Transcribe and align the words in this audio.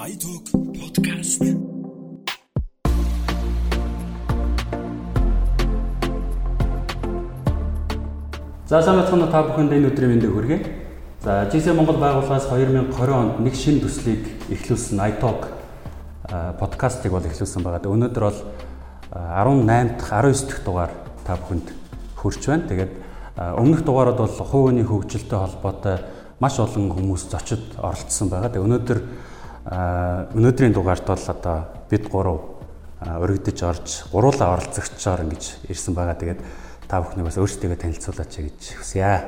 iTalk 0.00 0.48
podcast. 0.72 1.44
За 8.64 8.80
сайн 8.80 8.96
бацхан 8.96 9.28
та 9.28 9.44
бүхэнд 9.44 9.76
энэ 9.76 9.92
өдрийн 9.92 10.16
мэндийг 10.16 10.32
хүргэе. 10.32 10.58
За 11.20 11.44
GC 11.52 11.76
Монгол 11.76 12.00
байгууллагаас 12.00 12.48
2020 12.48 13.12
онд 13.12 13.44
нэг 13.44 13.52
шинэ 13.52 13.84
төслийг 13.84 14.24
эхлүүлсэн 14.48 15.04
iTalk 15.04 15.52
подкастыг 16.56 17.12
бол 17.12 17.20
эхлүүлсэн 17.20 17.60
байгаа. 17.60 17.84
Өнөөдөр 17.84 18.24
бол 18.24 18.40
18 19.12 20.00
дахь 20.00 20.16
19 20.16 20.48
дахь 20.48 20.64
дугаар 20.64 20.92
та 21.28 21.36
бүхэнд 21.36 21.76
хүрч 22.16 22.48
байна. 22.48 22.64
Тэгээд 22.72 22.92
өмнөх 23.36 23.84
дугаарууд 23.84 24.16
бол 24.16 24.32
хувийн 24.48 24.80
хөгжилтэй 24.80 25.36
холбоотой 25.36 26.00
маш 26.40 26.56
олон 26.56 26.88
хүмүүс 26.88 27.28
зочид 27.28 27.76
оролцсон 27.76 28.32
байгаа. 28.32 28.48
Тэгээ 28.48 28.64
өнөөдөр 28.64 29.00
өнөөдрийн 29.66 30.72
дугаарт 30.72 31.04
бол 31.04 31.24
одоо 31.28 31.58
бид 31.90 32.08
гурав 32.08 32.38
өргөдөж 33.00 33.58
орж 33.64 33.88
гуруула 34.12 34.56
оролцогчоор 34.56 35.24
ингэж 35.24 35.68
ирсэн 35.68 35.94
байгаа. 35.94 36.16
Тэгээд 36.16 36.40
та 36.88 37.00
бүхнийг 37.00 37.28
бас 37.28 37.36
өөрсдөө 37.36 37.76
танилцуулаач 37.76 38.34
гэж 38.40 38.60
хүсье. 38.80 39.20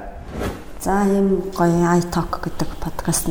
За 0.80 1.04
ийм 1.04 1.52
гоё 1.52 1.84
iTalk 2.00 2.40
гэдэг 2.48 2.70
подкастт 2.80 3.28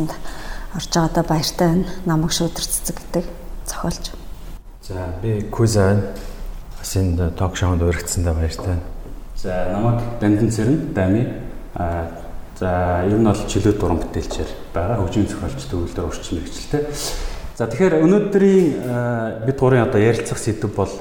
орж 0.77 0.89
байгаадаа 0.93 1.25
баяртай 1.25 1.67
байна. 1.67 1.89
Намаг 2.05 2.31
шүүдэр 2.31 2.65
цэцэг 2.65 2.97
гэдэг 3.01 3.25
зохиолч. 3.65 4.13
За 4.85 5.13
би 5.21 5.41
Куза 5.49 5.81
байна. 5.81 6.03
Бас 6.79 6.95
энэ 6.95 7.31
ток 7.37 7.57
шоунд 7.57 7.81
өргөцсөндөө 7.81 8.33
баяртай. 8.33 8.77
За 9.35 9.73
намайг 9.73 10.01
Дандан 10.21 10.49
Цэрэн 10.49 10.93
Дами 10.93 11.27
а 11.75 12.07
За 12.61 13.01
ер 13.09 13.17
нь 13.17 13.25
бол 13.25 13.33
чөлөө 13.33 13.73
дуран 13.73 13.97
бүтээлчээр 13.97 14.49
байгаа 14.69 15.01
хөгжмийн 15.01 15.33
зохиолч 15.33 15.65
төвлөрөө 15.65 16.05
урчин 16.05 16.37
мэрэгчлээ. 16.37 16.83
За 17.57 17.65
тэгэхээр 17.65 18.05
өнөөдрийн 18.05 18.67
бид 19.49 19.57
гурийн 19.57 19.89
одоо 19.89 19.97
ярилцах 19.97 20.37
сэдв 20.37 20.69
бол 20.69 20.93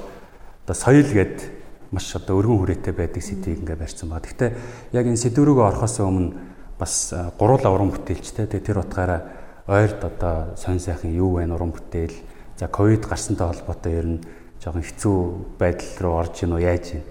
одоо 0.65 0.73
соёл 0.73 1.05
гээд 1.05 1.93
маш 1.93 2.17
одоо 2.17 2.41
өргөн 2.41 2.65
хүрээтэй 2.65 2.97
байдаг 2.97 3.21
сэдвийг 3.21 3.61
ингээ 3.61 3.77
барьсан 3.77 4.09
байна. 4.09 4.25
Гэхдээ 4.25 4.51
яг 4.97 5.05
энэ 5.05 5.21
сэдв 5.21 5.45
рүүгээ 5.45 5.69
орохоос 5.69 6.01
өмнө 6.01 6.33
бас 6.81 7.13
гуруула 7.37 7.69
уран 7.69 7.93
бүтээлчтэй. 7.93 8.49
Тэр 8.49 8.81
утгаараа 8.81 9.21
ойрд 9.69 10.01
одоо 10.01 10.57
сонь 10.57 10.81
сайхан 10.81 11.13
юу 11.13 11.45
байна 11.45 11.61
уран 11.61 11.77
бүтээл. 11.77 12.17
За 12.57 12.73
ковид 12.73 13.05
гарсантай 13.05 13.53
холбоотой 13.53 13.93
ер 14.01 14.09
нь 14.17 14.25
жоохон 14.65 14.81
хэцүү 14.81 15.17
байдал 15.61 15.93
руу 16.01 16.15
орж 16.25 16.41
ийн 16.41 16.57
үү 16.57 16.65
яаж 16.65 16.97
юм? 16.97 17.05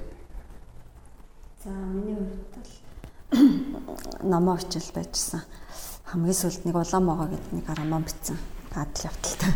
За 1.62 1.70
миний 1.70 2.18
хувьд 2.18 2.49
номоо 4.24 4.58
хичээл 4.58 4.92
байжсан. 4.96 5.42
Хамгийн 6.06 6.34
сүүлд 6.34 6.66
нэг 6.66 6.76
улаан 6.76 7.06
могоо 7.06 7.28
гэдэг 7.30 7.54
нэг 7.54 7.66
роман 7.70 8.04
бичсэн. 8.04 8.38
Адал 8.74 9.10
явталтай. 9.10 9.54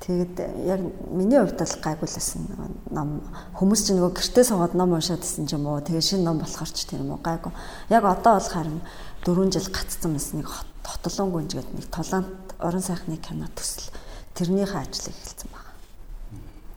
Тэгээд 0.00 0.34
яг 0.64 0.80
миний 1.12 1.38
хувьд 1.38 1.60
бол 1.60 1.76
гайгуулсан 1.84 2.42
ном 2.90 3.20
хүмүүс 3.56 3.80
чинь 3.84 4.00
нөгөө 4.00 4.16
гэртээ 4.16 4.44
суугаад 4.48 4.74
ном 4.74 4.96
уншаад 4.96 5.20
ч 5.20 5.44
юм 5.52 5.68
уу 5.68 5.84
тэгээ 5.84 6.00
шинэ 6.00 6.24
ном 6.24 6.40
болохоор 6.40 6.72
ч 6.72 6.88
юм 6.96 7.12
уу 7.12 7.20
гайгүй. 7.20 7.52
Яг 7.92 8.04
одоо 8.08 8.40
бол 8.40 8.48
харин 8.48 8.80
4 9.24 9.52
жил 9.52 9.68
гацсан 9.68 10.12
мэс 10.16 10.32
нэг 10.32 10.48
хотолон 10.82 11.30
гүнж 11.30 11.52
гэдэг 11.52 11.74
нэг 11.76 11.86
толонт 11.92 12.32
орон 12.58 12.82
сайхны 12.82 13.16
кино 13.20 13.46
төсөл 13.52 13.92
тэрнийхээ 14.34 14.80
ажлыг 14.80 15.14
эхэлсэн 15.14 15.48
байна. 15.52 15.72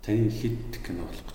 Таны 0.03 0.27
хэд 0.27 0.83
кино 0.83 1.07
болох? 1.07 1.32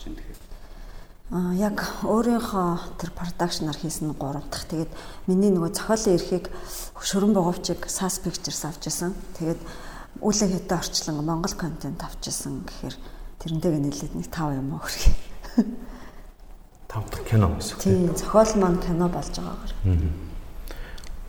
А 1.29 1.53
яг 1.53 1.84
өөрийнхөө 2.09 2.97
тэр 2.97 3.12
продакшнаар 3.12 3.77
хийсэн 3.77 4.17
3 4.17 4.48
дахь. 4.48 4.65
Тэгээд 4.65 4.93
миний 5.29 5.53
нөгөө 5.53 5.77
зохиолын 5.77 6.17
эрхийг 6.17 6.48
Шөрөн 6.97 7.37
боговчиг 7.37 7.84
SAS 7.84 8.17
Pictures 8.25 8.65
авч 8.65 8.89
ирсэн. 8.89 9.12
Тэгээд 9.37 9.61
үүлэн 10.25 10.51
хэтэ 10.56 10.73
орчлон 10.73 11.21
Монгол 11.21 11.53
контент 11.53 12.00
авч 12.00 12.33
ирсэн 12.33 12.65
гэхээр 12.65 12.97
тэрнтэйг 13.44 13.77
нийлээд 13.77 14.15
нэг 14.17 14.28
5 14.33 14.56
юм 14.56 14.72
уу 14.72 14.81
хөрхий. 14.81 15.12
5 16.88 16.97
дахь 17.12 17.25
кино 17.28 17.53
гэсэн 17.61 17.77
үг. 17.77 17.84
Тийм, 17.84 18.17
зохиол 18.17 18.53
маань 18.56 18.81
кино 18.81 19.12
болж 19.12 19.28
байгаагаар. 19.37 19.72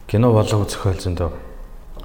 Кино 0.08 0.28
болов 0.32 0.64
зохиол 0.72 0.96
зөндөө. 0.96 1.32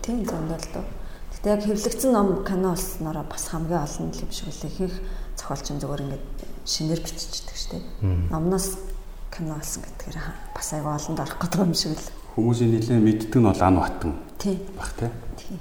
Тийм, 0.02 0.26
зөндөө 0.26 0.58
л 0.58 0.68
дөө. 0.74 0.84
Гэтэ 1.30 1.46
яг 1.46 1.62
хэвлэгдсэн 1.62 2.10
ном 2.10 2.42
кино 2.42 2.74
болсноороо 2.74 3.22
бас 3.22 3.54
хамгийн 3.54 3.86
олон 3.86 4.10
юм 4.10 4.30
шиг 4.34 4.50
үлээ. 4.50 4.66
Ихэнх 4.66 4.96
зохиолч 5.38 5.66
зүгээр 5.78 6.02
ингээд 6.04 6.24
шинээр 6.64 7.00
биччихдэг 7.04 7.56
шүү 7.56 7.70
дээ. 7.76 7.84
Номноос 8.32 8.80
кино 9.28 9.56
болсон 9.60 9.84
гэдгээр 9.84 10.16
бас 10.56 10.68
айгүй 10.72 10.92
олонд 10.96 11.20
орох 11.20 11.38
гэдэг 11.38 11.60
юм 11.60 11.74
шиг 11.76 11.92
л. 11.92 12.10
Хүмүүсийн 12.34 12.70
нэлээд 12.72 13.04
мэддэг 13.04 13.34
нь 13.36 13.46
бол 13.46 13.62
ан 13.62 13.76
батан. 13.78 14.12
Тийм. 14.40 14.58
Баг 14.76 14.90
тий. 14.96 15.10
Тийм. 15.36 15.58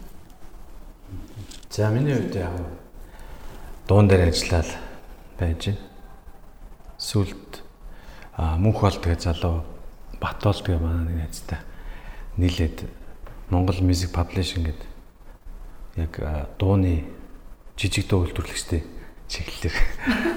За 1.70 1.90
миний 1.92 2.16
хувьд 2.16 2.36
яг 2.36 2.56
дуун 3.88 4.08
дээр 4.08 4.30
ажиллаад 4.32 4.70
байж 5.40 5.62
байна. 5.68 5.82
Сүлд 6.98 7.62
а 8.38 8.56
мөнх 8.58 8.80
бол 8.82 8.96
тэгээ 8.96 9.20
залуу 9.20 9.64
Батбол 10.24 10.56
тэгээ 10.56 10.80
манай 10.80 11.04
нэг 11.12 11.18
найзтай 11.28 11.60
нийлээд 12.38 12.88
Монгол 13.52 13.82
Music 13.84 14.16
Publishing 14.16 14.72
гэдэг 14.72 14.90
яг 16.00 16.14
дууны 16.58 17.04
жижиг 17.76 18.08
дуу 18.08 18.24
үйлдвэрлэгчтэй 18.24 18.93
чиглэлээр 19.34 19.76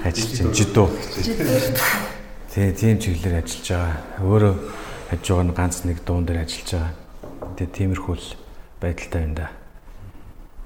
ажиллаж 0.09 0.37
байна. 0.41 0.57
Жидөө. 0.57 0.87
Тэгээ 2.49 2.73
тийм 2.73 2.97
чиглэлээр 2.97 3.37
ажиллаж 3.45 3.67
байгаа. 3.69 3.93
Өөрөө 4.25 4.55
хажуугаар 5.13 5.45
нь 5.45 5.53
ганц 5.53 5.85
нэг 5.85 6.01
дуун 6.01 6.25
дээр 6.25 6.41
ажиллаж 6.41 6.69
байгаа. 6.73 6.93
Тэгээ 7.53 7.75
тиймэрхүү 7.77 8.15
л 8.17 8.27
байдалтай 8.81 9.21
байна 9.21 9.37
да. 9.37 9.47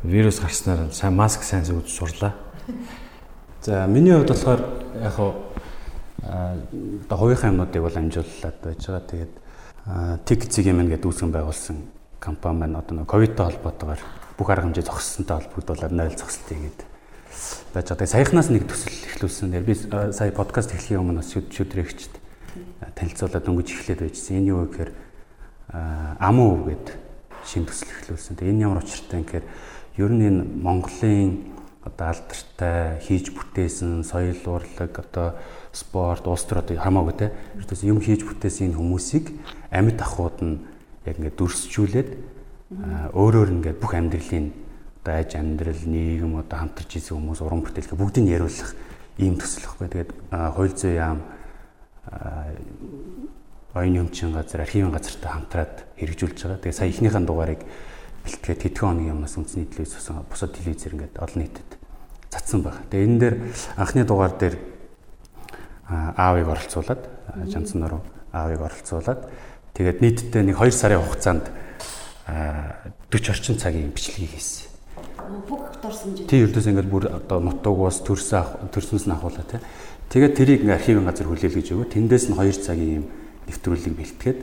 Вирус 0.08 0.40
гарснаар 0.40 0.96
сайн 0.96 1.14
маск 1.20 1.44
сайн 1.44 1.68
зүүд 1.68 1.88
сурлаа. 1.92 2.34
За 3.62 3.86
миний 3.86 4.16
хувьд 4.16 4.32
болохоор 4.32 4.62
яг 4.96 5.16
одоо 6.24 7.18
хувийнхаа 7.20 7.52
юмнуудыг 7.52 7.84
бол 7.84 8.00
амжууллаад 8.00 8.58
байж 8.64 8.80
байгаа. 8.88 9.06
Тэгээд 9.12 9.34
Тик 10.26 10.46
цэг 10.46 10.70
юм 10.70 10.86
гэдэг 10.88 11.10
үүсгэн 11.10 11.34
байгуулсан 11.34 11.78
компани 12.22 12.60
маань 12.62 12.78
одоо 12.78 13.02
ковидтой 13.06 13.50
холбоотойгоор 13.50 14.02
бүх 14.38 14.50
арга 14.50 14.70
хэмжээ 14.70 14.86
зогссонтой 14.86 15.42
холбогдуулаад 15.42 15.92
0 15.92 16.22
зогсолт 16.22 16.48
хийгээд 16.54 16.91
байж 17.74 17.88
байгаа. 17.90 18.08
Саяхнаас 18.08 18.50
нэг 18.52 18.68
төсөл 18.68 18.92
эхлүүлсэн. 18.92 19.56
Би 19.64 19.76
сая 19.76 20.32
подкаст 20.32 20.76
эхлэхийн 20.76 21.02
өмнө 21.02 21.24
шүдрэгчд 21.24 22.14
танилцуулаад 22.96 23.48
өнгөж 23.48 23.68
эхлээд 23.72 24.04
байжсэн. 24.06 24.44
Энэ 24.44 24.52
юу 24.52 24.68
гэхээр 24.68 24.92
амуу 26.20 26.68
гэд 26.68 26.88
шин 27.48 27.66
төсөл 27.66 27.92
эхлүүлсэн. 27.92 28.36
Тэгээ 28.36 28.54
энэ 28.54 28.66
ямар 28.68 28.84
учиртай 28.84 29.24
гэхээр 29.24 29.46
ер 29.98 30.12
нь 30.12 30.26
энэ 30.28 30.42
Монголын 30.60 31.52
одоо 31.82 32.14
алдартай 32.14 33.02
хийж 33.02 33.34
бүтээсэн 33.34 34.06
соёл 34.06 34.38
урлаг 34.46 34.94
одоо 35.02 35.34
спорт 35.74 36.28
улс 36.30 36.46
төр 36.46 36.62
одоо 36.62 36.78
хамаагүй 36.78 37.16
те 37.18 37.28
ердөөс 37.58 37.82
юм 37.90 37.98
хийж 37.98 38.22
бүтээсэн 38.22 38.70
энэ 38.70 38.78
хүмүүсийг 38.78 39.26
амьд 39.74 39.98
ахуйд 39.98 40.38
нь 40.46 40.62
яг 41.10 41.18
ингээд 41.18 41.38
дүрсжүүлээд 41.42 42.10
өөрөөр 43.18 43.50
ингээд 43.58 43.82
бүх 43.82 43.98
амьдралын 43.98 44.54
аж 45.10 45.34
амьдрал 45.34 45.82
нийгэм 45.82 46.38
одоо 46.38 46.58
хамтарч 46.62 47.02
исэн 47.02 47.18
хүмүүс 47.18 47.42
уран 47.42 47.66
бүтээлгээ 47.66 47.98
бүгдийг 47.98 48.26
нь 48.26 48.34
яриулах 48.38 48.72
ийм 49.18 49.42
төсөл 49.42 49.66
байхгүй. 49.66 49.88
Тэгээд 49.90 50.12
хууль 50.30 50.76
зүйн 50.78 50.94
яам 50.94 51.20
оюуны 53.74 54.06
өмчийн 54.06 54.34
газар, 54.36 54.62
архивын 54.62 54.94
газартай 54.94 55.32
хамтраад 55.32 55.76
хэрэгжүүлж 55.98 56.38
байгаа. 56.38 56.62
Тэгээд 56.62 56.78
сая 56.78 56.90
ихнийхэн 56.94 57.26
дугаарыг 57.26 57.62
бэлтгээд 58.22 58.62
тэтгэн 58.62 58.88
хоногийн 58.94 59.14
юмнаас 59.18 59.38
үндэсний 59.42 59.66
телевиз 59.66 59.98
басан 59.98 60.22
бусад 60.30 60.54
телевизээр 60.54 60.94
ингээд 60.94 61.18
олон 61.18 61.40
нийтэд 61.42 61.70
цацсан 62.30 62.62
байна. 62.62 62.86
Тэгээд 62.94 63.08
энэ 63.10 63.20
дээр 63.26 63.36
анхны 63.82 64.06
дугаар 64.06 64.34
дээр 64.38 64.56
аавыг 65.90 66.48
оролцуулаад 66.48 67.02
жанцсан 67.50 67.90
руу 67.90 68.06
аавыг 68.32 68.62
оролцуулаад 68.62 69.22
тэгээд 69.74 69.98
нийтдээ 70.04 70.44
нэг 70.46 70.62
2 70.62 70.72
сарын 70.72 71.02
хугацаанд 71.02 71.46
40 72.28 73.34
орчим 73.34 73.56
цагийн 73.58 73.92
бичлэгийг 73.92 74.36
хийсэн 74.38 74.71
бүх 75.48 75.64
дурсан 75.82 76.16
жив. 76.16 76.28
Тий 76.28 76.44
ердөөс 76.44 76.68
ингээд 76.68 76.90
бүр 76.92 77.06
одоо 77.12 77.40
нутуугаас 77.40 78.04
төрсөн 78.04 78.72
төрснөөс 78.72 79.06
нь 79.08 79.16
ахуулаа 79.16 79.46
тий. 79.48 79.62
Тэгээд 80.12 80.36
тэрийг 80.36 80.62
ингээд 80.68 80.80
архивын 80.80 81.08
газар 81.08 81.28
хүлээл 81.32 81.58
гэж 81.58 81.68
өгөө. 81.72 81.88
Тэндээс 81.92 82.26
нь 82.30 82.36
2 82.36 82.66
цагийн 82.66 82.92
юм 83.02 83.06
нэвтрүүлгийг 83.48 83.96
бэлтгээд 83.96 84.40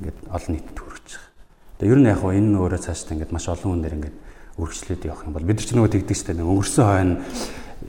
ингээд 0.00 0.18
олон 0.32 0.52
нийтэд 0.56 0.78
хүргэж 0.80 1.08
байгаа. 1.12 1.32
Тэгээд 1.78 1.92
ер 1.92 2.00
нь 2.00 2.10
яг 2.10 2.18
хоо 2.20 2.32
энэ 2.32 2.56
өөрөө 2.56 2.80
цаашдаа 2.80 3.12
ингээд 3.16 3.34
маш 3.36 3.46
олон 3.52 3.70
хүнээр 3.76 3.96
ингээд 4.00 4.16
үргэлжлээд 4.56 5.02
явах 5.08 5.24
юм 5.28 5.34
бол 5.36 5.48
бид 5.48 5.58
нар 5.60 5.66
ч 5.66 5.70
нөгөө 5.72 5.92
тэгдэг 5.92 6.16
дээ. 6.16 6.44
Өнгөрсөн 6.44 6.84
хойно 6.84 7.16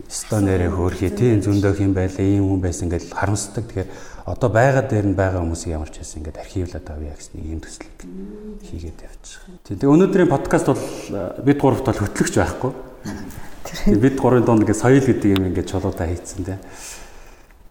стонерээ 0.08 0.72
хөөрхий 0.72 1.12
тий 1.12 1.40
зөндөөх 1.42 1.80
юм 1.82 1.94
байлаа 1.94 2.26
ийм 2.26 2.50
хүн 2.50 2.62
байсан 2.62 2.88
ингээд 2.88 3.14
харамсдаг. 3.14 3.66
Тэгэхээр 3.68 3.90
одоо 4.26 4.50
байгаа 4.50 4.84
дээр 4.88 5.12
нь 5.12 5.18
байгаа 5.18 5.44
хүмүүсийг 5.44 5.76
ямар 5.76 5.92
ч 5.92 6.00
байсан 6.00 6.24
ингээд 6.24 6.40
архивлаад 6.40 6.88
авъя 6.88 7.14
гэсэн 7.18 7.34
нэг 7.36 7.48
юм 7.52 7.62
төслийг 7.62 7.98
хийгээд 8.64 9.00
явчих. 9.04 9.42
Тэгээ 9.68 9.92
өнөөдрийн 9.92 10.32
подкаст 10.32 10.68
бол 10.72 10.84
бид 11.44 11.60
гуравт 11.60 11.86
бол 11.86 12.02
хөтлөгч 12.08 12.36
байхгүй. 12.40 12.72
Бид 14.00 14.16
гурвын 14.16 14.46
донд 14.48 14.64
ингээд 14.64 14.80
соёл 14.80 15.04
гэдэг 15.04 15.30
юм 15.36 15.48
ингээд 15.52 15.70
чулуудаа 15.70 16.08
хийцэн 16.08 16.46
тий. 16.48 16.58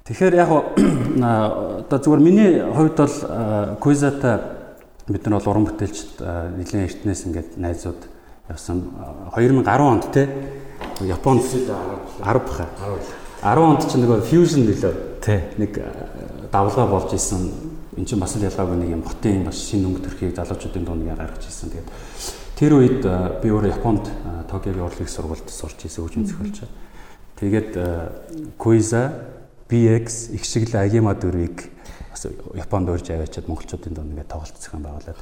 Тэгэхээр 0.05 0.35
яг 0.35 0.51
одоо 1.89 1.99
зүгээр 1.99 2.21
миний 2.21 2.61
хувьд 2.61 2.97
бол 3.01 3.17
Куизата 3.81 4.61
бид 5.09 5.25
нар 5.27 5.41
бол 5.41 5.51
уран 5.51 5.67
бүтээлчд 5.71 6.21
нэлийн 6.59 6.85
эртнээс 6.85 7.23
ингээд 7.27 7.51
найзууд 7.57 8.01
явсан 8.51 8.93
2010 9.35 9.81
онд 9.81 10.05
те 10.13 10.29
Японд 11.01 11.43
10 11.43 11.69
баха 12.21 12.67
10 13.43 13.59
онд 13.59 13.83
ч 13.89 13.97
нэг 13.97 14.23
fusion 14.29 14.63
нөлөө 14.69 14.95
нэг 15.59 15.73
давлгаа 16.53 16.87
болж 16.87 17.15
исэн 17.17 17.73
эн 17.97 18.05
чинь 18.07 18.21
бас 18.21 18.37
л 18.37 18.45
ялгаагүй 18.47 18.77
нэг 18.77 18.91
юм 18.93 19.03
хотын 19.03 19.45
бас 19.45 19.59
шинэ 19.69 19.89
өнгө 19.89 20.05
төрхийг 20.07 20.37
залуучуудын 20.37 20.85
дунд 20.85 21.03
ингээ 21.03 21.19
гаргаж 21.19 21.45
ирсэн. 21.45 21.69
Тэгээд 21.75 21.89
тэр 22.57 22.73
үед 22.79 23.03
би 23.43 23.49
өөрөө 23.53 23.75
Японд 23.77 24.05
Токиогийн 24.49 24.87
урлагийн 24.87 25.13
сургуульд 25.13 25.49
сурч 25.51 25.85
ирсэн 25.85 26.07
хөгжим 26.07 26.25
зохиолч. 26.25 26.65
Тэгээд 27.37 27.71
Kuiza 28.57 29.13
BX 29.69 30.33
их 30.33 30.45
шиг 30.45 30.73
л 30.73 30.81
Агима 30.81 31.13
дөрвийг 31.13 31.69
бас 32.09 32.25
Японд 32.55 32.89
урьж 32.89 33.11
аваачаад 33.11 33.49
монголчуудын 33.49 33.93
дунд 33.93 34.13
ингээ 34.17 34.31
тоглолт 34.31 34.57
зохион 34.57 34.83
байгуулад. 34.87 35.19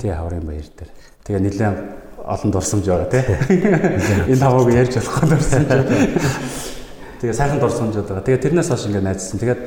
Тий, 0.00 0.12
хаврын 0.12 0.44
баяр 0.44 0.68
дээр. 0.68 0.90
Тэгээ 1.24 1.40
нэлээд 1.40 1.78
олон 2.20 2.50
дурсамж 2.52 2.84
байгаа 2.84 3.08
тий. 3.08 3.24
Энэ 4.28 4.40
тавыг 4.40 4.68
ярьж 4.72 4.94
болохгүй 5.00 5.28
дурсамж. 5.32 5.68
Тэгээ 7.24 7.36
сайхан 7.40 7.60
дурсамжууд 7.60 8.08
байгаа. 8.08 8.24
Тэгээ 8.28 8.44
тэрнээс 8.44 8.68
хойш 8.68 8.84
ингээ 8.92 9.00
найзсан. 9.00 9.40
Тэгээд 9.40 9.60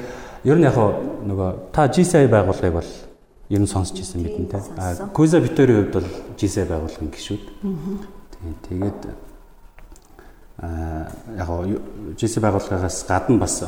ер 0.45 0.57
нь 0.61 0.65
яг 0.69 0.77
нөгөө 0.77 1.73
та 1.73 1.89
GCI 1.89 2.29
байгууллагыг 2.29 2.77
бол 2.77 2.91
ер 3.49 3.61
нь 3.61 3.65
сонсч 3.65 3.97
ирсэн 3.97 4.21
мэдэн 4.21 4.45
тий. 4.53 4.61
А 4.77 5.09
Kuza 5.09 5.41
Victory-ийн 5.41 5.89
хувьд 5.89 5.97
бол 5.97 6.09
GCI 6.37 6.69
байгууллагын 6.69 7.09
гишүүд. 7.09 7.43
Тэгээд 8.69 9.01
а 10.61 11.09
яг 11.41 11.49
GCI 12.21 12.41
байгууллагаас 12.45 13.01
гадна 13.09 13.41
бас 13.41 13.65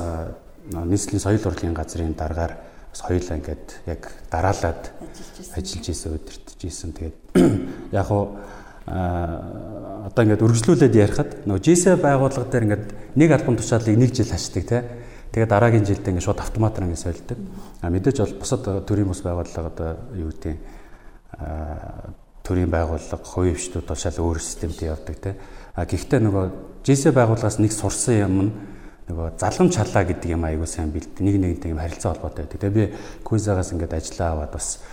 нийслэлийн 0.70 1.26
соёл 1.26 1.42
урлагийн 1.42 1.74
газрын 1.74 2.14
дараагаар 2.14 2.69
бас 3.00 3.08
хоёулаа 3.08 3.38
ингээд 3.40 3.68
яг 3.88 4.12
дараалаад 4.32 4.92
ажиллаж 5.56 5.88
исэн 5.88 6.14
удирдах 6.20 6.60
исэн. 6.60 6.92
Тэгээд 6.92 7.18
яг 7.96 8.06
хуу 8.06 8.36
одоо 8.88 10.24
ингээд 10.24 10.44
үргэлжлүүлээд 10.44 10.96
ярихад 11.00 11.32
нөгөө 11.48 11.64
GC 11.64 11.96
байгууллага 11.96 12.52
дээр 12.52 12.66
ингээд 12.68 12.86
нэг 13.16 13.30
альбом 13.32 13.56
тушаалыг 13.56 13.96
нэг 13.96 14.12
жил 14.12 14.28
хашдаг 14.28 14.68
тий. 14.68 14.82
Тэгээд 15.32 15.50
дараагийн 15.50 15.86
жилдээ 15.88 16.12
ингээд 16.12 16.28
шууд 16.28 16.44
автоматар 16.44 16.84
ингээд 16.84 17.06
солидөг. 17.08 17.40
А 17.82 17.90
мэдээж 17.90 18.18
бол 18.20 18.36
бусад 18.44 18.68
төрийн 18.84 19.08
бус 19.08 19.24
байгууллага 19.24 19.72
одоо 19.72 19.90
юу 20.18 20.34
гэдэг 20.34 20.58
төрийн 22.44 22.72
байгууллага, 22.74 23.24
хувьчдууд 23.24 23.88
бол 23.88 23.96
шал 23.96 24.18
өөр 24.20 24.40
системтэй 24.42 24.90
явдаг 24.92 25.18
тий. 25.22 25.34
А 25.78 25.86
гэхдээ 25.86 26.20
нөгөө 26.20 26.46
GC 26.84 27.14
байгууллагаас 27.14 27.62
нэг 27.62 27.72
сурсан 27.72 28.18
юм 28.26 28.36
нь 28.42 28.52
нөгөө 29.10 29.42
залгамж 29.42 29.74
халаа 29.74 30.06
гэдэг 30.06 30.30
юм 30.30 30.46
аягүй 30.46 30.70
сайн 30.70 30.94
бэлд. 30.94 31.18
Нэг 31.18 31.36
нэгнтэй 31.42 31.74
юм 31.74 31.82
харилцаа 31.82 32.14
холбоотой 32.14 32.46
байдаг. 32.46 32.62
Тэгээ 32.62 32.78
би 32.78 32.94
Кузагаас 33.26 33.74
ингээд 33.74 33.98
ажиллаа 33.98 34.30
аваад 34.38 34.54
бас 34.54 34.86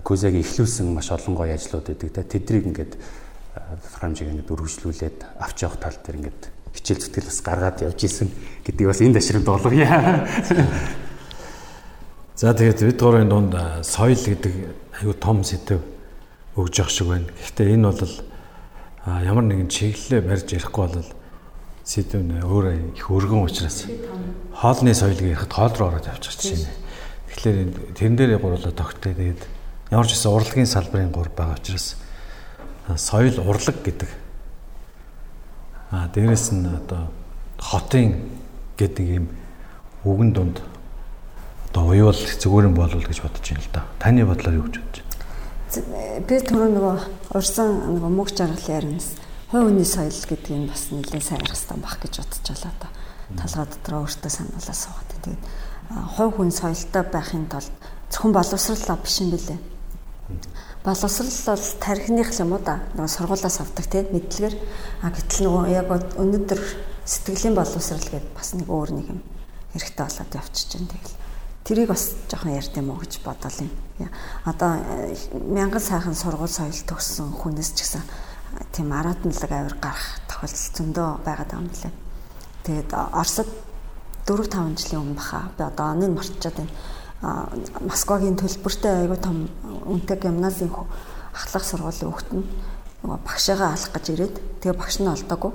Кузагийн 0.00 0.40
эхлүүлсэн 0.40 0.88
маш 0.88 1.12
олон 1.12 1.36
гоё 1.36 1.52
ажлууд 1.52 1.84
байдаг. 1.92 2.08
Тэгээ 2.08 2.32
тэдрийг 2.40 2.64
ингээд 2.72 2.92
фрамжиг 4.00 4.32
ингээд 4.32 4.48
өргөжлүүлээд 4.48 5.18
авч 5.44 5.56
явах 5.60 5.76
тал 5.76 5.92
дээр 5.92 6.16
ингээд 6.24 6.42
хичээл 6.72 7.02
зүтгэл 7.04 7.28
бас 7.28 7.40
гаргаад 7.44 7.78
явж 7.84 8.00
исэн 8.00 8.28
гэдэг 8.64 8.86
бас 8.88 9.00
энэ 9.04 9.20
ташрамд 9.20 9.44
болгоё. 9.44 9.84
За 12.40 12.54
тэгээд 12.56 12.80
бид 12.80 12.96
гурийн 12.96 13.28
дунд 13.28 13.52
соёл 13.84 14.16
гэдэг 14.16 14.54
аюу 15.04 15.12
том 15.20 15.44
сэдв 15.44 15.84
өгж 16.56 16.74
явах 16.80 16.94
шиг 16.96 17.08
байна. 17.12 17.28
Гэхдээ 17.28 17.76
энэ 17.76 17.92
бол 17.92 18.14
ямар 19.04 19.44
нэгэн 19.44 19.68
чиглэлээр 19.68 20.24
барьж 20.24 20.48
ярихгүй 20.48 20.86
бол 20.88 21.19
сэдв 21.84 22.20
нэ 22.20 22.44
өөрөө 22.44 22.96
их 22.96 23.06
өргөн 23.10 23.46
учраас 23.48 23.86
хоолны 24.54 24.94
соёлыг 24.94 25.32
ярихад 25.32 25.52
хоол 25.52 25.74
руу 25.78 25.88
ороод 25.88 26.06
явчих 26.06 26.36
чинь. 26.36 26.68
Тэгэхээр 27.32 27.96
тэрэн 27.96 28.16
дээр 28.16 28.38
гурлаа 28.38 28.72
тогтээ 28.72 29.14
тэгээд 29.16 29.42
ямар 29.90 30.06
ч 30.06 30.14
гэсэн 30.14 30.30
урлагийн 30.30 30.68
салбарын 30.68 31.10
гур 31.10 31.32
байгаа 31.32 31.56
учраас 31.56 31.96
соёл 32.96 33.40
урлаг 33.42 33.80
гэдэг. 33.82 34.10
А 35.90 36.08
дээрэс 36.12 36.52
нь 36.52 36.68
одоо 36.68 37.10
хотын 37.58 38.28
гэдэг 38.78 39.06
ийм 39.06 39.26
үгэн 40.04 40.30
дунд 40.32 40.62
одоо 41.70 41.90
уюул 41.90 42.14
зүгээр 42.14 42.68
юм 42.68 42.74
болов 42.74 43.02
гэж 43.02 43.18
бодож 43.22 43.46
байна 43.46 43.64
л 43.64 43.72
да. 43.72 43.82
Таны 43.98 44.24
бодлоор 44.26 44.56
юу 44.58 44.66
гэж 44.68 44.76
бодож 44.78 45.02
байна? 45.02 46.22
Би 46.26 46.36
түрүү 46.38 46.68
нөгөө 46.74 46.96
урсан 47.38 47.68
нөгөө 47.94 48.10
мөг 48.10 48.28
жаргал 48.34 48.68
яринс 48.74 49.14
хувь 49.50 49.66
хүний 49.66 49.84
соёл 49.84 50.14
гэдэг 50.14 50.54
нь 50.54 50.70
бас 50.70 50.94
нэлээд 50.94 51.26
сайн 51.26 51.42
арах 51.42 51.58
хэрэгтэй 51.58 51.78
байх 51.82 51.98
гэж 51.98 52.14
бодож 52.22 52.46
байна 52.46 52.78
да. 52.78 52.88
Талгаа 53.34 53.66
дотроо 53.66 54.00
өөртөө 54.06 54.30
сануулаа 54.30 54.76
суугаад. 54.78 55.10
Тэгээд 55.10 55.42
хувь 56.14 56.34
хүн 56.38 56.50
соёлтой 56.54 57.02
байхын 57.10 57.50
тулд 57.50 57.74
зөвхөн 58.14 58.30
боловсрал 58.30 59.02
биш 59.02 59.16
юм 59.18 59.30
билээ. 59.34 59.58
Боловсрал 60.86 61.34
бол 61.50 61.66
тархиных 61.82 62.30
юм 62.38 62.52
уу 62.54 62.62
да. 62.62 62.78
Нөгөө 62.94 63.10
сургуулаас 63.10 63.58
авдаг 63.58 63.86
тийм 63.90 64.06
мэдлэгээр 64.14 64.54
а 65.02 65.10
гэтэл 65.10 65.42
нөгөө 65.42 65.64
яг 65.74 65.88
өнөөдөр 66.14 66.60
сэтгэлийн 67.02 67.58
боловсрал 67.58 68.06
гэдэг 68.06 68.30
бас 68.30 68.54
нэг 68.54 68.70
өөр 68.70 68.90
нэг 69.02 69.06
юм 69.10 69.20
хэрэгтэй 69.74 70.06
болоод 70.06 70.30
явчихж 70.30 70.70
байна 70.78 70.94
тэгэл. 70.94 71.18
Тэрийг 71.66 71.88
бас 71.90 72.14
жоохон 72.30 72.54
ярьд 72.54 72.74
юм 72.78 72.94
уу 72.94 73.02
гэж 73.02 73.18
бодол 73.26 73.58
юм. 73.66 73.70
Одоо 74.46 74.78
э, 74.78 75.18
мянган 75.34 75.82
сайхан 75.82 76.14
сургууль 76.14 76.48
соёл 76.48 76.86
төгссөн 76.86 77.34
хүнээс 77.34 77.74
ч 77.74 77.82
гэсэн 77.82 78.02
тийм 78.72 78.92
аратналаг 78.92 79.50
авир 79.50 79.76
гарах 79.80 80.06
тохиолдол 80.28 80.66
зөндөө 80.76 81.08
байгаад 81.24 81.50
байгаа 81.50 81.62
юм 81.62 81.70
лээ. 81.70 81.92
Тэгээд 82.64 82.90
Оросд 82.94 83.50
4 84.26 84.46
5 84.46 84.78
жилийн 84.78 85.02
өмнө 85.02 85.18
баха. 85.18 85.50
Би 85.56 85.62
одоо 85.64 85.86
оныг 85.90 86.10
мартчихад 86.14 86.56
байна. 86.56 86.72
Москвагийн 87.80 88.36
төлбөртэй 88.36 89.04
айгүй 89.04 89.18
том 89.18 89.48
үнэтэй 89.86 90.16
гимназийн 90.22 90.70
ахлах 91.34 91.64
сургуулийн 91.64 92.10
хүүхэд 92.10 92.32
нь 92.36 92.44
багшаагаа 93.02 93.74
алах 93.74 93.92
гэж 93.92 94.06
ирээд 94.12 94.36
тэгээ 94.60 94.76
багш 94.78 94.96
нь 95.00 95.08
олдоогүй. 95.08 95.52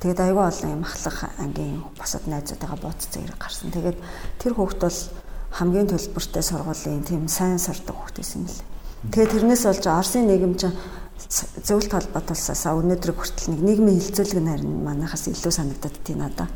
Тэгээд 0.00 0.20
айгүй 0.20 0.44
олон 0.44 0.70
юм 0.76 0.82
ахлах 0.84 1.18
ангийн 1.38 1.84
босод 1.96 2.24
найзуудтайгаа 2.28 2.78
бууцсан 2.80 3.22
хэрэг 3.22 3.40
гарсан. 3.40 3.70
Тэгээд 3.72 3.98
тэр 4.40 4.52
хүүхэд 4.56 4.80
бол 4.84 5.00
хамгийн 5.56 5.88
төлбөртэй 5.88 6.44
сургуулийн 6.44 7.04
тийм 7.04 7.28
сайн 7.28 7.58
сурдаг 7.58 7.96
хүүхэд 7.96 8.16
байсан 8.20 8.44
юм 8.44 8.48
лээ. 8.48 8.64
Тэгээд 9.12 9.32
тэрнээс 9.32 9.62
болж 9.64 9.84
Оросын 9.86 10.26
нийгэм 10.28 10.54
чинь 10.60 10.76
зөвлөлт 11.28 11.92
холбоотолсоос 11.92 12.64
өнөөдрийг 12.70 13.18
хүртэл 13.18 13.50
нэг 13.58 13.60
нийгмийн 13.66 13.98
хилцүүлэг 13.98 14.38
нь 14.38 14.50
харин 14.50 14.74
манайхаас 14.86 15.26
илүү 15.26 15.52
санагдаад 15.52 15.96
тийм 16.06 16.22
надаа. 16.22 16.46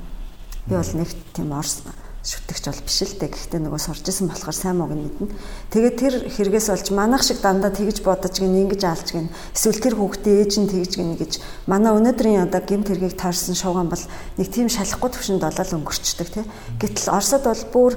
Би 0.71 0.79
бол 0.79 0.93
нэг 0.95 1.11
тийм 1.35 1.51
орс 1.51 1.83
шүтгч 2.21 2.65
бол 2.69 2.83
биш 2.85 3.01
л 3.03 3.17
дээ. 3.17 3.33
Гэхдээ 3.33 3.61
нөгөө 3.65 3.81
сурж 3.81 4.05
исэн 4.05 4.29
болохоор 4.29 4.53
сайн 4.53 4.77
мууг 4.77 4.93
нь 4.93 5.09
мэднэ. 5.09 5.33
Тэгээд 5.73 5.97
тэр 5.97 6.15
хэрэгээс 6.29 6.69
болж 6.69 6.87
манайх 6.93 7.25
шиг 7.25 7.41
дандаа 7.41 7.73
тэгж 7.73 8.05
бодож 8.05 8.37
гин 8.37 8.61
ингэж 8.69 8.83
аалж 8.85 9.09
гин 9.09 9.33
эсвэл 9.57 9.81
тэр 9.81 9.95
хүүхдээ 9.97 10.35
ээж 10.45 10.53
нь 10.61 10.69
тэгж 10.69 10.93
гин 11.01 11.17
гэж 11.17 11.33
манай 11.65 11.97
өнөөдрийн 11.97 12.45
одоо 12.45 12.61
гемт 12.61 12.93
хэргийг 12.93 13.17
таарсан 13.17 13.57
шууган 13.57 13.89
бол 13.89 14.05
нэг 14.37 14.49
тийм 14.53 14.69
шалахгүй 14.69 15.11
төвшөнд 15.17 15.41
болол 15.41 15.77
өнгөрчдөг 15.81 16.29
тий. 16.29 16.45
Гэтэл 16.77 17.09
Оросод 17.09 17.45
бол 17.49 17.65
бүр 17.73 17.93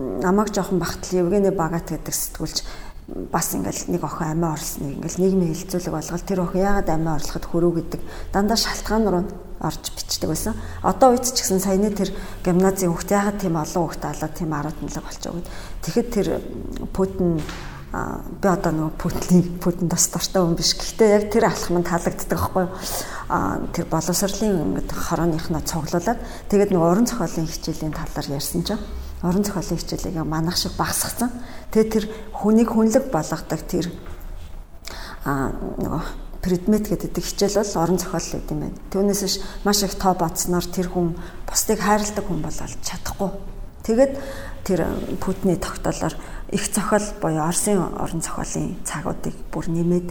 намайг 0.00 0.48
жоохон 0.56 0.80
бахтал 0.80 1.20
Евгений 1.20 1.52
Багат 1.52 1.92
гэдэг 1.92 2.08
сэтгүүлч 2.08 2.64
бас 3.08 3.54
ингээл 3.54 3.98
нэг 3.98 4.02
охин 4.06 4.30
амиа 4.30 4.54
орлсныг 4.54 5.02
ингээл 5.02 5.20
нийгмийн 5.20 5.54
хилцүүлэг 5.58 5.90
болгол 5.92 6.22
тэр 6.22 6.40
охин 6.46 6.62
яагаад 6.62 6.88
амиа 6.88 7.16
орлоход 7.18 7.44
хөрөө 7.50 7.72
гэдэг 7.82 8.00
дандаа 8.30 8.56
шалтгаан 8.56 9.04
руу 9.10 9.24
орж 9.58 9.84
бичдэг 9.90 10.30
байсан. 10.30 10.54
Одоо 10.82 11.14
үед 11.14 11.26
ч 11.26 11.42
гэсэн 11.42 11.58
саяны 11.58 11.90
тэр 11.90 12.14
гимназийн 12.46 12.94
хүүхд 12.94 13.10
яагаад 13.10 13.38
тийм 13.42 13.58
олон 13.58 13.82
хүүхд 13.86 14.02
алаад 14.06 14.34
тийм 14.38 14.50
17 14.54 15.02
болчихоо 15.02 15.34
гэд. 15.38 15.50
Тэгэхэд 15.82 16.08
тэр 16.14 16.28
Путин 16.94 17.42
би 17.42 18.48
одоо 18.48 18.72
нөгөө 18.72 18.96
Путиний 18.96 19.44
Путин 19.58 19.86
бас 19.90 20.08
дуртай 20.08 20.42
хүн 20.42 20.56
биш. 20.56 20.72
Гэхдээ 20.78 21.10
яг 21.10 21.24
тэр 21.30 21.50
алхам 21.50 21.78
нь 21.78 21.86
таалагддаг 21.86 22.26
байхгүй 22.32 22.62
юу? 22.64 22.72
А 23.28 23.60
тэр 23.74 23.86
боловсролын 23.86 24.78
ингээд 24.78 24.90
хорооныхноо 24.94 25.62
цуглуулад 25.62 26.18
тэгээд 26.48 26.70
нөгөө 26.72 26.88
уран 26.90 27.06
зохиолын 27.06 27.50
хичээлийн 27.50 27.92
талаар 27.92 28.28
ярьсан 28.32 28.64
чинь 28.64 28.82
орон 29.22 29.44
зохиолын 29.46 29.78
хичээлийг 29.78 30.26
манах 30.26 30.56
шиг 30.58 30.74
багсгацсан. 30.74 31.30
Тэгээ 31.70 31.90
тэр 31.90 32.04
хүнийг 32.34 32.74
хүнлэг 32.74 33.10
болгодог 33.14 33.62
тэр 33.70 33.86
а 35.24 35.54
нөгөө 35.78 36.02
предмет 36.42 36.90
гэдэг 36.90 37.22
хичээл 37.22 37.62
бол 37.62 37.82
орон 37.86 37.98
зохиол 38.02 38.28
гэдэг 38.34 38.50
юм 38.50 38.60
байна. 38.66 38.82
Түүнээс 38.90 39.22
биш 39.22 39.36
маш 39.62 39.82
их 39.86 39.94
тоо 39.94 40.18
бацснаар 40.18 40.66
тэр 40.66 40.90
хүн 40.90 41.14
бусдыг 41.46 41.78
хайрладаг 41.78 42.26
хүн 42.26 42.42
болол 42.42 42.74
чадахгүй. 42.82 43.30
Тэгээд 43.86 44.12
тэр 44.66 44.80
Путиний 45.22 45.56
тогтоолоор 45.56 46.14
их 46.50 46.64
зохиол 46.66 47.06
буюу 47.22 47.46
Оросын 47.46 47.78
орон 47.78 48.22
зохиолын 48.22 48.82
цагуудыг 48.82 49.38
бүр 49.54 49.70
нэмээд 49.70 50.10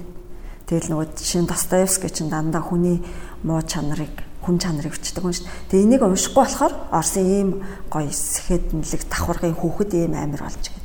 тэгэл 0.72 0.92
нөгөө 0.96 1.08
жишээ 1.20 1.44
нь 1.44 1.52
Достоевский 1.52 2.12
чинь 2.12 2.32
дандаа 2.32 2.64
хүний 2.64 3.04
муу 3.44 3.60
чанарыг 3.60 4.31
хүн 4.42 4.58
чанарыг 4.58 4.98
өчтдөг 4.98 5.24
юм 5.24 5.34
шүү. 5.34 5.48
Тэгээ 5.70 5.86
энийг 5.86 6.02
уншихгүй 6.02 6.42
болохоор 6.42 6.74
Оросын 6.90 7.26
ийм 7.26 7.50
гоё 7.94 8.10
сэхэднэлэг 8.10 9.02
давхаргын 9.08 9.56
хүүхэд 9.56 9.92
ийм 9.94 10.14
амир 10.18 10.42
болж 10.42 10.62
байгаа. 10.66 10.82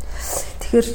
Тэгэхээр 0.61 0.89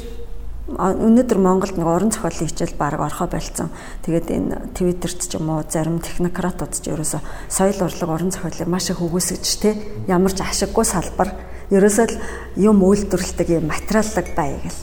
өнөөдөр 0.72 1.38
Монголд 1.42 1.74
нэг 1.74 1.88
орон 1.90 2.14
зохиолын 2.14 2.46
хичээл 2.46 2.78
баг 2.78 2.94
орхоо 2.96 3.26
болцсон. 3.26 3.74
Тэгээд 4.06 4.28
энэ 4.30 4.54
Твиттерт 4.78 5.20
ч 5.26 5.34
юм 5.34 5.50
уу 5.50 5.66
зарим 5.66 5.98
технократууд 5.98 6.72
ч 6.78 6.86
ерөөсө 6.86 7.18
соёл 7.50 7.82
урлаг 7.82 8.08
орон 8.08 8.30
зохиолыг 8.30 8.70
маш 8.70 8.88
их 8.88 9.02
өгөөсөж 9.02 9.44
те 9.58 9.74
ямар 10.06 10.30
ч 10.30 10.40
ашиггүй 10.40 10.86
салбар 10.86 11.34
ерөөсөө 11.74 12.06
л 12.14 12.16
юм 12.62 12.78
үйлдвэрлэдэг 12.78 13.48
юм 13.58 13.68
материаллаг 13.74 14.26
бай 14.38 14.62
гэл. 14.62 14.80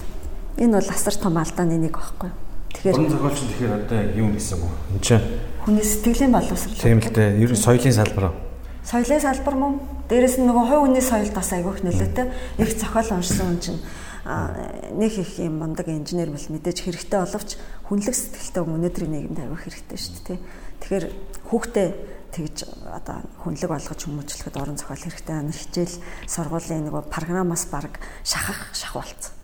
Энэ 0.59 0.83
бол 0.83 0.89
асар 0.91 1.15
том 1.15 1.39
алдааны 1.39 1.79
нэг 1.79 1.95
багхгүй. 1.95 2.29
Тэгэхээр 2.75 2.95
уран 2.99 3.13
зохиолч 3.15 3.39
тэгэхээр 3.39 3.73
одоо 3.79 3.99
юм 4.19 4.29
гэсэн 4.35 4.59
үг. 4.59 4.73
Энд 4.93 5.01
чинь 5.01 5.23
хүний 5.69 5.85
сэтгэлийн 5.85 6.33
боловсрол. 6.33 6.81
Тийм 6.81 6.97
л 6.97 7.13
дээ. 7.13 7.37
Ер 7.37 7.53
нь 7.53 7.61
соёлын 7.61 7.93
салбар. 7.93 8.33
Соёлын 8.81 9.21
салбар 9.21 9.55
мөн. 9.55 9.73
Дээрэс 10.09 10.41
нь 10.41 10.49
нөгөө 10.49 10.65
хувь 10.65 10.83
хүний 10.89 11.05
соёлд 11.05 11.33
бас 11.37 11.53
айгүйх 11.53 11.85
нөлөөтэй. 11.85 12.25
Их 12.57 12.69
зохиол 12.73 13.21
уншсан 13.21 13.45
хүн 13.53 13.59
чинь 13.61 13.81
нэг 14.97 15.13
их 15.13 15.37
юм 15.37 15.61
мундаг 15.61 15.85
инженер 15.85 16.33
бол 16.33 16.41
мэдээж 16.41 16.77
хэрэгтэй 16.81 17.19
боловч 17.21 17.49
хүнлэг 17.85 18.15
сэтгэлтэй 18.17 18.63
өнөөдрийн 18.65 19.13
нийгэмд 19.13 19.39
авих 19.45 19.63
хэрэгтэй 19.69 19.97
шүү 19.97 20.21
дээ. 20.25 20.39
Тэгэхээр 20.81 21.05
хүүхдээ 21.53 21.87
тэгж 22.33 22.57
одоо 22.89 23.17
хүнлэг 23.45 23.69
болгож 23.69 24.01
хүмүүжлэхэд 24.01 24.57
орон 24.57 24.77
зохиол 24.77 25.05
хэрэгтэй. 25.05 25.37
Хичээл 25.53 25.95
сургуулийн 26.25 26.89
нөгөө 26.89 27.09
програмаас 27.13 27.69
баг 27.69 28.01
шахах 28.25 28.73
шахуулсан 28.73 29.39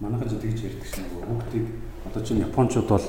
манайхан 0.00 0.28
ч 0.28 0.32
тэгж 0.36 0.60
ярьдаг 0.68 0.88
шнэ 0.92 1.08
нөгөө 1.08 1.24
хүүхдийг 1.24 1.66
одоо 2.04 2.20
чинь 2.20 2.44
японочууд 2.44 2.88
бол 2.88 3.06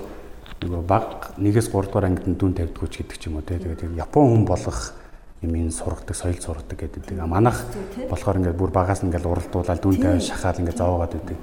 нөгөө 0.62 0.84
баг 0.88 1.38
1-ээс 1.38 1.70
3 1.70 1.86
дугаар 1.92 2.08
ангид 2.10 2.38
дүн 2.38 2.54
тавьдгууч 2.58 2.94
гэдэг 2.98 3.18
ч 3.18 3.30
юм 3.30 3.38
уу 3.38 3.46
те 3.46 3.62
тэгээд 3.62 3.94
япон 3.94 4.26
хүн 4.34 4.46
болгох 4.46 4.94
юм 5.42 5.54
ин 5.56 5.72
сургадаг 5.72 6.16
соёл 6.16 6.42
сургадаг 6.42 6.78
гэдэг. 6.80 7.14
Манайх 7.22 7.62
болохоор 8.10 8.42
ингээд 8.42 8.58
бүр 8.58 8.72
багаас 8.74 9.06
ингээд 9.06 9.26
уралдуулаад 9.26 9.82
дүн 9.82 9.98
тавь 10.02 10.22
шахаад 10.22 10.60
ингээд 10.66 10.78
зовоогоод 10.82 11.14
байдаг. 11.14 11.38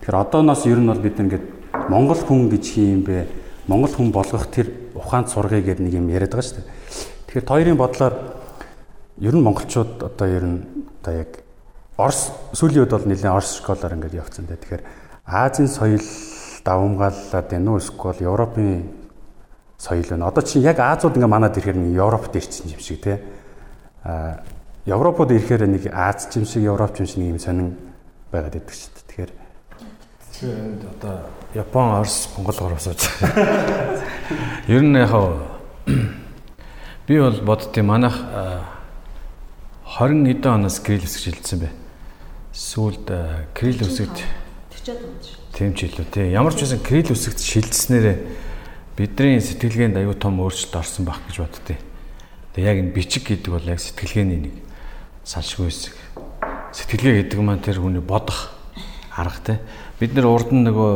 Тэгэхээр 0.00 0.20
одооноос 0.20 0.62
ер 0.64 0.80
нь 0.80 0.88
бол 0.88 1.02
бид 1.04 1.20
ингээд 1.20 1.44
Монгол 1.92 2.20
хүн 2.24 2.48
гэж 2.48 2.64
хий 2.64 2.96
юм 2.96 3.04
бэ? 3.04 3.28
Монгол 3.68 3.92
хүн 3.92 4.08
болгох 4.12 4.48
тэр 4.48 4.72
ухаанд 4.96 5.28
сургая 5.28 5.60
гэдэг 5.60 5.84
нэг 5.84 5.94
юм 6.00 6.08
яриад 6.08 6.32
байгаа 6.32 6.48
шүү 6.48 6.56
дээ. 6.56 6.68
Тэгэхээр 7.28 7.48
хоёрын 7.52 7.76
бодлоор 7.76 8.14
ер 9.20 9.34
нь 9.36 9.44
монголчууд 9.44 9.92
одоо 10.08 10.28
ер 10.28 10.44
нь 10.44 10.58
одоо 11.04 11.12
яг 11.12 11.30
Орос 12.00 12.32
сүүлийн 12.56 12.88
үед 12.88 12.96
бол 12.96 13.06
нэлээд 13.06 13.28
Орос 13.28 13.60
школоор 13.60 13.92
ингээд 13.92 14.18
явцсан 14.18 14.48
дээ. 14.48 14.56
Тэгэхээр 14.56 14.84
Азийн 15.28 15.68
соёл 15.68 16.00
давамгааллаад 16.64 17.48
байна 17.50 17.70
уу 17.72 17.78
эсвэл 17.78 18.24
Европын 18.24 18.88
соёл 19.78 20.08
байна. 20.08 20.28
Одоо 20.28 20.42
чинь 20.42 20.62
яг 20.62 20.78
Азууд 20.80 21.16
ингээ 21.16 21.26
манад 21.28 21.56
ирэхээр 21.56 21.76
нэг 21.76 21.96
Европт 21.96 22.36
ирсэн 22.36 22.72
юм 22.72 22.80
шиг 22.80 23.02
тий. 23.02 23.18
А 24.04 24.40
Европод 24.86 25.30
ирэхээр 25.30 25.66
нэг 25.68 25.86
Аз 25.92 26.28
юм 26.34 26.46
шиг 26.46 26.62
Европ 26.64 26.98
юм 26.98 27.06
шиг 27.06 27.18
нэг 27.18 27.30
юм 27.36 27.38
сонин 27.38 27.76
байгаад 28.32 28.56
идэг 28.56 28.74
шүү 28.74 28.90
дээ. 28.96 29.04
Тэгэхээр 29.04 29.32
энд 30.50 30.82
одоо 30.98 31.16
Япон, 31.54 32.00
Орос, 32.00 32.28
Монгол 32.36 32.58
гуравсаж. 32.58 32.98
Ер 34.66 34.82
нь 34.82 34.96
яг 34.96 35.12
би 37.06 37.20
бол 37.20 37.40
боддtiin 37.44 37.84
манайх 37.84 38.16
20 39.84 40.26
хэдэн 40.26 40.64
оноос 40.64 40.80
гэрэл 40.80 41.04
үсгэж 41.04 41.36
хилцсэн 41.36 41.60
бай 41.60 41.72
сүүлд 42.54 43.06
крил 43.52 43.82
үсэгт 43.84 44.24
тийм 45.54 45.74
ч 45.74 45.86
илүү 45.86 46.06
тий 46.10 46.34
ямар 46.34 46.54
ч 46.54 46.66
байсан 46.66 46.82
крил 46.82 47.14
үсэгт 47.14 47.38
шилжснээрээ 47.38 48.18
бидний 48.98 49.38
сэтгэлгээнд 49.38 49.98
аюу 49.98 50.14
тум 50.18 50.42
өөрчлөлт 50.42 50.78
орсон 50.78 51.06
байх 51.06 51.18
гэж 51.26 51.42
боддتي. 51.42 51.78
Тэгээ 52.54 52.70
яг 52.70 52.78
энэ 52.78 52.94
бичиг 52.94 53.26
гэдэг 53.26 53.50
бол 53.50 53.66
яг 53.66 53.82
сэтгэлгээний 53.82 54.38
нэг 54.50 54.54
салшгүй 55.26 55.66
хэсэг. 55.70 55.94
Сэтгэлгээ 56.74 57.14
гэдэг 57.26 57.38
маань 57.42 57.62
тэр 57.62 57.82
хүний 57.82 58.02
бодох 58.02 58.54
арга 59.10 59.42
те. 59.42 59.54
Бид 59.98 60.14
нэр 60.14 60.30
урд 60.30 60.54
нь 60.54 60.62
нөгөө 60.62 60.92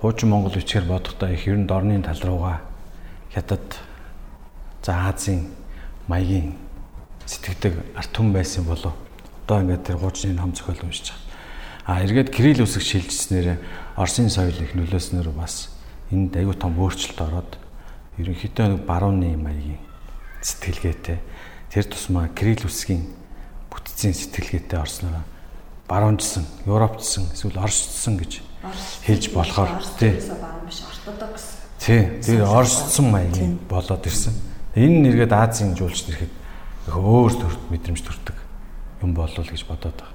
хуучин 0.00 0.28
Монгол 0.32 0.56
бичгээр 0.56 0.88
бодохдоо 0.88 1.32
их 1.32 1.44
ер 1.48 1.60
нь 1.60 1.68
дорны 1.68 2.00
тал 2.00 2.20
руугаа 2.20 2.64
хятад 3.32 3.64
за 4.84 5.12
Азийн 5.12 5.48
маягийн 6.08 6.56
сэтгэдэг 7.24 7.96
арт 7.96 8.12
түн 8.12 8.32
байсан 8.32 8.64
болов 8.64 8.92
одоо 9.44 9.60
ингээд 9.60 9.84
тэр 9.84 9.96
хуучны 9.96 10.32
ном 10.32 10.52
зохиол 10.52 10.80
уншиж. 10.84 11.23
А 11.84 12.00
эргээд 12.00 12.32
Кирилл 12.32 12.64
үсэг 12.64 12.80
шилжснээр 12.80 13.60
Оросын 13.96 14.32
соёл 14.32 14.56
их 14.56 14.72
нөлөөснөр 14.72 15.28
бас 15.36 15.68
энд 16.08 16.32
аюу 16.36 16.56
том 16.56 16.80
өөрчлөлт 16.80 17.20
ороод 17.20 17.60
ерөнхийдөө 18.16 18.66
нэг 18.72 18.80
барууны 18.88 19.36
маягийн 19.36 19.84
сэтгэлгээтэй 20.40 21.18
тэр 21.68 21.84
тусмаа 21.84 22.32
Кирилл 22.32 22.64
үсгийн 22.64 23.04
бүтцийн 23.68 24.16
сэтгэлгээтэй 24.16 24.80
орсноо 24.80 25.28
баруунжсан, 25.88 26.46
Европчсан, 26.64 27.28
эсвэл 27.32 27.60
Оросчсан 27.60 28.16
гэж 28.16 28.40
хэлж 29.04 29.28
болохоор 29.36 29.68
тий. 30.00 30.16
Тий, 31.78 32.02
тэр 32.24 32.48
Оросчсан 32.48 33.12
маягийн 33.12 33.60
болоод 33.68 34.06
ирсэн. 34.06 34.32
Энэ 34.74 35.12
нэргээд 35.12 35.32
Азийн 35.36 35.76
жуулч 35.76 36.08
нэрэхэд 36.08 36.32
өөр 36.88 37.32
төрт 37.36 37.60
мэдрэмж 37.68 38.00
төрдөг 38.00 38.36
юм 39.04 39.12
болов 39.12 39.44
гэж 39.44 39.68
бодоод 39.68 39.92
байгаа. 39.92 40.13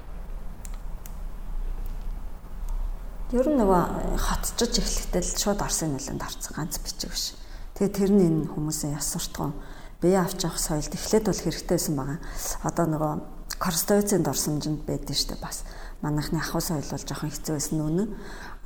Ер 3.30 3.46
нь 3.46 3.62
нөгөө 3.62 4.18
хотчиж 4.18 4.82
эхлэхдээ 4.82 5.22
л 5.22 5.38
шууд 5.38 5.62
Орсын 5.62 5.94
нөлөөнд 5.94 6.18
орсон 6.18 6.50
ганц 6.50 6.82
бичиг 6.82 7.14
биш. 7.14 7.38
Тэгээ 7.78 7.94
тэр 7.94 8.10
нь 8.10 8.26
энэ 8.26 8.50
хүмүүсийн 8.50 8.98
яс 8.98 9.06
суртахуун 9.06 9.54
бие 10.02 10.18
авч 10.18 10.42
явах 10.42 10.58
соёлд 10.58 10.90
эхлээд 10.90 11.30
бол 11.30 11.38
хэрэгтэйсэн 11.38 11.94
байгаа. 11.94 12.18
Одоо 12.66 12.86
нөгөө 12.90 13.12
Корстоицын 13.54 14.26
дорсомжинд 14.26 14.82
байдсан 14.82 15.14
шүү 15.14 15.28
дээ 15.30 15.46
бас. 15.46 15.62
Манайхны 16.02 16.42
ахуй 16.42 16.58
соёл 16.58 16.82
бол 16.90 17.06
жоохон 17.06 17.30
хэцүү 17.30 17.54
байсан 17.54 17.76
нүнэ. 17.78 18.04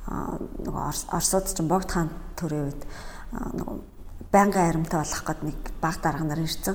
Аа 0.09 0.41
нөгөө 0.41 0.83
Оросод 1.13 1.45
ч 1.45 1.61
богд 1.61 1.89
хаан 1.93 2.09
төрийн 2.33 2.65
үед 2.73 2.81
нөгөө 3.37 3.77
байнгын 4.33 4.65
аримтай 4.65 4.97
болох 4.97 5.23
гээд 5.29 5.41
нэг 5.45 5.59
баг 5.77 6.01
дарга 6.01 6.25
нар 6.25 6.41
ирсэн 6.41 6.73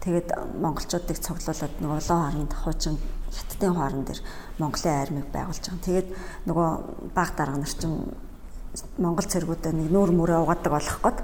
Тэгээд 0.00 0.28
монголчуудыг 0.56 1.18
цуглуулад 1.20 1.74
нөгөө 1.76 1.98
улаан 2.00 2.24
хооронд 2.32 2.52
хуучин 2.56 2.96
хятадын 3.28 3.74
хоорон 3.76 4.04
дээр 4.08 4.20
Монголын 4.56 4.96
армийг 4.96 5.28
байгуулж 5.28 5.60
байгаа. 5.60 5.84
Тэгээд 5.84 6.08
нөгөө 6.48 6.68
баг 7.12 7.30
дарга 7.36 7.60
нар 7.60 7.68
чинь 7.68 8.08
монгол 8.96 9.28
цэргүүдэд 9.28 9.76
нэг 9.76 9.88
нүүр 9.92 10.10
мөрөө 10.16 10.40
угаадаг 10.40 10.72
болох 10.72 10.98
гээд 11.04 11.18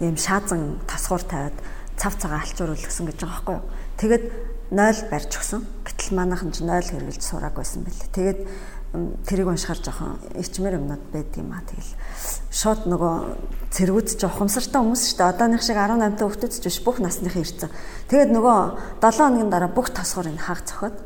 ийм 0.00 0.16
шаазан 0.16 0.80
тасгуур 0.88 1.22
тавиад 1.28 1.56
цав 2.00 2.16
цагаан 2.16 2.40
алчуур 2.40 2.72
үлгсэн 2.72 3.04
гэж 3.04 3.18
байгаа 3.20 3.36
байхгүй 3.36 3.54
юу. 3.60 3.68
Тэгээд 4.00 4.24
0 4.72 5.12
барьж 5.12 5.30
өгсөн. 5.36 5.60
Гэтэл 5.84 5.99
манайхан 6.12 6.50
ч 6.52 6.62
0 6.62 6.82
хэрглэж 6.82 7.22
сураагүйсэн 7.22 7.82
бэл. 7.84 8.02
Тэгээд 8.14 8.40
тэрийг 9.22 9.46
уншихаар 9.46 9.78
жоохон 9.78 10.18
ичмэр 10.34 10.82
юмнууд 10.82 11.04
байд 11.14 11.30
юм 11.38 11.54
а 11.54 11.62
тэгэл. 11.62 11.94
Шууд 12.50 12.90
нөгөө 12.90 13.14
цэргүүд 13.70 14.08
ч 14.18 14.26
ухамсартай 14.26 14.82
хүмүүс 14.82 15.02
шүү 15.14 15.18
дээ. 15.22 15.30
Одооных 15.30 15.62
шиг 15.62 15.78
18 15.78 16.18
та 16.18 16.26
хүүхдүүд 16.26 16.52
ч 16.58 16.64
биш 16.66 16.78
бүх 16.82 16.98
насныхан 16.98 17.42
ирсэн 17.46 17.70
тэгээд 18.10 18.30
нөгөө 18.34 18.58
7 18.98 19.22
хоногийн 19.22 19.50
дараа 19.54 19.70
бүх 19.70 19.94
тосгоор 19.94 20.34
энэ 20.34 20.42
хааг 20.42 20.66
цохоод 20.66 20.96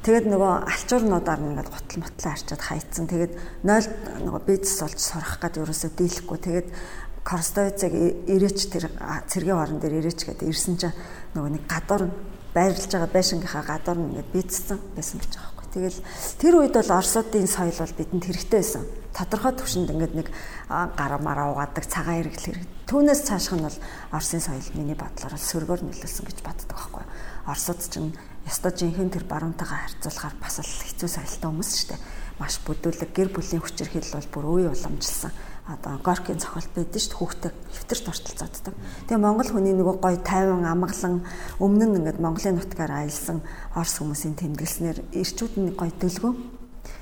тэгээд 0.00 0.26
нөгөө 0.32 0.52
алчуурнуудаар 0.64 1.40
ингээд 1.44 1.68
готл 1.76 2.00
мотлоо 2.00 2.32
арчаад 2.32 2.62
хайцсан. 2.64 3.04
Тэгээд 3.04 3.32
0 3.68 4.24
нөгөө 4.24 4.40
бизнес 4.48 4.80
болж 4.80 4.96
сурах 4.96 5.36
гээд 5.36 5.60
ерөөсөө 5.60 5.90
дийлэхгүй. 5.92 6.38
Тэгээд 6.40 6.68
Корстовицыг 7.26 7.92
ирээч 8.30 8.70
тэр 8.70 8.86
цэргийн 9.26 9.58
орон 9.58 9.82
дээр 9.82 9.98
ирээч 9.98 10.30
гэдэг 10.30 10.46
ирсэн 10.46 10.78
чинь 10.78 10.94
нөгөө 11.34 11.50
нэг 11.58 11.64
гадуур 11.66 12.06
байрлаж 12.56 12.88
байгаа 12.88 13.12
байшингийнхаа 13.12 13.64
гадуур 13.68 13.98
нь 14.00 14.08
ингээд 14.08 14.32
бийцсэн 14.32 14.78
байсан 14.96 15.20
гэж 15.20 15.32
байгаа 15.36 15.56
Тэгэл 15.76 16.00
тэр 16.40 16.54
үед 16.56 16.72
бол 16.72 16.88
Оросуудын 16.88 17.44
соёл 17.44 17.76
бол 17.76 17.98
бидэнд 18.00 18.24
хэрэгтэй 18.24 18.64
байсан. 18.64 18.88
Тодорхой 19.12 19.52
төвшөнд 19.60 19.92
ингээд 19.92 20.14
нэг 20.16 20.28
гараа 20.72 21.20
мараа 21.20 21.52
угаадаг 21.52 21.84
цагаан 21.84 22.24
хэрэгэл 22.24 22.64
хэрэг. 22.64 22.64
Түүнээс 22.88 23.28
цаашх 23.28 23.52
нь 23.52 23.60
бол 23.60 23.78
Оросын 24.08 24.40
соёл 24.40 24.72
миний 24.72 24.96
бодлоор 24.96 25.36
сөргөөр 25.36 25.84
нөлөөсөн 25.84 26.24
гэж 26.32 26.38
боддог 26.40 26.72
байхгүй. 26.72 27.04
Оросууд 27.44 27.80
ч 27.84 27.94
ястаа 28.48 28.72
жинхэнэ 28.72 29.20
тэр 29.20 29.24
баруунтайгаа 29.28 29.84
харьцуулахаар 29.84 30.36
бас 30.40 30.56
л 30.64 30.64
хэцүү 30.64 31.08
соёлтой 31.12 31.44
хүмүүс 31.52 31.70
шүү 31.76 31.88
дээ. 31.92 32.00
Маш 32.40 32.54
бүдүүлэг 32.64 33.10
гэр 33.12 33.28
бүлийн 33.36 33.60
хүчирхийлэл 33.60 34.16
бол 34.16 34.32
бүр 34.32 34.44
үе 34.48 34.68
уламжилсан 34.72 35.32
одоо 35.66 35.98
горкийн 35.98 36.38
цохолт 36.38 36.70
байдаг 36.74 37.02
шүү 37.02 37.10
дээ 37.10 37.18
хүүхдээ 37.18 37.52
хэвтэрч 37.74 38.04
ортолцооддаг. 38.06 38.74
Тэгээ 39.10 39.18
монгол 39.18 39.50
хүний 39.50 39.74
нөгөө 39.74 39.96
гой 39.98 40.16
тайван 40.22 40.62
амгалан 40.62 41.26
өмнө 41.58 41.84
нь 41.90 41.96
ингээд 41.98 42.22
Монголын 42.22 42.62
нутгаар 42.62 43.02
аялсан 43.02 43.42
орс 43.74 43.98
хүмүүсийн 43.98 44.38
тэмдэглэснээр 44.38 44.98
ирчүүд 45.10 45.54
нь 45.58 45.74
гой 45.74 45.90
дөлгөө. 45.90 46.34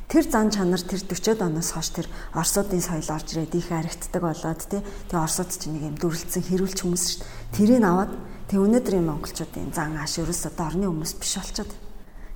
Тэр 0.08 0.24
зан 0.24 0.48
чанар 0.48 0.80
тэр 0.80 1.04
40-од 1.04 1.44
оноос 1.44 1.76
хойш 1.76 1.90
тэр 1.92 2.08
орсуудын 2.32 2.80
соёл 2.80 3.08
орж 3.12 3.28
ирээд 3.36 3.52
их 3.52 3.68
харигддаг 3.68 4.22
болоод 4.24 4.60
тий. 4.64 4.80
Тэгээ 5.12 5.24
орсууд 5.28 5.50
ч 5.52 5.62
нэг 5.68 5.82
юм 5.84 5.96
дүрлцэн 6.00 6.44
хэрүүлч 6.48 6.78
хүмүүс 6.80 7.04
шүү 7.04 7.20
дээ. 7.20 7.52
Тэрийг 7.52 7.84
аваад 7.84 8.12
тэг 8.48 8.58
өнөөдрийн 8.64 9.04
монголчуудын 9.04 9.76
зан 9.76 10.00
ааш 10.00 10.24
ерөөсөө 10.24 10.52
дорны 10.56 10.88
хүмүүс 10.88 11.12
биш 11.20 11.36
болчиход. 11.36 11.72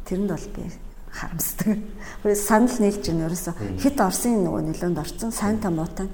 Тэрэнд 0.05 0.29
бол 0.33 0.49
би 0.57 0.88
харамсдаг. 1.13 1.79
Хөөе 2.23 2.37
санал 2.37 2.77
нийлж 2.79 3.05
ин 3.09 3.25
ерөөсө 3.27 3.53
хит 3.81 3.99
Оросын 4.01 4.45
нөгөө 4.45 4.63
нөлөөнд 4.69 4.99
орсон 4.99 5.33
сайн 5.33 5.59
та 5.59 5.71
муутай. 5.71 6.09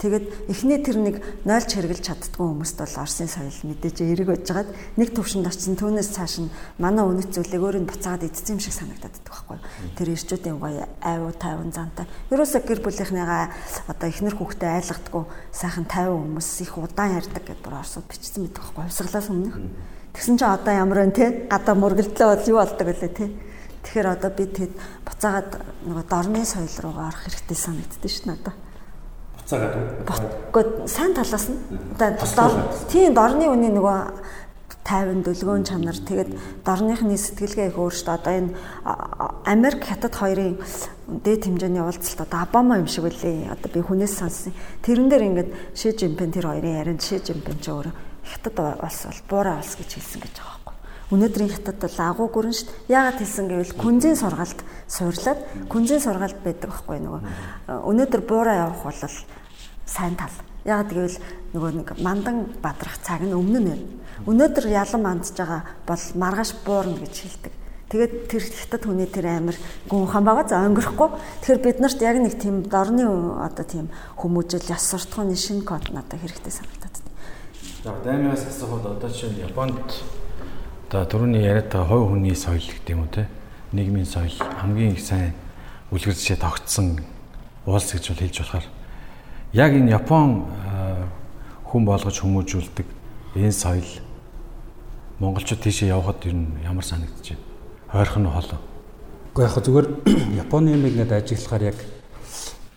Тэгээд 0.00 0.48
эхний 0.48 0.80
тэр 0.80 0.96
нэг 0.96 1.20
нойлч 1.44 1.76
хэрглэж 1.76 2.00
чаддгүй 2.00 2.40
хүмүүст 2.40 2.80
бол 2.80 3.04
Оросын 3.04 3.28
соёл 3.28 3.52
мэдээж 3.68 4.00
эрэг 4.00 4.32
байжгаад 4.32 4.72
нэг 4.96 5.12
төвшөнд 5.12 5.44
очсон 5.44 5.76
түүнээс 5.76 6.16
цааш 6.16 6.34
нь 6.40 6.52
манай 6.80 7.04
үнэт 7.04 7.36
зүйлийг 7.36 7.60
өөрөнд 7.60 7.84
буцаагаад 7.84 8.24
эдсэн 8.24 8.56
юм 8.56 8.64
шиг 8.64 8.72
санагдаад 8.80 9.12
байдаг 9.12 9.28
байхгүй. 9.28 9.58
Тэр 10.00 10.08
ирчүүдийн 10.16 10.56
гоё 10.56 10.88
айвуу 11.04 11.36
тайван 11.36 11.68
зантай. 11.68 12.08
Ерөөсө 12.32 12.64
гэр 12.64 12.80
бүлийнхнийгаа 12.80 13.52
одоо 13.92 14.08
эхнэр 14.08 14.40
хүүхдээ 14.40 14.70
айлгадаггүй 14.80 15.24
сайхан 15.52 15.84
тайван 15.84 16.16
хүмүүс 16.32 16.48
их 16.64 16.72
удаан 16.80 17.20
ярьдаг 17.20 17.44
гэдээ 17.44 17.60
бүр 17.60 17.76
Оросод 17.84 18.08
бичсэн 18.08 18.48
байдаг 18.48 18.64
байхгүй. 18.72 18.84
Хувьсгалаас 18.88 19.28
өмнөх. 19.28 19.56
Тэгсэн 20.16 20.36
чинь 20.40 20.48
одоо 20.48 20.72
ямар 20.72 21.04
вэ 21.04 21.12
те? 21.12 21.44
Гадаа 21.44 21.76
мөргөлдлөө 21.76 22.28
бол 22.40 22.48
юу 22.48 22.58
болдог 22.64 22.88
вэ 22.88 22.96
те? 23.04 23.28
Тэгэхээр 23.90 24.06
одоо 24.06 24.30
би 24.30 24.46
тэгэд 24.46 24.74
буцаагаад 25.02 25.50
нөгөө 25.82 26.04
дорны 26.06 26.46
соёл 26.46 26.70
руугаа 26.78 27.10
орох 27.10 27.26
хэрэгтэй 27.26 27.58
санагддээ 27.58 28.06
шүү 28.06 28.26
надад. 28.30 28.54
Гэхдээ 29.50 30.86
сайн 30.86 31.10
талаас 31.18 31.50
нь 31.50 31.58
одоо 31.98 32.70
тийм 32.86 33.18
дорны 33.18 33.50
үний 33.50 33.74
нөгөө 33.74 33.98
тайван 34.86 35.26
дүлгөөн 35.26 35.66
чанар 35.66 35.98
тэгээд 35.98 36.62
дорныхны 36.62 37.18
сэтгэлгээ 37.18 37.74
их 37.74 37.78
өөр 37.82 37.90
дээ. 37.90 38.14
Одоо 38.14 38.32
энэ 38.38 38.54
Америк 39.50 39.82
хятад 39.82 40.14
хоёрын 40.14 40.62
дээд 41.10 41.50
хэмжээний 41.50 41.82
уулзалт 41.82 42.30
одоо 42.30 42.46
Обама 42.46 42.78
юм 42.78 42.86
шиг 42.86 43.10
үлээ. 43.10 43.50
Одоо 43.50 43.74
би 43.74 43.82
хүнээс 43.82 44.22
сонссон. 44.22 44.54
Тэрэн 44.86 45.10
дээр 45.10 45.26
ингээд 45.34 45.50
Ши 45.74 45.98
Жинпин 45.98 46.30
тэр 46.30 46.46
хоёрын 46.46 46.78
ярианд 46.78 47.02
Ши 47.02 47.18
Жинпин 47.18 47.58
ч 47.58 47.74
өөрөө 47.74 47.94
хятад 48.22 48.54
улс 48.54 49.02
бол 49.02 49.22
буурай 49.26 49.58
улс 49.58 49.74
гэж 49.74 49.98
хэлсэн 49.98 50.22
гэж 50.22 50.34
байгаа. 50.38 50.59
Өнөөдрийн 51.10 51.50
хятад 51.50 51.78
бол 51.82 51.98
агуу 51.98 52.28
гүрэн 52.30 52.54
шүү 52.54 52.66
дээ. 52.70 52.94
Яагаад 52.94 53.18
хэлсэн 53.18 53.46
гэвэл 53.50 53.74
күнзийн 53.74 54.16
сургаалт 54.16 54.60
суурлаад 54.86 55.40
күнзийн 55.66 56.02
сургаалт 56.02 56.38
байдаг 56.46 56.70
байхгүй 56.70 56.98
нөгөө. 57.02 57.20
Өнөөдөр 57.90 58.22
буурай 58.26 58.62
явах 58.62 58.86
бол 58.86 59.14
сайн 59.90 60.14
тал. 60.14 60.36
Яагаад 60.62 60.90
гэвэл 60.94 61.18
нөгөө 61.54 61.70
нэг 61.82 61.88
мандан 61.98 62.46
бадрах 62.62 63.02
цаг 63.02 63.26
нь 63.26 63.34
өмнө 63.34 63.58
нь 63.58 63.68
байна 63.74 64.00
Өнөөдөр 64.28 64.66
ялан 64.68 65.00
мандж 65.00 65.32
байгаа 65.32 65.64
бол 65.88 66.04
маргааш 66.20 66.52
буурна 66.64 67.00
гэж 67.00 67.14
хэлдэг. 67.24 67.54
Тэгээд 67.88 68.12
тэр 68.28 68.42
хятад 68.44 68.84
хүний 68.84 69.08
тэр 69.08 69.26
амир 69.32 69.56
гүн 69.88 70.06
хан 70.12 70.24
байгаа 70.28 70.44
за 70.44 70.60
өнгөрөхгүй. 70.68 71.08
Тэгэхээр 71.40 71.64
бид 71.64 71.78
нарт 71.80 72.00
яг 72.04 72.16
нэг 72.20 72.36
тийм 72.36 72.68
дорны 72.68 73.08
одоо 73.40 73.64
тийм 73.64 73.88
хүмүүжил 74.20 74.68
яс 74.68 74.84
суртахууны 74.92 75.34
шинэ 75.40 75.64
код 75.64 75.88
надад 75.88 76.20
хэрэгтэй 76.20 76.52
санагдаад 76.52 76.94
байна. 77.00 77.16
За 77.80 77.90
даймаас 78.04 78.44
асуухад 78.44 79.00
одоо 79.00 79.08
чинь 79.08 79.40
Японд 79.40 79.88
одоо 80.90 81.06
түрүүний 81.06 81.46
яриад 81.46 81.70
байгаа 81.70 81.86
хой 81.86 82.02
хүний 82.02 82.34
соёл 82.34 82.66
гэдэг 82.66 82.90
юм 82.90 83.06
уу 83.06 83.14
те 83.14 83.28
нийгмийн 83.70 84.10
соёл 84.10 84.34
хамгийн 84.58 84.98
их 84.98 85.06
сайн 85.06 85.38
үлгэр 85.94 86.18
жишээ 86.18 86.42
тогтсон 86.42 86.98
уулс 87.62 87.94
гэж 87.94 88.10
бол 88.10 88.18
хэлж 88.18 88.38
болохоор 88.42 88.66
яг 89.54 89.70
энэ 89.70 89.94
Япон 89.94 90.50
хүн 91.62 91.86
болгож 91.86 92.18
хүмүүжүүлдэг 92.26 92.86
энэ 93.38 93.54
соёл 93.54 93.86
монголчууд 95.22 95.62
тийшээ 95.62 95.94
явхад 95.94 96.26
ер 96.26 96.34
нь 96.34 96.58
ямар 96.66 96.82
санагдаж 96.82 97.22
байна? 97.22 97.46
Хойрхон 97.94 98.26
нь 98.26 98.34
холоо. 98.34 98.58
Уу 99.38 99.42
яг 99.46 99.54
зүгээр 99.62 99.86
Японы 100.42 100.74
юм 100.74 100.90
ингээд 100.90 101.14
ажиглахаар 101.14 101.70
яг 101.70 101.78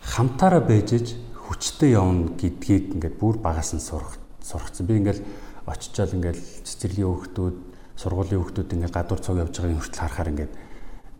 хамтаараа 0.06 0.62
бэжэж 0.62 1.18
хүчтэй 1.50 1.98
явна 1.98 2.30
гэдгийг 2.38 2.94
ингээд 2.94 3.18
бүр 3.18 3.42
багаас 3.42 3.74
нь 3.74 3.82
сурах 3.82 4.22
сурахсан. 4.38 4.86
Би 4.86 5.02
ингээд 5.02 5.18
очичаал 5.66 6.14
ингээд 6.14 6.38
цэцэрлэгийн 6.62 7.10
хүүхдүүд, 7.10 7.73
сургуулийн 7.96 8.42
хүүхдүүд 8.42 8.74
ингээд 8.74 8.94
гадуур 8.94 9.20
цуг 9.22 9.38
явж 9.38 9.54
байгааг 9.58 9.80
хүртэл 9.82 10.02
харахаар 10.02 10.30
ингээд 10.34 10.52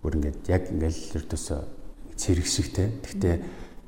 бүр 0.02 0.12
ингээд 0.19 0.38
яг 0.50 0.62
ингээд 0.75 0.99
ердөөсө 1.23 1.57
цэрэг 2.19 2.47
шигтэй. 2.47 2.88
Гэхдээ 3.02 3.35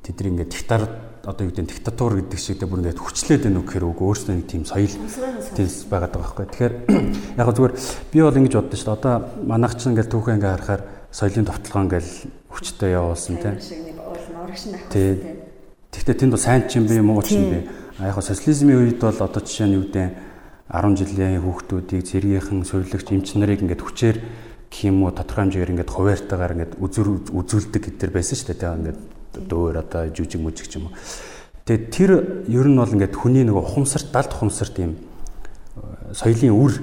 тэдний 0.03 0.31
ингээд 0.31 0.51
диктатор 0.55 0.83
одоо 1.27 1.43
юу 1.43 1.51
гэдэг 1.51 1.67
диктатур 1.67 2.15
гэдэг 2.23 2.39
шигдээ 2.39 2.67
бүр 2.71 2.79
ингээд 2.87 3.03
хүчлээд 3.03 3.43
байна 3.43 3.59
уу 3.59 3.67
гэхээр 3.67 3.85
үг 3.91 3.99
өөрсдөө 3.99 4.35
нэг 4.39 4.47
тийм 4.47 4.63
соёл 4.63 4.95
тийм 4.95 5.67
байгаад 5.91 6.13
байгаа 6.15 6.23
байхгүй. 6.23 6.45
Тэгэхээр 6.47 6.73
яг 7.43 7.47
зүгээр 7.51 7.73
би 8.15 8.19
бол 8.23 8.39
ингэж 8.39 8.53
боддоо 8.55 8.77
шүү 8.79 8.87
дээ. 8.87 8.95
Одоо 8.95 9.15
манайх 9.43 9.73
ч 9.75 9.81
ингээд 9.91 10.07
түүхэн 10.07 10.35
ингээд 10.39 10.53
харахаар 10.55 10.81
соёлын 11.11 11.47
товтлогоо 11.51 11.83
ингээд 11.83 12.07
хүчтэй 12.47 12.91
явуулсан 12.95 13.35
тийм. 13.43 13.55
Тий. 14.87 15.09
Гэхдээ 15.91 16.15
тэнд 16.15 16.31
бол 16.31 16.39
сайн 16.39 16.63
ч 16.71 16.79
юм 16.79 16.87
бэ 16.87 17.03
муу 17.03 17.19
ч 17.19 17.35
юм 17.35 17.51
бэ. 17.51 17.59
А 17.99 18.07
яг 18.07 18.23
социализмын 18.23 18.87
үед 18.87 19.03
бол 19.03 19.11
одоо 19.11 19.41
жишээ 19.43 19.67
нь 19.67 19.75
юу 19.75 19.85
гэдэг 19.91 20.26
10 20.67 20.99
жилийн 20.99 21.39
хүүхдүүдийг 21.39 22.03
зэргийнхэн 22.03 22.67
сувилагч 22.67 23.07
эмч 23.15 23.39
нарыг 23.39 23.63
ингээд 23.63 23.83
хүчээр 23.83 24.17
юм 24.83 25.07
уу 25.07 25.15
тодорхой 25.15 25.47
хэмжээгээр 25.47 25.73
ингээд 25.73 25.93
хуваарьтайгаар 25.95 26.55
ингээд 26.59 26.73
үзүр 26.83 27.07
үзүүлдэг 27.31 27.83
гэдэр 27.87 28.11
байсан 28.11 28.35
шүү 28.35 28.47
дээ. 28.51 28.59
Тэгээ 28.59 28.77
ингээд 28.83 28.99
дөөр 29.47 29.75
одоо 29.79 30.01
жүжиг 30.11 30.41
мүжиг 30.43 30.67
ч 30.67 30.75
юм 30.75 30.91
уу. 30.91 30.95
Тэгээд 31.63 31.85
тэр 31.87 32.11
ер 32.51 32.67
нь 32.67 32.75
бол 32.75 32.91
ингээд 32.91 33.15
хүний 33.15 33.47
нэг 33.47 33.55
ухамсарт 33.55 34.11
далд 34.11 34.31
ухамсарт 34.35 34.75
юм 34.83 34.99
э, 34.99 36.11
соёлын 36.11 36.51
үр 36.51 36.73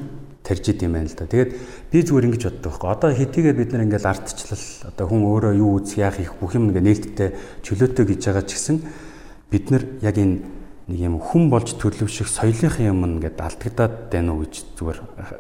тарж 0.45 0.65
идэм 0.65 0.93
байна 0.93 1.09
л 1.09 1.17
да. 1.17 1.29
Тэгээд 1.29 1.53
би 1.93 1.99
зүгээр 2.05 2.27
ингэж 2.29 2.43
боддог 2.49 2.73
байхгүй. 2.73 2.89
Одоо 2.89 3.11
хэдийгээр 3.13 3.57
бид 3.57 3.71
нар 3.73 3.85
ингээд 3.85 4.05
ардчлал 4.05 4.65
одоо 4.93 5.07
хүн 5.09 5.23
өөрөө 5.25 5.53
юу 5.61 5.81
үзэх 5.81 6.01
яах 6.01 6.21
их 6.21 6.37
бүх 6.37 6.57
юм 6.57 6.69
ингээд 6.69 6.89
нээлттэй 6.89 7.29
чөлөөтэй 7.65 8.05
гэж 8.05 8.21
байгаа 8.29 8.45
ч 8.45 8.51
гэсэн 8.57 8.77
бид 9.49 9.65
нар 9.73 9.83
яг 10.05 10.17
энэ 10.21 10.64
нэг 10.89 10.99
юм 11.01 11.17
хүн 11.21 11.49
болж 11.49 11.77
төлөвшөх 11.81 12.29
соёлынхын 12.29 12.93
юм 12.93 13.05
ингээд 13.07 13.41
алдагдаад 13.41 13.95
байна 14.13 14.37
уу 14.37 14.45
гэж 14.45 14.55
зүгээр 14.77 14.99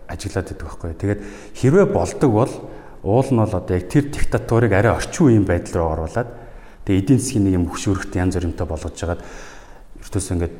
ажиглаад 0.08 0.46
байдаг 0.48 0.66
байхгүй. 0.66 0.92
Тэгээд 0.96 1.20
хэрвээ 1.60 1.86
болдог 1.92 2.30
бол 2.32 2.52
уул 3.04 3.28
нь 3.28 3.40
бол 3.42 3.52
одоо 3.52 3.74
яг 3.76 3.86
тэр 3.92 4.08
диктатурыг 4.08 4.72
арай 4.72 4.96
орчин 4.96 5.28
үеийн 5.28 5.44
байдал 5.44 5.84
руу 5.84 5.92
оруулаад 5.92 6.44
Тэгээ 6.84 7.00
эдийн 7.00 7.20
засгийн 7.20 7.44
нэг 7.48 7.54
юм 7.56 7.66
хөшөөрөхт 7.72 8.12
янз 8.12 8.36
бүрийнтэй 8.36 8.68
болгож 8.68 8.92
жагаад 8.92 9.24
ертөөс 10.04 10.28
ингээд 10.36 10.56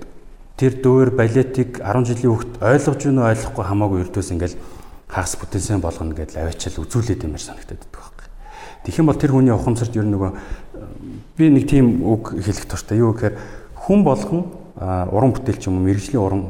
тэр 0.56 0.72
дөөр 0.80 1.10
балетик 1.12 1.84
10 1.84 2.08
жилийн 2.08 2.32
хүүхд 2.32 2.52
ойлгож 2.64 3.00
байна 3.04 3.20
уу 3.20 3.28
ойлгохгүй 3.28 3.64
хамаагүй 3.68 4.00
ертөөс 4.08 4.28
ингээд 4.32 4.54
хагас 5.04 5.36
потенциал 5.36 5.84
болгоно 5.84 6.16
гэдэл 6.16 6.40
аваачаал 6.40 6.80
үзүүлээд 6.80 7.28
юмэр 7.28 7.44
санагдаад 7.44 7.76
байдаг 7.76 7.92
байхгүй. 7.92 8.26
Тэгэх 8.88 9.00
юм 9.04 9.08
бол 9.12 9.20
тэр 9.20 9.32
хүний 9.36 9.52
ухамсарт 9.52 9.92
ер 10.00 10.08
нь 10.08 10.14
нөгөө 10.16 10.32
би 11.36 11.44
нэг 11.52 11.64
тийм 11.68 12.00
үг 12.00 12.40
хэлэх 12.40 12.72
туфта 12.72 12.96
юу 12.96 13.12
гэхээр 13.12 13.36
хүн 13.84 14.00
болгон 14.00 14.48
уран 14.78 15.32
бүтээлч 15.34 15.66
юм 15.68 15.78
уу 15.78 15.86
мэрэгжлийн 15.86 16.22
уран 16.22 16.42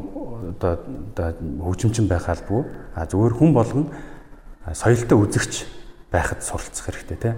одоо 0.57 1.35
хөгжимчин 1.61 2.09
байх 2.09 2.29
албагүй 2.29 2.65
зүгээр 2.97 3.35
хүн 3.37 3.53
болгон 3.53 3.87
соёлтой 4.73 5.19
үзэгч 5.19 5.85
байхад 6.15 6.41
суралцах 6.47 6.87
хэрэгтэй 6.87 7.19
тий. 7.19 7.35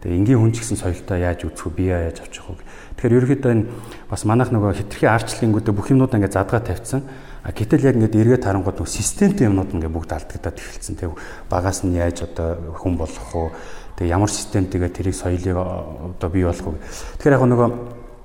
Тэгээ 0.00 0.18
энгийн 0.22 0.38
хүн 0.38 0.52
ч 0.54 0.62
гэсэн 0.62 0.78
соёлтой 0.78 1.18
яаж 1.18 1.42
үзэх 1.44 1.66
вэ? 1.66 1.74
Бие 1.74 1.98
яаж 1.98 2.22
авчих 2.22 2.46
вэ? 2.46 2.62
Тэгэхээр 2.94 3.16
ерөөхдөө 3.18 3.52
энэ 3.58 3.66
бас 4.06 4.22
манайх 4.22 4.54
нөгөө 4.54 4.78
хитрхийн 4.78 5.10
арчлалынгуудаа 5.10 5.74
бүх 5.74 5.90
юмнуудаа 5.90 6.18
ингээд 6.22 6.38
задгаа 6.38 6.62
тавьсан. 6.62 7.02
А 7.42 7.50
гэтэл 7.50 7.90
яг 7.90 7.98
ингээд 7.98 8.14
эргээд 8.14 8.46
харангууд 8.46 8.78
нөгөө 8.78 8.96
системтэй 9.02 9.50
юмнууд 9.50 9.74
ингээд 9.74 9.96
бүгд 9.98 10.14
алдагдаад 10.14 10.56
эхэлсэн. 10.62 10.94
Тэг 10.94 11.10
багаас 11.50 11.82
нь 11.82 11.98
яаж 11.98 12.22
одоо 12.22 12.78
хүн 12.78 12.94
болох 12.94 13.28
вэ? 13.34 13.50
Тэг 13.98 14.06
ямар 14.06 14.30
системтэйгээ 14.30 14.90
тэрийг 14.94 15.16
соёлыг 15.18 15.56
одоо 15.58 16.28
бий 16.30 16.46
болох 16.46 16.78
вэ? 16.78 16.78
Тэгэхээр 17.18 17.34
яг 17.34 17.42
нөгөө 17.50 17.68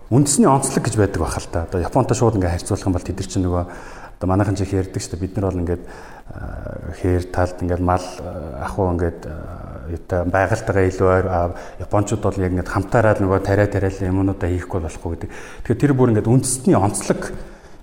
үндэсний 0.09 0.49
онцлог 0.49 0.85
гэж 0.85 0.95
байдаг 0.97 1.21
бахал 1.21 1.47
та. 1.49 1.65
Одоо 1.65 1.81
Японтой 1.81 2.15
шууд 2.17 2.35
ингээд 2.37 2.53
харьцуулах 2.61 2.85
юм 2.85 2.93
бол 2.93 3.05
тэд 3.05 3.17
нар 3.17 3.29
чинь 3.29 3.45
нөгөө 3.45 3.63
одоо 4.15 4.27
манайхан 4.29 4.55
чих 4.55 4.73
ярьдаг 4.73 5.01
шүү 5.01 5.17
дээ. 5.17 5.23
Бид 5.25 5.33
нар 5.35 5.45
бол 5.49 5.61
ингээд 5.65 5.83
хээр 7.01 7.23
талд 7.33 7.57
ингээд 7.61 7.83
мал 7.83 8.05
ахуу 8.61 8.93
ингээд 8.93 9.21
юутай 9.91 10.25
байгальтайгаа 10.25 10.85
илүү 10.89 11.09
ойр 11.09 11.27
японочууд 11.81 12.21
бол 12.21 12.39
яг 12.41 12.51
ингээд 12.53 12.73
хамтаараа 12.73 13.17
нөгөө 13.21 13.39
тариа 13.45 13.67
тариал 13.69 13.99
юмнуудаа 14.01 14.49
хийхгүй 14.49 14.79
болохгүй 14.81 15.11
гэдэг. 15.13 15.29
Тэгэхээр 15.65 15.81
тэр 15.81 15.93
бүр 15.93 16.09
ингээд 16.15 16.31
үндэсний 16.31 16.77
онцлог 16.77 17.21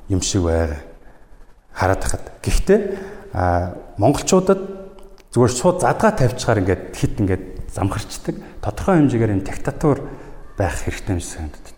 юм 0.08 0.20
шиг 0.22 0.42
байгаа 0.42 0.80
хараад 1.74 2.02
хахад. 2.02 2.26
Гэхдээ 2.42 2.80
монголчуудад 3.98 4.60
зүгээр 5.30 5.52
шууд 5.52 5.78
задгаа 5.84 6.12
тавьчихаар 6.16 6.62
ингээд 6.64 6.82
хит 6.96 7.14
ингээд 7.20 7.44
замхарчдаг. 7.72 8.34
Тодорхой 8.60 9.00
хэмжээгээр 9.00 9.34
энэ 9.36 9.46
диктатур 9.46 9.98
байх 10.58 10.76
хэрэгтэй 10.84 11.16
юм 11.16 11.20
шиг 11.22 11.40
байхгүй. 11.40 11.71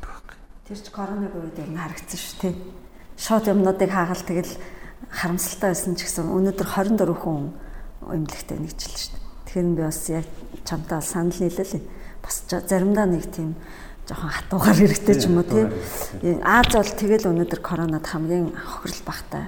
Тэр 0.64 0.80
ч 0.80 0.88
коронавигийн 0.88 1.44
үед 1.44 1.60
ер 1.60 1.68
нь 1.68 1.76
харагдсан 1.76 2.16
шүү 2.16 2.36
дээ. 2.40 2.54
Шууд 3.20 3.52
юмнуудыг 3.52 3.90
хаагаал 3.92 4.24
тэгэл 4.24 4.52
харамсалтай 5.12 5.76
байсан 5.76 5.92
ч 5.92 6.08
гэсэн 6.08 6.32
өнөөдөр 6.32 6.68
24 6.72 7.20
хүн 7.20 7.52
эмнэлэгтээ 8.00 8.58
нэгжилж 8.64 8.96
шүү 8.96 9.12
дээ. 9.12 9.24
Тэгэхээр 9.44 9.68
би 9.76 9.82
бас 9.84 10.00
яг 10.08 10.24
чамтай 10.64 11.04
санал 11.04 11.36
нийлээ. 11.36 11.84
Бас 12.24 12.36
заримдаа 12.48 13.04
нэг 13.04 13.28
тийм 13.28 13.60
жоохон 14.08 14.32
хатуугаар 14.32 14.78
хэрэгтэй 14.80 15.16
ч 15.20 15.28
юм 15.28 15.36
уу 15.36 15.44
тий. 15.44 15.68
Аз 16.40 16.72
бол 16.72 16.92
тэгэл 16.96 17.28
өнөөдөр 17.28 17.60
коронад 17.60 18.08
хамгийн 18.08 18.56
хохирол 18.56 19.04
багтай 19.04 19.44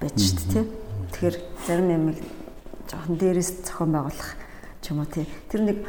байж 0.00 0.16
шүү 0.16 0.36
дээ 0.36 0.48
тий. 0.48 0.64
Тэгэхээр 1.12 1.36
зарим 1.68 1.88
ямиг 1.92 2.18
жоохон 2.88 3.20
дээрээс 3.20 3.68
зохион 3.68 3.92
байгуулах 3.92 4.32
ч 4.80 4.84
юм 4.96 5.04
уу 5.04 5.08
тий. 5.12 5.28
Тэр 5.52 5.60
нэг 5.60 5.84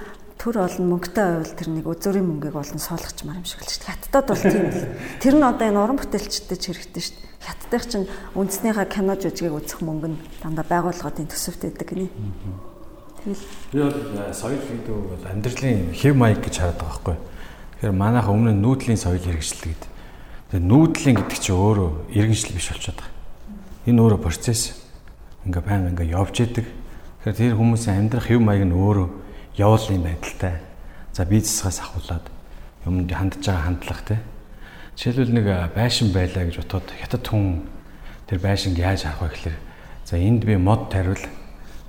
төр 0.48 0.64
олон 0.64 0.88
мөнгөтэй 0.96 1.44
байвал 1.44 1.56
тэр 1.60 1.70
нэг 1.76 1.86
өзөрийн 1.92 2.24
мөнгийг 2.24 2.56
олон 2.56 2.80
суулгачмаар 2.80 3.44
юм 3.44 3.44
шиг 3.44 3.60
л 3.60 3.68
шүү 3.68 3.84
дээ. 3.84 3.92
Хаттад 4.00 4.26
бол 4.32 4.44
тийм 4.48 4.66
л. 4.72 4.88
Тэр 5.20 5.36
нь 5.36 5.44
одоо 5.44 5.68
энэ 5.68 5.82
уран 5.84 6.00
бүтээлчдэд 6.00 6.56
ч 6.56 6.66
хэрэгтэй 6.72 7.04
шүү 7.04 7.16
дээ. 7.20 7.36
Хаттдах 7.44 7.84
чинь 7.84 8.08
үндснийхээ 8.32 8.88
кино 8.88 9.20
жүжигийг 9.20 9.60
үзэх 9.60 9.84
мөнгө 9.84 10.08
нь 10.08 10.20
дандаа 10.40 10.64
байгууллагын 10.72 11.28
төсөвт 11.28 11.68
байдаг 11.68 11.88
гинэ. 11.92 12.08
Би 13.76 13.80
бол 13.84 14.00
соёл 14.32 14.64
гэдэг 14.64 14.88
бол 14.88 15.26
амьдралын 15.28 15.92
хэв 15.92 16.16
маяг 16.16 16.40
гэж 16.40 16.56
хараад 16.64 16.80
байгаа 16.80 16.96
байхгүй. 16.96 17.18
Тэгэхээр 17.84 17.92
манайха 17.92 18.32
өмнө 18.32 18.56
нүүдлийн 18.56 18.96
соёл 19.04 19.20
хэрэгжилдэг 19.20 19.68
гэдэг. 19.68 19.92
Тэгээ 20.56 20.64
нүүдлийн 20.64 21.16
гэдэг 21.28 21.40
чинь 21.44 21.60
өөрөө 21.60 21.90
иргэншил 22.16 22.56
биш 22.56 22.72
болчиход 22.72 23.04
байгаа. 23.04 23.12
Энэ 23.84 24.00
өөрөө 24.00 24.20
процесс. 24.24 24.80
Ингээ 25.44 25.60
баян 25.60 25.92
ингээ 25.92 26.16
явж 26.16 26.40
идэг. 26.40 26.66
Тэгэхээр 27.28 27.36
тэр 27.36 27.60
хүмүүсийн 27.60 28.00
амьдрах 28.00 28.32
хэв 28.32 28.40
маяг 28.40 28.64
нь 28.64 28.72
өөрөө 28.72 29.27
явуулын 29.58 30.04
байдалтай. 30.04 30.62
За 31.14 31.26
засгаас 31.26 31.80
ахуулаад 31.82 32.26
юмд 32.86 33.12
хандж 33.12 33.46
байгаа 33.46 33.66
хандлага 33.66 34.04
те. 34.06 34.18
Жишээлбэл 34.96 35.34
нэг 35.34 35.48
байшин 35.76 36.14
байлаа 36.14 36.46
гэж 36.46 36.62
бодоход 36.62 36.94
хятад 36.94 37.28
хүн 37.28 37.66
тэр 38.30 38.40
байшинг 38.40 38.78
яаж 38.78 39.04
харах 39.04 39.22
вэ 39.22 39.30
гэхээр 39.34 39.58
за 40.06 40.18
энд 40.18 40.46
би 40.46 40.58
мод 40.58 40.90
тариул 40.90 41.20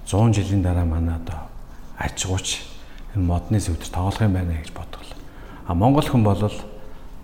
100 0.07 0.33
жилийн 0.33 0.63
дараа 0.63 0.85
манай 0.85 1.17
одоо 1.17 1.49
аж 1.99 2.25
гууч 2.25 2.65
энэ 3.15 3.25
модны 3.25 3.61
сэвтэр 3.61 3.93
тоглох 3.93 4.21
юм 4.21 4.33
байна 4.33 4.57
гэж 4.57 4.73
бодгол. 4.73 5.13
А 5.67 5.75
монгол 5.75 6.09
хүн 6.09 6.25
бол 6.25 6.53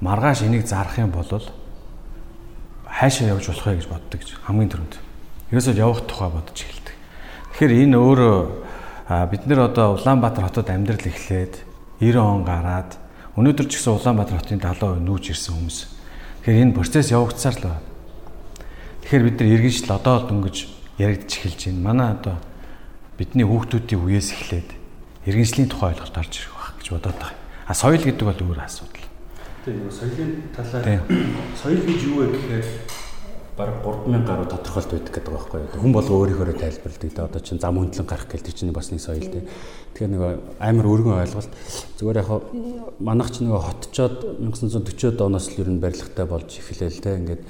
маргааш 0.00 0.42
энийг 0.42 0.66
зарах 0.66 0.98
юм 0.98 1.10
бол 1.10 1.28
хайшаа 2.84 3.28
явж 3.32 3.48
болох 3.48 3.66
вэ 3.66 3.76
гэж 3.80 3.88
боддог 3.88 4.20
гэж 4.20 4.30
хамгийн 4.44 4.70
түрүүнд. 4.70 4.94
Ерөөсөө 5.50 5.74
явах 5.76 6.06
тухай 6.06 6.30
бодож 6.30 6.58
эхэлдэг. 6.60 6.96
Тэгэхээр 7.56 7.72
энэ 7.88 7.96
өөрөө 7.98 8.36
бид 9.04 9.44
нэр 9.44 9.68
одоо 9.68 9.94
Улаанбаатар 10.00 10.48
хотод 10.48 10.70
амьдрал 10.72 11.04
эхлээд 11.04 11.60
90 12.00 12.16
он 12.16 12.44
гараад 12.44 12.96
өнөөдөр 13.36 13.66
ч 13.68 13.76
гэсэн 13.76 14.00
Улаанбаатар 14.00 14.40
хотын 14.40 14.60
70% 14.64 15.04
нүүж 15.04 15.24
ирсэн 15.36 15.52
хүмүүс. 15.60 15.78
Тэгэхээр 16.40 16.62
энэ 16.64 16.76
процесс 16.76 17.12
явагдсаар 17.12 17.56
л 17.60 17.64
байна. 17.68 17.84
Тэгэхээр 19.04 19.24
бид 19.28 19.36
нар 19.40 19.52
иргэншил 19.52 19.92
одоо 19.92 20.16
л 20.24 20.28
дөнгөж 20.32 20.56
яригдж 20.96 21.32
эхэлж 21.36 21.60
байна. 21.68 21.84
Манай 21.84 22.08
одоо 22.16 22.36
бидний 23.20 23.44
хүүхдүүдийн 23.44 24.00
үеэс 24.00 24.28
эхлээд 24.32 24.68
иргэншлийн 25.28 25.68
тухай 25.68 25.92
ойлголт 25.92 26.16
орж 26.16 26.32
ирэх 26.40 26.54
байх 26.56 26.72
гэж 26.80 26.88
бодоод 26.96 27.18
байгаа. 27.20 27.36
А 27.68 27.74
соёл 27.76 28.00
гэдэг 28.00 28.24
бол 28.24 28.40
өөр 28.40 28.60
асуудал. 28.64 29.04
Тийм 29.64 29.84
соёлын 29.92 30.32
талаар 30.56 31.04
соёл 31.60 31.80
гэж 31.84 32.00
юу 32.08 32.16
вэ 32.24 32.26
гэхээр 32.32 32.66
баг 33.56 33.70
3000 33.86 34.26
гаруй 34.26 34.46
тодорхойлт 34.50 34.90
байдаг 34.90 35.14
гэдэг 35.14 35.30
байгаа 35.30 35.46
байхгүй 35.46 35.60
юу. 35.62 35.82
Хүн 35.82 35.92
болго 35.94 36.14
өөрийнхөө 36.18 36.58
тайлбарладаг. 36.58 37.00
Тэгээ 37.06 37.22
одоо 37.22 37.40
чинь 37.40 37.62
зам 37.62 37.78
хөндлөн 37.78 38.08
гарах 38.10 38.26
тэр 38.26 38.50
чинь 38.50 38.74
бас 38.74 38.90
нэг 38.90 38.98
соёл 38.98 39.30
тийм. 39.30 39.46
Тэгэхээр 39.94 40.10
нөгөө 40.10 40.32
амар 40.58 40.86
өргөн 40.90 41.22
ойлголт. 41.22 41.52
Зүгээр 42.02 42.18
яг 42.18 42.30
манайх 42.98 43.30
ч 43.30 43.46
нөгөө 43.46 43.62
хотчоод 43.62 44.16
1940-од 44.42 45.22
оноос 45.22 45.46
л 45.54 45.62
ер 45.62 45.70
нь 45.70 45.78
барилгатай 45.78 46.26
болж 46.26 46.50
эхлээл 46.50 46.98
тийм. 46.98 47.14
Ингээд 47.22 47.42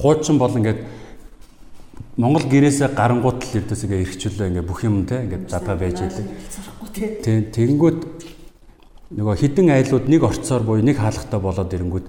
хуучин 0.00 0.40
бол 0.40 0.56
ингээд 0.56 0.80
Монгол 2.16 2.44
гэрээсээ 2.48 2.96
гарангуут 2.96 3.40
л 3.52 3.56
ердөөсөө 3.60 3.92
эргчлөө 3.92 4.48
ингээ 4.48 4.64
бүх 4.64 4.80
юм 4.84 5.04
те 5.04 5.28
ингээ 5.28 5.48
задгаа 5.48 5.76
байж 5.76 6.00
ийлээ. 6.00 6.28
Тийм 7.20 7.52
тэгэнгүүт 7.52 8.00
нөгөө 9.16 9.34
хідэн 9.36 9.76
айлууд 9.76 10.08
нэг 10.08 10.24
орцоор 10.24 10.64
буюу 10.64 10.84
нэг 10.84 10.96
хаалгатай 10.96 11.40
болоод 11.40 11.72
ирэнгүүт 11.72 12.06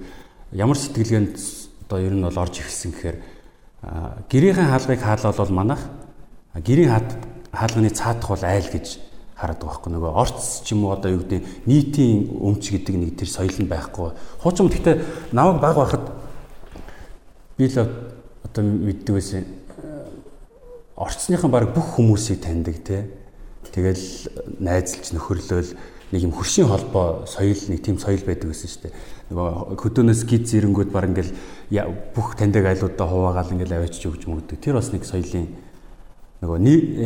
ямар 0.56 0.80
сэтгэлгээнд 0.80 1.63
одоо 1.94 2.02
ер 2.02 2.14
нь 2.18 2.26
бол 2.26 2.38
орж 2.42 2.58
ирсэн 2.58 2.90
гэхээр 2.90 3.18
гэрийн 4.26 4.58
хаалгыг 4.58 4.98
хаалал 4.98 5.38
бол 5.38 5.54
манах 5.54 5.82
гэрийн 6.58 6.90
хаалганы 7.54 7.90
цаадах 7.94 8.30
бол 8.34 8.44
айл 8.44 8.66
гэж 8.66 8.98
хараад 9.38 9.62
байгаа 9.62 9.78
байхгүй 9.78 9.92
нөгөө 9.94 10.14
орц 10.18 10.66
ч 10.66 10.74
юм 10.74 10.90
уу 10.90 10.98
одоо 10.98 11.14
юу 11.14 11.22
гэдэг 11.22 11.70
нийтийн 11.70 12.34
өмч 12.42 12.74
гэдэг 12.74 12.96
нэг 12.98 13.12
тэр 13.14 13.30
соёл 13.30 13.54
нь 13.62 13.70
байхгүй. 13.70 14.10
Хуучин 14.42 14.74
гэхдээ 14.74 14.96
намайг 15.38 15.62
баг 15.62 15.76
байхад 15.78 16.06
би 17.62 17.70
л 17.70 17.78
одоо 17.78 18.64
мэддэг 18.66 19.14
байсан 19.14 19.46
орцныхан 20.98 21.52
баг 21.54 21.78
бүх 21.78 21.94
хүмүүсийг 21.94 22.42
таньдаг 22.42 22.82
те. 22.82 23.06
Тэгэл 23.70 24.34
найзалж 24.58 25.14
нөхөрлөөл 25.14 25.70
нэг 26.14 26.30
юм 26.30 26.34
хөршийн 26.38 26.70
холбоо 26.70 27.26
соёл 27.26 27.58
нэг 27.74 27.82
тийм 27.82 27.98
соёл 27.98 28.22
байдаг 28.22 28.54
гэсэн 28.54 28.70
шүү 28.70 28.82
дээ. 28.86 28.94
Нөгөө 29.34 29.82
хөдөөнөөс 29.82 30.22
гиз 30.30 30.54
ирэнгүүд 30.54 30.94
баг 30.94 31.10
ингээл 31.10 31.34
бүх 32.14 32.38
таньдаг 32.38 32.70
айлуудаа 32.70 33.08
хуваагаал 33.10 33.50
ингээл 33.58 33.82
аваачиж 33.82 34.06
өгч 34.06 34.30
мөгдөг. 34.30 34.62
Тэр 34.62 34.78
бас 34.78 34.94
нэг 34.94 35.10
соёлын 35.10 35.50
нөгөө 36.46 36.60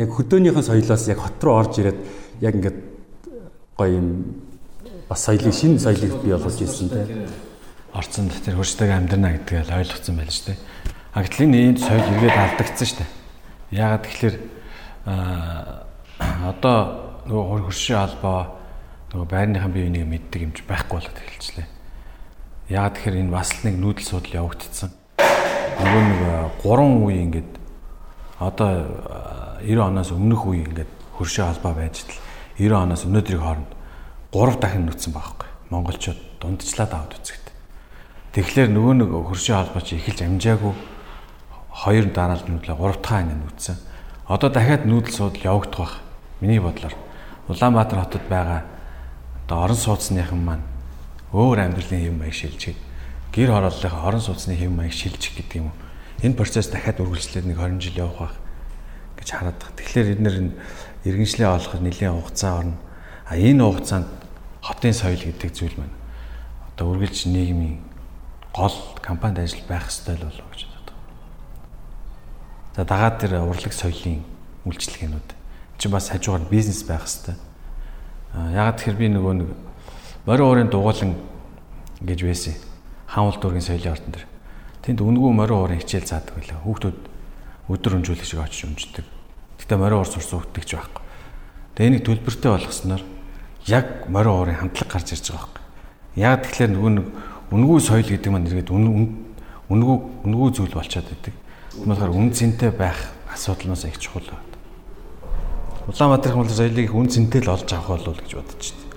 яг 0.04 0.12
хөдөөнийхэн 0.12 0.60
соёлоос 0.60 1.08
яг 1.08 1.24
хот 1.24 1.40
руу 1.40 1.56
орж 1.56 1.80
ирээд 1.80 1.98
яг 2.44 2.52
ингээд 2.52 2.78
гоё 3.80 3.96
юм 3.96 4.08
бас 5.08 5.24
соёлын 5.24 5.56
шинэ 5.56 5.80
соёлыг 5.80 6.12
бий 6.20 6.36
болгож 6.36 6.60
ирсэн 6.60 6.88
те. 6.92 7.32
Орцонд 7.96 8.36
тэр 8.44 8.60
хөрштэйг 8.60 8.92
амьдрна 8.92 9.40
гэдгийг 9.40 9.72
ойлгоцсон 9.72 10.20
байл 10.20 10.28
шүү 10.28 10.52
дээ. 10.52 10.58
А 11.16 11.24
гэтэл 11.24 11.48
энэ 11.48 11.80
соёл 11.80 12.12
эргээд 12.12 12.36
алдагдсан 12.36 12.86
шүү 12.92 12.98
дээ. 13.00 13.10
Яагаад 13.72 14.04
тэгэхээр 14.04 14.36
одоо 16.52 16.78
нөгөө 17.24 17.64
хөршийн 17.72 18.04
албаа 18.04 18.57
нөгөө 19.08 19.28
байрныхан 19.32 19.72
бие 19.72 19.88
биенийг 19.88 20.04
мэддэг 20.04 20.42
юмч 20.44 20.58
байхгүй 20.68 21.00
болоод 21.00 21.16
эхэлчихлээ. 21.16 21.68
Яагаад 22.68 22.94
тэгэхээр 23.00 23.20
энэ 23.24 23.32
бас 23.32 23.50
нэг 23.64 23.74
нүүдэл 23.80 24.04
судал 24.04 24.36
явагдсан. 24.44 24.92
Нөгөө 25.80 26.02
нэг 26.04 26.20
3 26.60 27.08
үе 27.08 27.16
ингээд 27.24 27.52
одоо 28.36 28.68
90 29.64 29.80
оноос 29.80 30.12
өмнөх 30.12 30.44
үе 30.44 30.60
ингээд 30.68 30.92
хөршөө 31.16 31.46
албаа 31.48 31.72
байж 31.72 32.04
тал 32.04 32.20
90 32.60 32.84
оноос 32.84 33.02
өнөөдрийн 33.08 33.40
хооронд 33.40 33.70
3 34.28 34.60
дахин 34.60 34.84
нүцсэн 34.84 35.12
байхгүй. 35.16 35.48
Монголчууд 35.72 36.20
дундчлаад 36.44 36.92
аваад 36.92 37.16
үзэгт. 37.16 37.48
Тэгэхээр 38.36 38.68
нөгөө 38.76 38.94
нэг 39.00 39.10
хөршөө 39.24 39.56
албаа 39.56 39.80
чи 39.80 39.96
эхэлж 39.96 40.20
амжаагүй 40.28 40.74
хоёр 41.72 42.06
дараалал 42.12 42.44
нүүдлээ 42.44 42.76
3 42.76 43.00
дахь 43.00 43.16
ань 43.16 43.32
нүүцсэн. 43.40 43.76
Одоо 44.28 44.52
дахиад 44.52 44.84
нүүдэл 44.84 45.16
судал 45.16 45.48
явагдах 45.56 45.80
байх. 45.80 45.94
Миний 46.44 46.60
бодлоор 46.60 46.92
Улаанбаатар 47.48 48.04
хотод 48.04 48.28
байгаа 48.28 48.77
одоо 49.48 49.64
орон 49.64 49.76
сууцныхан 49.80 50.44
маань 50.44 50.64
өөр 51.32 51.72
амьдралын 51.72 52.04
хэв 52.04 52.12
маяг 52.20 52.36
шилжих 52.36 52.76
гэр 53.32 53.48
хорооллынхаа 53.48 54.12
орон 54.12 54.20
сууцны 54.20 54.52
хэв 54.52 54.68
маяг 54.68 54.92
шилжих 54.92 55.40
гэдэг 55.40 55.64
юм 55.64 55.72
энэ 56.20 56.36
процесс 56.36 56.68
дахиад 56.68 57.00
үргэлжлээд 57.00 57.48
нэг 57.48 57.56
20 57.56 57.80
жил 57.80 57.96
явах 57.96 58.28
байх 58.28 58.36
гэж 59.16 59.28
хараад 59.32 59.56
байна. 59.56 59.72
Тэгэхээр 59.80 60.12
эдгээр 60.20 60.36
нь 60.44 60.52
иргэншлээ 61.08 61.48
олоход 61.48 61.80
нэлийн 61.80 62.12
хугацаа 62.12 62.60
орно. 62.60 62.76
А 63.24 63.40
энэ 63.40 63.64
хугацаанд 63.64 64.08
хотын 64.60 64.92
соёл 64.92 65.24
гэдэг 65.24 65.50
зүйл 65.56 65.80
маань 65.80 65.96
одоо 66.76 66.92
үргэлж 66.92 67.32
нийгмийн 67.32 67.80
гол 68.52 68.76
компанид 69.00 69.48
ажил 69.48 69.64
байх 69.64 69.88
ёстой 69.88 70.20
л 70.20 70.28
болов 70.28 70.44
гэж 70.52 70.68
боддог. 70.68 70.96
За 72.76 72.84
дагаад 72.84 73.16
тэр 73.16 73.40
урлаг 73.48 73.72
соёлын 73.72 74.28
үйлчлэгээнүүд 74.68 75.28
чи 75.80 75.88
бас 75.88 76.12
хажуугаар 76.12 76.44
бизнес 76.52 76.84
байх 76.84 77.08
ёстой 77.08 77.40
Ягаад 78.34 78.76
тэгэхээр 78.80 78.98
би 78.98 79.06
нөгөө 79.14 79.34
нэг 79.40 79.48
морин 80.28 80.44
уурын 80.44 80.68
дугуулan 80.68 81.14
гэж 82.04 82.20
байсан. 82.26 82.54
Хаанвал 83.08 83.40
дүүргийн 83.40 83.64
соёлын 83.64 83.92
ордон 83.96 84.12
дээр. 84.12 84.26
Тэнд 84.84 85.00
үнгүү 85.00 85.30
морин 85.32 85.56
уурын 85.56 85.80
хичээл 85.80 86.04
заадаг 86.04 86.36
байлаа. 86.36 86.60
Хүүхдүүд 86.64 86.98
өдөр 87.72 87.96
өнжүүлэх 87.98 88.28
шиг 88.28 88.40
очиж 88.44 88.68
өмждөг. 88.68 89.06
Гэтэ 89.58 89.74
морин 89.80 89.98
уур 90.00 90.08
сурсан 90.08 90.44
хүүхдэгч 90.44 90.70
байхгүй. 90.76 91.02
Тэгээ 91.76 91.88
энийг 91.88 92.04
төлбөртэй 92.04 92.50
болгосноор 92.52 93.02
яг 93.68 93.86
морин 94.12 94.32
уурын 94.36 94.60
хамтлаг 94.60 94.88
гарч 94.92 95.16
ирж 95.16 95.32
байгаа 95.32 95.48
байхгүй. 95.48 95.64
Яг 96.20 96.40
тэгэхээр 96.44 96.72
нөгөө 96.76 96.92
нэг 96.96 97.06
үнгүү 97.52 97.78
соёл 97.80 98.08
гэдэг 98.08 98.32
маань 98.32 98.48
эргээд 98.48 98.72
үнгүү 98.72 99.96
үнгүү 100.24 100.48
зүйл 100.56 100.72
болчиход 100.72 101.08
байдаг. 101.08 101.32
Тийм 101.32 101.88
болохоор 101.88 102.12
үн 102.16 102.32
цэнтэй 102.32 102.72
байх 102.72 103.12
асуудалнаас 103.28 103.84
их 103.84 104.00
чухал 104.00 104.24
байна. 104.24 104.47
Улаанбаатар 105.88 106.36
хүмүүс 106.36 106.52
соёлыг 106.52 106.92
үн 106.92 107.08
цэнтэй 107.08 107.40
л 107.48 107.56
олж 107.56 107.72
авах 107.72 107.96
болов 107.96 108.20
гэж 108.20 108.36
бодож 108.36 108.76
байна. 108.76 108.92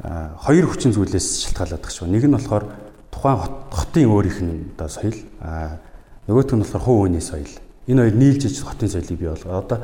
Аа 0.00 0.40
хоёр 0.40 0.64
хүчин 0.72 0.96
зүйлээс 0.96 1.52
шалтгаалаад 1.52 1.84
багш. 1.84 2.00
Нэг 2.08 2.24
нь 2.24 2.32
болохоор 2.32 2.64
тухайн 3.12 3.36
хотын 3.68 4.08
өөрийнх 4.08 4.40
нь 4.40 4.72
одоо 4.72 4.88
соёл, 4.88 5.20
аа 5.44 5.84
нөгөөх 6.24 6.48
нь 6.48 6.64
болохоор 6.64 6.80
хувь 6.80 7.00
хүний 7.04 7.20
соёл. 7.20 7.52
Энэ 7.84 8.08
хоёр 8.08 8.16
нийлж 8.16 8.42
иж 8.48 8.64
хотын 8.64 8.88
соёлыг 8.88 9.18
бий 9.20 9.28
болгоо. 9.28 9.52
Одоо 9.60 9.78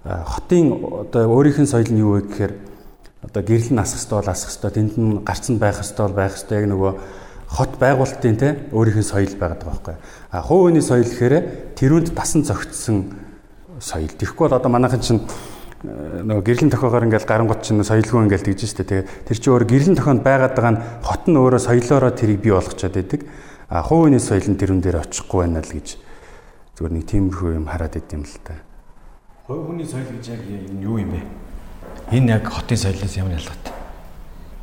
хотын 0.00 0.64
одоо 0.80 1.28
өөрийнх 1.28 1.60
нь 1.60 1.68
соёл 1.68 1.92
нь 1.92 2.00
юу 2.00 2.16
вэ 2.16 2.20
гэхээр 2.24 2.52
одоо 3.28 3.42
гэрэл 3.44 3.72
нь 3.76 3.82
асах 3.84 4.00
ёстой 4.00 4.16
бол 4.16 4.32
асах 4.32 4.48
ёстой, 4.48 4.70
тэнд 4.72 4.96
нь 4.96 5.20
гарц 5.20 5.44
нь 5.52 5.60
байх 5.60 5.76
ёстой 5.84 6.08
бол 6.08 6.16
байх 6.24 6.40
ёстой. 6.40 6.56
Яг 6.56 6.72
нөгөө 6.72 6.92
хот 7.52 7.76
байгуулалтын 7.76 8.36
те 8.40 8.48
өөрийнх 8.72 9.04
нь 9.04 9.12
соёл 9.12 9.36
байгаад 9.36 9.60
байгаа 9.60 9.76
байхгүй. 9.76 9.96
А 10.32 10.40
хувь 10.40 10.72
хүний 10.72 10.80
соёл 10.80 11.04
гэхээр 11.04 11.76
тэрүүнд 11.76 12.16
тасан 12.16 12.48
зөгтсөн 12.48 13.28
соёл. 13.76 14.08
Тэгэхгүй 14.08 14.48
бол 14.48 14.56
одоо 14.56 14.72
манайхан 14.72 15.04
чинь 15.04 15.20
нөгөө 15.80 16.44
гэрлэн 16.44 16.68
тохиогоор 16.68 17.08
ингээл 17.08 17.24
гарангууд 17.24 17.64
чинь 17.64 17.80
соёлгүй 17.80 18.28
ингээл 18.28 18.52
тэгж 18.52 18.68
штэ. 18.68 18.84
Тэгээ 18.84 19.04
тэр 19.32 19.36
чинь 19.40 19.52
өөр 19.56 19.64
гэрлэн 19.64 19.96
тохионд 19.96 20.20
байгаад 20.20 20.52
байгаа 20.52 20.72
нь 20.76 20.82
хот 21.00 21.24
нь 21.24 21.40
өөрөө 21.40 21.60
соёлоороо 21.64 22.12
тэрийг 22.12 22.44
бий 22.44 22.52
болгочоод 22.52 22.92
байдаг. 22.92 23.24
А 23.72 23.80
хувийн 23.80 24.20
соёл 24.20 24.44
нь 24.44 24.60
тэрүүн 24.60 24.84
дээр 24.84 25.00
очихгүй 25.00 25.40
байна 25.40 25.64
л 25.64 25.72
гэж 25.72 25.88
зүгээр 26.76 26.92
нэг 27.00 27.04
тиймэрхүү 27.08 27.50
юм 27.56 27.64
хараад 27.64 27.96
идэм 27.96 28.28
л 28.28 28.36
та. 28.44 28.60
Хувь 29.48 29.72
хүний 29.72 29.88
соёл 29.88 30.04
гэж 30.04 30.24
яг 30.28 30.42
юу 30.84 31.00
юм 31.00 31.16
бэ? 31.16 31.20
Энэ 32.12 32.28
яг 32.36 32.44
хотын 32.44 32.76
соёлоос 32.76 33.16
ямар 33.16 33.40
ялгаатай? 33.40 33.72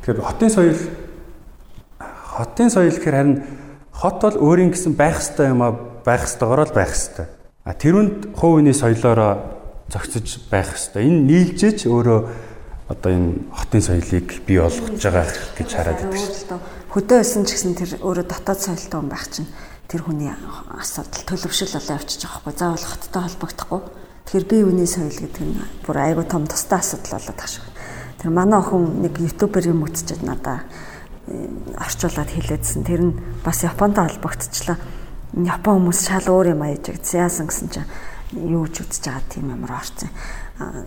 Тэгэхээр 0.06 0.22
хотын 0.22 0.50
соёл 0.54 0.80
хотын 1.98 2.70
соёл 2.70 2.94
гэхээр 2.94 3.18
харин 3.18 3.42
хот 3.90 4.22
бол 4.22 4.38
өөрийн 4.38 4.70
гэсэн 4.70 4.94
байх 4.94 5.18
ёстой 5.18 5.50
юм 5.50 5.66
а 5.66 5.74
байх 6.06 6.30
ёстойгоор 6.30 6.70
л 6.70 6.78
байх 6.78 6.94
ёстой. 6.94 7.26
А 7.66 7.74
тэрүнд 7.74 8.38
хувийн 8.38 8.70
соёлоороо 8.70 9.57
зохицож 9.88 10.28
байх 10.50 10.72
хэрэгтэй. 10.76 11.02
Энэ 11.04 11.20
нийлжээч 11.28 11.80
өөрөө 11.88 12.20
одоо 12.88 13.10
энэ 13.12 13.32
хотын 13.52 13.82
соёлыг 13.84 14.28
бий 14.48 14.60
болгож 14.60 15.00
байгаа 15.00 15.26
гэж 15.56 15.68
хараад 15.72 16.00
байдаг 16.04 16.20
шүү 16.20 16.48
дээ. 16.48 16.60
Хөдөө 16.88 17.16
байсан 17.20 17.42
ч 17.44 17.50
гэсэн 17.52 17.74
тэр 17.76 17.90
өөрөө 18.00 18.26
дотоод 18.28 18.60
соёлтой 18.64 18.98
хүн 19.00 19.12
байх 19.12 19.26
чинь 19.28 19.48
тэр 19.88 20.00
хүний 20.04 20.32
асуудал 20.72 21.24
төлөвшөл 21.28 21.76
болоо 21.76 21.96
явчих 22.00 22.20
жоохгүй. 22.24 22.52
Заавал 22.56 22.84
хоттой 22.84 23.22
холбогдохгүй. 23.28 23.80
Тэгэхээр 24.28 24.48
бие 24.48 24.64
үний 24.68 24.88
соёл 24.88 25.12
гэдэг 25.12 25.44
нь 25.44 25.56
бүр 25.84 25.96
айгүй 26.00 26.24
том 26.28 26.44
тустай 26.48 26.80
асуудал 26.80 27.16
болоод 27.16 27.36
байгаа 27.36 27.48
шүү. 27.48 27.64
Тэр 28.20 28.30
манай 28.32 28.60
охин 28.60 28.84
нэг 29.04 29.14
ютубер 29.20 29.64
юм 29.68 29.84
үзчихэд 29.84 30.24
надаа 30.24 30.64
э, 31.28 31.48
орчуулад 31.76 32.28
хэлээдсэн. 32.28 32.84
Тэр 32.84 33.00
нь 33.04 33.16
бас 33.44 33.64
Японтой 33.64 34.08
холбогдчихлаа. 34.08 34.76
Япон 35.32 35.80
хүмүүс 35.80 36.00
шал 36.08 36.28
өөр 36.28 36.52
юм 36.56 36.64
аяж. 36.64 36.88
Яасан 37.12 37.48
гэсэн 37.48 37.68
чинь 37.68 37.88
юу 38.32 38.68
ч 38.68 38.84
үзэж 38.84 39.08
байгаа 39.08 39.24
тийм 39.32 39.48
ямар 39.48 39.72
орсон. 39.80 40.10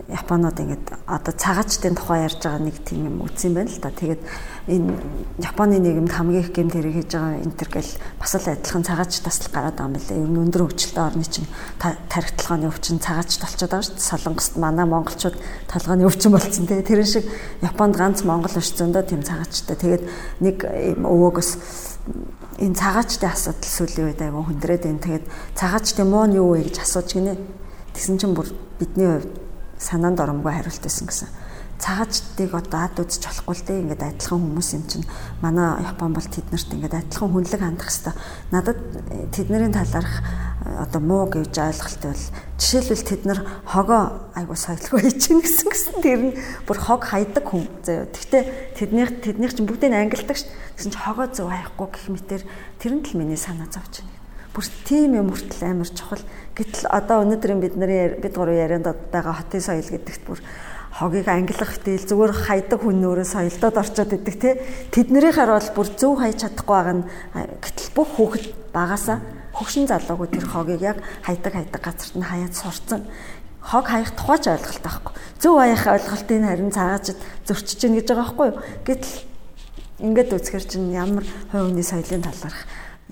Японууд 0.06 0.58
ингээд 0.62 0.86
одоо 1.08 1.34
цагаачтын 1.34 1.96
тухай 1.96 2.28
ярьж 2.28 2.44
байгаа 2.44 2.60
нэг 2.60 2.76
тийм 2.86 3.08
юм 3.08 3.24
үзсэн 3.26 3.56
байна 3.56 3.72
л 3.72 3.80
да. 3.82 3.90
Тэгээд 3.90 4.22
энэ 4.68 4.94
Японы 5.42 5.80
нийгэмд 5.80 6.12
хамгийн 6.12 6.44
их 6.44 6.52
гэмт 6.52 6.76
хэрэг 6.76 6.94
хийж 7.02 7.10
байгаа 7.16 7.40
энэ 7.42 7.56
төр 7.56 7.70
гэл 7.72 7.92
бас 8.20 8.32
л 8.36 8.46
адилхан 8.46 8.84
цагаач 8.84 9.12
тасал 9.24 9.50
гараад 9.50 9.74
байгаа 9.74 9.90
юм 9.90 9.96
лээ. 9.98 10.22
Ер 10.22 10.30
нь 10.30 10.42
өндөр 10.44 10.62
хөгжилтэй 10.70 11.02
орны 11.02 11.26
чинь 11.26 11.48
тархитлагын 11.82 12.68
өвчин 12.70 12.98
цагаач 13.00 13.30
толцоод 13.40 13.70
байгаа 13.72 13.86
шүү 13.90 13.96
дээ. 13.96 14.10
Солонгост 14.12 14.54
манай 14.60 14.86
монголчууд 14.86 15.36
толгойн 15.66 16.06
өвчин 16.06 16.30
болсон. 16.36 16.68
Тэгээ 16.68 16.86
тэрэн 16.86 17.08
шиг 17.08 17.24
Японд 17.64 17.96
ганц 17.96 18.22
монгол 18.22 18.54
өрчөндөө 18.54 19.02
тийм 19.08 19.24
цагаачтай. 19.24 19.74
Тэгээд 19.80 20.04
нэг 20.44 20.56
өвөөгөөс 21.00 21.50
энэ 22.58 22.74
цагаачтай 22.74 23.30
асуудал 23.30 23.70
сүүлийн 23.70 24.06
үед 24.10 24.20
айгүй 24.22 24.42
хүндрээд 24.42 24.82
байна. 24.86 25.02
Тэгээд 25.02 25.24
цагаачтай 25.54 26.06
муу 26.06 26.26
нь 26.26 26.38
юу 26.38 26.54
вэ 26.58 26.66
гэж 26.70 26.82
асууж 26.82 27.08
гинэ. 27.14 27.38
Тэгсэн 27.94 28.18
чинь 28.18 28.34
бүр 28.34 28.48
бидний 28.78 29.06
хувьд 29.06 29.32
санаанд 29.78 30.18
оромгүй 30.18 30.52
хариулт 30.52 30.82
байсан 30.82 31.06
гэсэн. 31.06 31.28
Цагаачдыг 31.82 32.54
одоо 32.54 32.86
ад 32.86 32.94
үзэж 33.02 33.26
болохгүй 33.26 33.54
л 33.58 33.66
дээ. 33.66 33.82
Ингээд 33.82 34.06
адилхан 34.06 34.38
хүмүүс 34.38 34.68
юм 34.78 34.84
чинь 34.86 35.06
манай 35.42 35.82
Япон 35.82 36.14
бол 36.14 36.22
тэднэрт 36.22 36.70
ингээд 36.78 36.94
адилхан 36.94 37.30
хүнлэг 37.34 37.58
хандах 37.58 37.90
хэвээр. 37.90 38.18
Надад 38.54 38.78
э, 39.10 39.26
тэдний 39.34 39.66
талаарх 39.66 40.14
э, 40.22 40.78
одоо 40.78 41.00
муу 41.02 41.26
гэж 41.26 41.58
ойлголт 41.58 42.02
бол 42.06 42.24
жишээлбэл 42.62 43.02
тэд 43.02 43.22
нар 43.26 43.40
хогоо 43.66 44.30
айгу 44.38 44.54
соёлгүй 44.54 45.10
чинь 45.18 45.42
гэсэн 45.42 45.68
гэсэн 45.74 45.96
тэр 46.06 46.20
нь 46.22 46.38
бүр 46.70 46.78
хог 46.78 47.02
хайдаг 47.02 47.50
хүн 47.50 47.66
заяа. 47.82 48.06
Гэхдээ 48.06 48.78
тэднийх 48.78 49.10
тэднийх 49.18 49.50
чинь 49.58 49.66
бүгдийг 49.66 49.90
ангилдаг 49.90 50.38
ш. 50.38 50.46
Гэсэн 50.78 50.94
чи 50.94 50.98
хогоо 51.02 51.26
зөв 51.34 51.50
хаяхгүй 51.50 51.88
гэх 51.90 52.06
мэтэр 52.14 52.42
тэр 52.78 52.92
нь 52.94 53.02
л 53.02 53.18
миний 53.18 53.34
санаа 53.34 53.66
зовж 53.66 54.06
байна 54.06 54.22
бүр 54.52 54.68
тийм 54.84 55.16
юм 55.16 55.32
хүртэл 55.32 55.64
амар 55.64 55.88
чухал. 55.88 56.20
Гэтэл 56.52 56.84
одоо 56.92 57.24
өнөөдрийн 57.24 57.60
бидний 57.64 58.20
бид 58.20 58.36
гурав 58.36 58.52
ярианд 58.52 58.84
байгаа 59.08 59.40
хотын 59.40 59.64
соёл 59.64 59.88
гэдэгт 59.88 60.22
бүр 60.28 60.44
хогийг 60.92 61.28
ангилах 61.28 61.72
хтэл 61.72 62.04
зүгээр 62.04 62.32
хайдаг 62.36 62.80
хүн 62.84 63.00
нөрөө 63.00 63.24
соёлдод 63.24 63.76
орчод 63.80 64.12
идэг 64.12 64.36
те. 64.36 64.50
Тэднэрийнхээ 64.92 65.48
бол 65.48 65.70
бүр 65.72 65.88
зөв 65.96 66.12
хайж 66.20 66.44
чадахгүй 66.44 66.76
байгаа 66.76 66.96
нь 67.00 67.08
гэтэл 67.64 67.90
бүх 67.96 68.08
хүүхэд 68.20 68.46
багасаа 68.76 69.18
хөгшин 69.56 69.88
залуугүй 69.88 70.28
тэр 70.28 70.46
хогийг 70.48 70.80
яг 70.84 70.98
хайдаг 71.24 71.52
хайдаг 71.56 71.80
газарт 71.80 72.14
нь 72.16 72.28
хаяад 72.28 72.52
сурцсан 72.52 73.08
хог 73.62 73.86
хаях 73.86 74.10
тухайч 74.18 74.44
ойлголт 74.50 74.82
байхгүй. 74.82 75.12
Зөв 75.38 75.54
хаях 75.56 75.84
ойлголтыг 75.86 76.40
харин 76.44 76.74
цаагаачд 76.74 77.18
зөрчиж 77.46 77.78
гин 77.80 77.94
гэж 77.96 78.06
байгаа 78.10 78.24
байхгүй 78.26 78.46
юу? 78.50 78.58
Гэтэл 78.84 79.14
ингээд 80.02 80.34
үзэхэр 80.34 80.64
чинь 80.66 80.90
ямар 80.90 81.24
хувь 81.54 81.70
хүний 81.70 81.86
соёлын 81.86 82.26
талаарх 82.26 82.66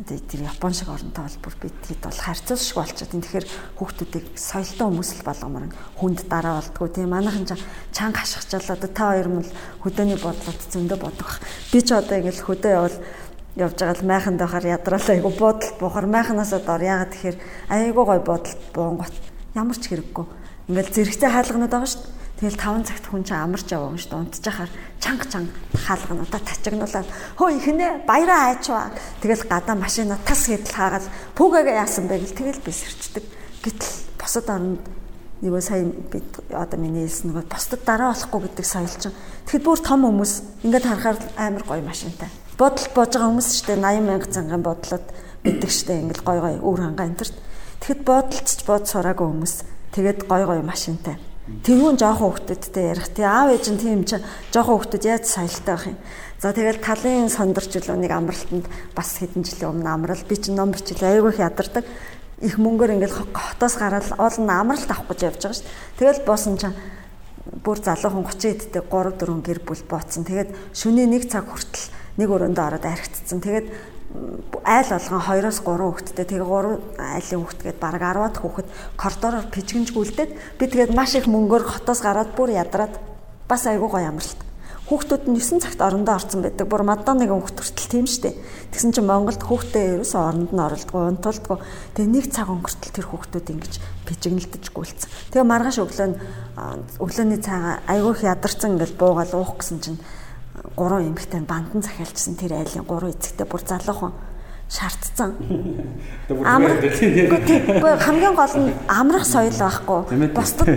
тэр 0.04 0.40
Япон 0.48 0.72
шиг 0.72 0.88
оронтой 0.88 1.24
бол 1.24 1.38
бүр 1.44 1.54
бид 1.60 1.76
хэд 1.84 2.00
бол 2.08 2.16
харьцуус 2.16 2.62
шиг 2.64 2.76
болчиход 2.80 3.12
энэ 3.12 3.24
тэгэхээр 3.26 3.46
хүүхдүүдийг 3.76 4.26
соёлтой 4.32 4.86
хүмүүс 4.88 5.10
л 5.20 5.26
болгомоор 5.28 5.66
хүнд 6.00 6.20
дараа 6.24 6.60
болдгоо. 6.60 6.88
Тийм 6.88 7.12
манайхан 7.12 7.44
ч 7.44 7.60
чанга 7.92 8.24
хашгичаал 8.24 8.80
одоо 8.80 8.90
та 8.90 9.04
хоёр 9.12 9.28
мэл 9.28 9.50
хөдөөний 9.84 10.16
бодлоод 10.16 10.60
зөндөө 10.72 10.98
бодох. 11.04 11.44
Би 11.68 11.78
ч 11.84 11.92
одоо 11.92 12.16
ингээл 12.16 12.46
хөдөө 12.48 12.72
явал 12.72 12.96
явж 13.60 13.76
байгаа 13.76 13.96
л 14.00 14.08
майханд 14.08 14.40
байхаар 14.40 14.66
ядраалаа 14.80 15.14
айгу 15.16 15.30
бодолт 15.36 15.76
буухаар. 15.76 16.06
Майханаас 16.08 16.52
дор 16.56 16.80
яагаад 16.80 17.12
тэгэхээр 17.12 17.36
айгу 17.68 18.02
гой 18.08 18.20
бодолт 18.24 18.60
буунгот. 18.72 19.14
Ямар 19.52 19.76
ч 19.76 19.84
хэрэггүй. 19.92 20.26
Ингээл 20.72 20.94
зэрэгцээ 20.96 21.28
хаалганууд 21.28 21.72
байгаа 21.74 21.90
шүү 21.92 22.00
дээ 22.00 22.19
Тэгэл 22.40 22.56
5 22.56 22.88
цагт 22.88 23.04
хүн 23.04 23.20
чинь 23.20 23.36
амарч 23.36 23.68
яваа 23.68 23.92
юм 23.92 24.00
шүү 24.00 24.16
дээ. 24.16 24.20
Унтчихаар 24.24 24.72
чанга 24.96 25.28
чанга 25.28 25.52
хаалгануудаа 25.76 26.40
тачигнуулаад 26.40 27.08
хөө 27.36 27.48
ихнэ 27.60 28.08
баяраа 28.08 28.56
айчваа. 28.56 28.88
Тэгэл 29.20 29.44
гадаа 29.44 29.76
машина 29.76 30.16
тас 30.24 30.48
гэдэл 30.48 30.72
хаагаад 30.72 31.04
пүүгээ 31.36 31.76
яасан 31.76 32.08
бэ 32.08 32.16
гэл 32.16 32.40
тэгэл 32.40 32.64
би 32.64 32.72
сэрчдэг. 32.72 33.24
Гэтэл 33.60 33.92
босод 34.16 34.48
оронд 34.48 34.80
нөгөө 35.44 35.60
сая 35.60 35.84
бид 35.84 36.28
одоо 36.48 36.80
миний 36.80 37.04
хэлсэн 37.04 37.28
нөгөө 37.28 37.44
босдод 37.44 37.84
дараа 37.84 38.16
болохгүй 38.16 38.40
гэдэг 38.48 38.64
соёл 38.64 38.96
чинь. 38.96 39.16
Тэгэхэд 39.44 39.64
бүр 39.68 39.80
том 39.84 40.00
хүмүүс 40.08 40.32
ингээд 40.64 40.88
харахаар 40.88 41.18
амар 41.36 41.64
гоё 41.68 41.84
машинтай. 41.84 42.32
Бодол 42.56 42.88
боож 42.96 43.12
байгаа 43.20 43.28
хүмүүс 43.36 43.48
шүү 43.52 43.68
дээ 43.68 43.84
80 43.84 44.08
мянга 44.08 44.32
цангаан 44.32 44.64
бодлоод 44.64 45.06
мэддэг 45.44 45.68
шүү 45.68 45.86
дээ 45.92 46.02
ингээд 46.08 46.24
гоё 46.24 46.40
гоё 46.40 46.58
өөр 46.64 46.80
хангаа 46.88 47.04
энтерт. 47.04 47.36
Тэгэхэд 47.84 48.00
бодолцож 48.00 48.60
бод 48.64 48.84
сураагүй 48.88 49.28
хүмүүс 49.28 49.54
тэгээд 49.92 50.24
гоё 50.24 50.44
гоё 50.48 50.64
машинтай 50.64 51.20
Тэгвэл 51.50 51.98
жоохон 51.98 52.30
хүүхдүүдтэй 52.30 52.84
ярих. 52.94 53.08
Тэг 53.10 53.26
аав 53.26 53.50
ээж 53.50 53.66
нь 53.74 53.82
тийм 53.82 54.00
ч 54.06 54.22
жоохон 54.54 54.80
хүүхдүүд 54.80 55.04
яаж 55.10 55.24
соёлтой 55.26 55.74
байх 55.74 55.86
юм. 55.90 55.98
За 56.38 56.54
тэгэл 56.54 56.78
талын 56.78 57.26
сондорч 57.26 57.74
үлөө 57.74 57.98
нэг 58.00 58.12
амралтанд 58.14 58.66
бас 58.94 59.18
хэдэн 59.18 59.42
жилийн 59.42 59.74
өмнө 59.74 59.90
амрал 59.90 60.22
би 60.24 60.36
чинь 60.38 60.54
ном 60.54 60.70
бичил 60.70 61.02
айгүй 61.02 61.34
их 61.34 61.42
ядардаг. 61.42 61.84
Их 62.40 62.54
мөнгөөр 62.56 62.96
ингээл 62.96 63.34
хотоос 63.34 63.74
гараад 63.76 64.08
нь 64.14 64.48
амралт 64.48 64.88
авах 64.88 65.10
гэж 65.10 65.20
явж 65.26 65.40
байгаа 65.42 65.58
шүү 65.58 65.66
дээ. 65.66 65.98
Тэгэл 65.98 66.24
буусан 66.24 66.54
чинь 66.56 66.76
бүр 67.60 67.78
залуухан 67.82 68.24
30 68.24 68.70
эдтэй 68.70 68.82
3 68.86 69.18
4 69.20 69.42
гэр 69.44 69.60
бүл 69.66 69.82
бооцсон. 69.90 70.24
Тэгээд 70.24 70.54
шөнийн 70.72 71.12
1 71.12 71.28
цаг 71.28 71.50
хүртэл 71.50 71.92
нэг 72.16 72.28
өрөөндөө 72.30 72.64
ороод 72.64 72.86
архицсан. 72.86 73.42
Тэгээд 73.42 73.66
айл 74.10 74.90
болгон 74.90 75.22
2-оос 75.22 75.58
3 75.62 75.86
хүүхэдтэй 75.86 76.26
тэгээ 76.26 76.46
3 76.46 76.98
айлын 76.98 77.40
хүүхэд 77.46 77.62
гээд 77.62 77.78
бараг 77.78 78.02
10-аад 78.02 78.36
хүүхэд 78.42 78.68
коридороор 78.98 79.46
пижгэнж 79.54 79.88
гүйлдээд 79.94 80.30
би 80.58 80.64
тэгээд 80.66 80.92
маш 80.98 81.14
их 81.14 81.30
мөнгөөр 81.30 81.62
хотоос 81.62 82.02
гараад 82.02 82.34
бүр 82.34 82.50
ядраад 82.58 82.98
бас 83.46 83.62
айгүй 83.70 83.86
гоё 83.86 84.10
амралт. 84.10 84.40
Хүүхдүүд 84.90 85.30
нь 85.30 85.38
9 85.38 85.62
цагт 85.62 85.78
орондоо 85.78 86.18
орсон 86.18 86.42
байдаг. 86.42 86.66
Бүр 86.66 86.82
Мадоныг 86.82 87.30
хүүхд 87.30 87.62
хүртэл 87.62 87.90
тийм 87.94 88.06
штэ. 88.10 88.34
Тэгсэн 88.74 88.90
чинь 88.90 89.06
Монголд 89.06 89.38
хүүхдээ 89.38 90.02
ерөөсөө 90.02 90.18
оронд 90.18 90.50
нь 90.50 90.58
оролдгоо, 90.58 91.06
унтулдгоо. 91.14 91.62
Тэгээ 91.94 92.10
нэг 92.10 92.26
цаг 92.34 92.50
өнгөртөл 92.50 92.90
тэр 92.98 93.06
хүүхдүүд 93.06 93.46
ингэж 93.54 93.74
пижгэнэлдэж 94.10 94.64
гүйлцэн. 94.74 95.10
Тэгээ 95.30 95.46
маргааш 95.46 95.78
өглөө 95.86 96.08
нь 96.10 96.18
өглөөний 96.98 97.38
цайгаа 97.38 97.86
айгүй 97.86 98.12
их 98.18 98.22
ядарсан 98.26 98.74
ингээл 98.74 98.98
буугаал 98.98 99.34
уух 99.38 99.62
гэсэн 99.62 99.78
чинь 99.78 99.98
гурван 100.76 101.14
эмэгтэй 101.14 101.40
бандан 101.44 101.82
захиалжсэн 101.82 102.36
тэр 102.36 102.60
айлын 102.60 102.84
гурван 102.84 103.14
эцэгтэй 103.14 103.46
бүр 103.46 103.62
залуухан 103.66 104.12
шаардсан. 104.70 105.34
Амар 106.46 106.78
хамгийн 107.98 108.34
гол 108.34 108.54
нь 108.54 108.72
амрах 108.86 109.26
соёл 109.26 109.50
байхгүй. 109.50 110.30
Бусдад 110.30 110.68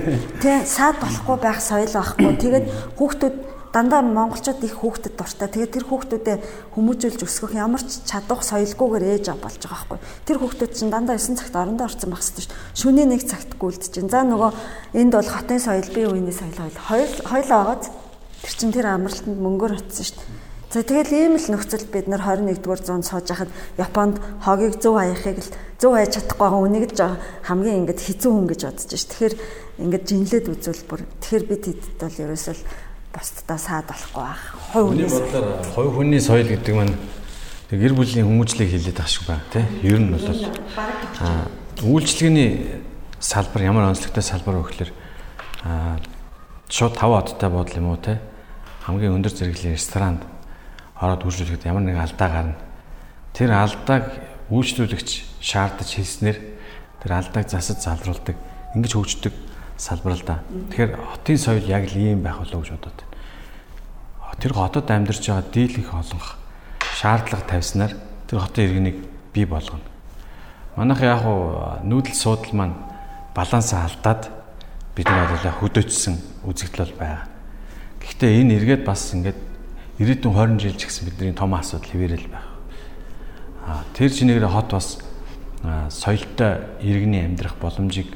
тий 0.41 0.57
саад 0.65 0.97
болохгүй 0.97 1.37
байх 1.37 1.61
соёл 1.61 1.93
байхгүй. 1.93 2.33
Тэгээд 2.41 2.65
хүүхдүүд 2.97 3.35
дандаа 3.73 4.01
монголчууд 4.01 4.65
их 4.65 4.81
хүүхдэд 4.81 5.13
дуртай. 5.17 5.49
Тэгээд 5.49 5.73
тэр 5.77 5.85
хүүхдүүдэд 5.89 6.41
хүмүүжүүлж 6.73 7.21
өсгөх 7.25 7.53
ямар 7.53 7.81
ч 7.81 8.01
чадвах 8.05 8.41
соёлгүйгээр 8.45 9.05
ээж 9.17 9.25
болж 9.37 9.61
байгаа 9.61 9.77
байхгүй. 9.77 9.99
Тэр 10.25 10.37
хүүхдүүд 10.41 10.71
чинь 10.77 10.93
дандаа 10.93 11.17
9 11.17 11.37
цагт 11.41 11.57
орондоо 11.57 11.89
орсон 11.89 12.13
байх 12.13 12.21
шүү 12.21 12.37
дээ. 12.37 12.53
Шөнийн 12.77 13.13
1 13.17 13.29
цагт 13.29 13.57
гүйлдэж 13.57 13.89
чинь. 13.93 14.13
За 14.13 14.21
нөгөө 14.21 14.53
энд 14.93 15.13
бол 15.17 15.25
хотын 15.25 15.57
соёл, 15.57 15.89
бие 15.89 16.05
үений 16.05 16.33
соёл 16.33 16.53
хоёул 16.53 17.17
хоёулаа 17.25 17.77
байгааз 17.77 18.02
Тэр 18.43 18.53
чин 18.59 18.71
тэр 18.75 18.91
амралтанд 18.91 19.39
мөнгөөр 19.39 19.79
утсан 19.79 20.03
шүү 20.03 20.19
дээ. 20.19 20.51
За 20.73 20.81
тэгэл 20.81 21.13
ийм 21.13 21.35
л 21.37 21.47
нөхцөл 21.53 21.85
бид 21.87 22.09
нар 22.09 22.25
21-р 22.25 22.81
зуунд 22.81 23.05
сууж 23.05 23.29
байхад 23.29 23.51
Японд 23.77 24.17
хогийг 24.41 24.81
зөв 24.81 24.97
хаяхыг 24.97 25.39
л 25.39 25.53
зөв 25.77 25.93
хайж 25.93 26.17
чадахгүй 26.17 26.43
байгаа 26.43 26.65
үнийг 26.65 26.91
л 26.97 27.21
хамгийн 27.45 27.85
ингэж 27.85 27.99
хэцүү 28.01 28.31
хүн 28.33 28.47
гэж 28.49 28.61
бодож 28.67 28.89
ш. 28.89 29.05
Тэгэхээр 29.05 29.35
ингэж 29.85 30.03
жинлээд 30.09 30.49
үзвэл 30.49 30.83
бүр 30.89 31.01
тэгэхээр 31.21 31.45
бид 31.45 31.63
хэдд 31.69 32.01
бол 32.01 32.21
ерөөсөө 32.25 32.55
бусдаа 33.13 33.59
саад 33.61 33.85
болохгүй 33.85 34.23
байх. 34.25 34.43
Хой 34.73 34.83
хүний 34.89 35.07
бодлоор 35.13 35.47
хой 35.77 35.87
хүний 35.93 36.19
соёл 36.25 36.49
гэдэг 36.49 36.73
маань 36.73 36.97
гэр 37.69 37.93
бүлийн 37.93 38.25
хүмүүжлийг 38.25 38.73
хилээд 38.73 38.97
байгаа 38.97 39.13
шүү 39.13 39.25
байна 39.29 39.45
тий. 39.53 39.65
Ер 39.85 40.01
нь 40.01 40.09
бол 40.09 40.25
аа 41.21 41.47
үйлчлэгээний 41.85 42.49
салбар 43.21 43.61
ямар 43.61 43.93
онцлогтой 43.93 44.25
салбар 44.25 44.57
вэ 44.57 44.65
гэхээр 44.67 44.91
аа 45.69 46.01
шууд 46.65 46.97
5 46.97 47.37
одтой 47.37 47.49
бодол 47.53 47.77
юм 47.77 47.93
уу 47.93 48.01
тий 48.01 48.17
хамгийн 48.83 49.15
өндөр 49.15 49.31
зэрэглэлийн 49.31 49.75
ресторанд 49.79 50.21
ороод 50.99 51.23
үйлчлүүлэхэд 51.23 51.67
ямар 51.71 51.83
нэгэн 51.87 52.03
алдаа 52.03 52.29
гарна. 52.29 52.59
Тэр 53.31 53.51
алдааг 53.55 54.05
үйлчлүүлэгч 54.51 55.39
шаардаж 55.39 55.89
хэлснээр 55.95 56.37
тэр 56.99 57.11
алдааг 57.15 57.47
засаж 57.47 57.79
залруулдаг. 57.79 58.35
Ингэж 58.75 58.91
хөгждөг 58.91 59.33
салбар 59.79 60.19
л 60.19 60.27
да. 60.27 60.43
Тэгэхээр 60.71 60.91
хотын 60.99 61.39
соёл 61.39 61.67
яг 61.67 61.87
л 61.87 61.95
ийм 61.95 62.23
байх 62.23 62.43
болов 62.43 62.63
гэж 62.63 62.75
бодод. 62.75 62.99
Тэр 64.39 64.53
хотод 64.53 64.91
амьдарч 64.91 65.31
байгаа 65.31 65.47
дийлэнх 65.47 65.91
олонх 65.93 66.27
шаардлага 66.99 67.47
тавьснаар 67.47 67.93
тэр 68.27 68.39
хотын 68.39 68.65
иргэнийг 68.67 68.97
бий 69.33 69.45
болгоно. 69.45 69.83
Манайх 70.75 71.01
яг 71.01 71.25
уу 71.25 71.79
нүүдэл 71.87 72.15
суудал 72.15 72.53
маань 72.53 72.75
балансаа 73.35 73.87
алдаад 73.87 74.29
бид 74.95 75.07
нар 75.07 75.29
бол 75.29 75.45
хөдөөцсөн 75.59 76.45
үзэгдэл 76.45 76.93
бол 76.93 76.99
байгаа. 76.99 77.32
Гэхдээ 78.13 78.45
энэ 78.45 78.53
эргээд 78.61 78.83
бас 78.85 79.09
ингээд 79.17 79.41
ирээдүйн 79.97 80.37
20 80.37 80.61
жил 80.61 80.77
ч 80.77 80.85
гэсэн 80.85 81.09
бидний 81.09 81.33
том 81.33 81.57
асуудал 81.57 81.89
хэвээрэл 81.89 82.29
байх. 82.29 82.45
А 83.65 83.81
тэр 83.97 84.13
чинээр 84.13 84.45
хот 84.45 84.69
бас 84.69 85.01
соёлтой 85.89 86.77
иргэний 86.85 87.25
амьдрах 87.25 87.57
боломжийг 87.57 88.13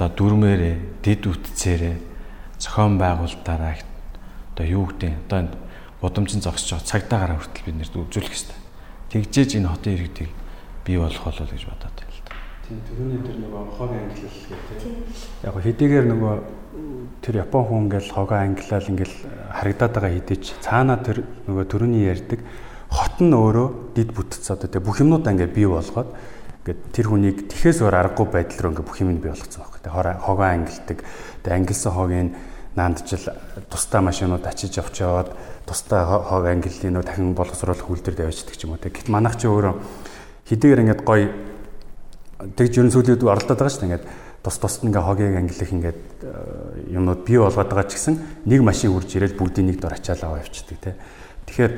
одоо 0.00 0.08
дүрмээрээ, 0.08 1.04
дэд 1.04 1.28
үтцээрээ 1.28 1.96
зохион 2.56 2.96
байгуулалтаараа 2.96 3.84
одоо 4.56 4.64
юу 4.64 4.88
гэдэг 4.88 5.28
одоо 5.28 5.38
энэ 5.44 5.54
удамжин 6.00 6.40
зогсож 6.40 6.80
байгаа 6.80 6.88
цагдаагаар 6.88 7.36
хүртэл 7.36 7.68
бид 7.68 7.76
нэрд 7.84 7.92
үзүүлэх 7.92 8.32
хэрэгтэй. 8.32 8.58
Тэгжээж 9.12 9.50
энэ 9.60 9.68
хотын 9.68 9.92
иргэдийг 9.92 10.30
бий 10.88 10.96
болох 10.96 11.20
болов 11.20 11.52
гэж 11.52 11.62
бодоод 11.68 11.96
байна 12.00 12.16
л 12.16 12.22
да. 12.24 12.32
Тэрний 12.64 13.20
дээр 13.20 13.38
нөгөө 13.44 13.62
хог 13.76 13.90
ангилал 13.92 14.40
гэдэг. 14.48 15.44
Яг 15.44 15.54
хэдийгээр 15.60 16.06
нөгөө 16.08 16.34
тэр 17.20 17.44
Япон 17.44 17.64
хүн 17.64 17.80
ингээл 17.86 18.10
хогоо 18.12 18.38
ангилал 18.40 18.88
ингээл 18.88 19.16
харагдаад 19.52 19.92
байгаа 19.92 20.12
хэдий 20.16 20.38
ч 20.40 20.56
цаанаа 20.64 20.98
тэр 21.04 21.24
нөгөө 21.46 21.66
төрөний 21.68 22.08
ярьдаг 22.08 22.40
хот 22.92 23.16
нь 23.20 23.32
өөрөө 23.32 23.96
дид 23.96 24.10
бүтц 24.12 24.44
одоо 24.52 24.68
тэг 24.68 24.84
бүх 24.84 25.00
юмнуудаа 25.00 25.32
ингээд 25.32 25.56
бий 25.56 25.68
болгоод 25.68 26.12
ингээд 26.64 26.80
тэр 26.92 27.06
хүнийг 27.08 27.38
тэхээс 27.48 27.80
өөр 27.80 27.96
аргагүй 27.96 28.26
байдал 28.28 28.60
руу 28.60 28.70
ингээд 28.76 28.88
бүх 28.88 28.98
юм 29.00 29.16
бий 29.16 29.32
болгоцсон 29.32 29.64
байхгүй. 29.64 29.80
Тэг 29.80 29.92
хогоо 29.92 30.46
ангилдаг. 30.46 30.98
Тэг 31.42 31.52
ангилсан 31.52 31.92
хогийн 31.92 32.28
наандчил 32.76 33.24
тустай 33.68 34.00
машинууд 34.00 34.44
очиж 34.46 34.78
авч 34.78 35.00
яваад 35.00 35.32
тустай 35.66 36.04
хог 36.04 36.44
ангиллын 36.46 36.92
нөө 37.00 37.04
дахин 37.04 37.34
боловсруулах 37.34 37.88
үйлдвэр 37.88 38.16
тавьчихдаг 38.28 38.56
ч 38.56 38.64
юм 38.64 38.76
уу. 38.76 38.80
Тэг 38.80 38.96
гэт 38.96 39.08
манайх 39.08 39.36
чи 39.36 39.48
өөрөө 39.48 39.74
хэдийгээр 40.48 40.82
ингээд 40.86 41.02
гоё 41.04 41.28
тэгж 42.56 42.72
ерөн 42.80 42.92
сүлүүд 42.92 43.22
оролдоод 43.24 43.58
байгаа 43.60 43.72
шүү 43.72 43.80
дээ. 43.82 43.88
Ингээд 43.90 44.06
тус 44.42 44.58
тусд 44.58 44.82
ингээ 44.82 45.02
хогийг 45.02 45.36
ангилах 45.38 45.70
ингээд 45.70 46.02
э, 46.22 46.92
юмнууд 46.98 47.22
бий 47.22 47.38
болгоод 47.38 47.70
байгаа 47.70 47.86
ч 47.86 47.94
гэсэн 47.94 48.18
нэг 48.46 48.60
машин 48.66 48.90
хурж 48.90 49.14
ирээд 49.14 49.38
бүгдийг 49.38 49.66
нэг 49.70 49.78
дор 49.78 49.94
ачаал 49.94 50.18
аваа 50.26 50.42
явчихдаг 50.42 50.78
тий. 50.82 50.94
Тэгэхээр 51.46 51.72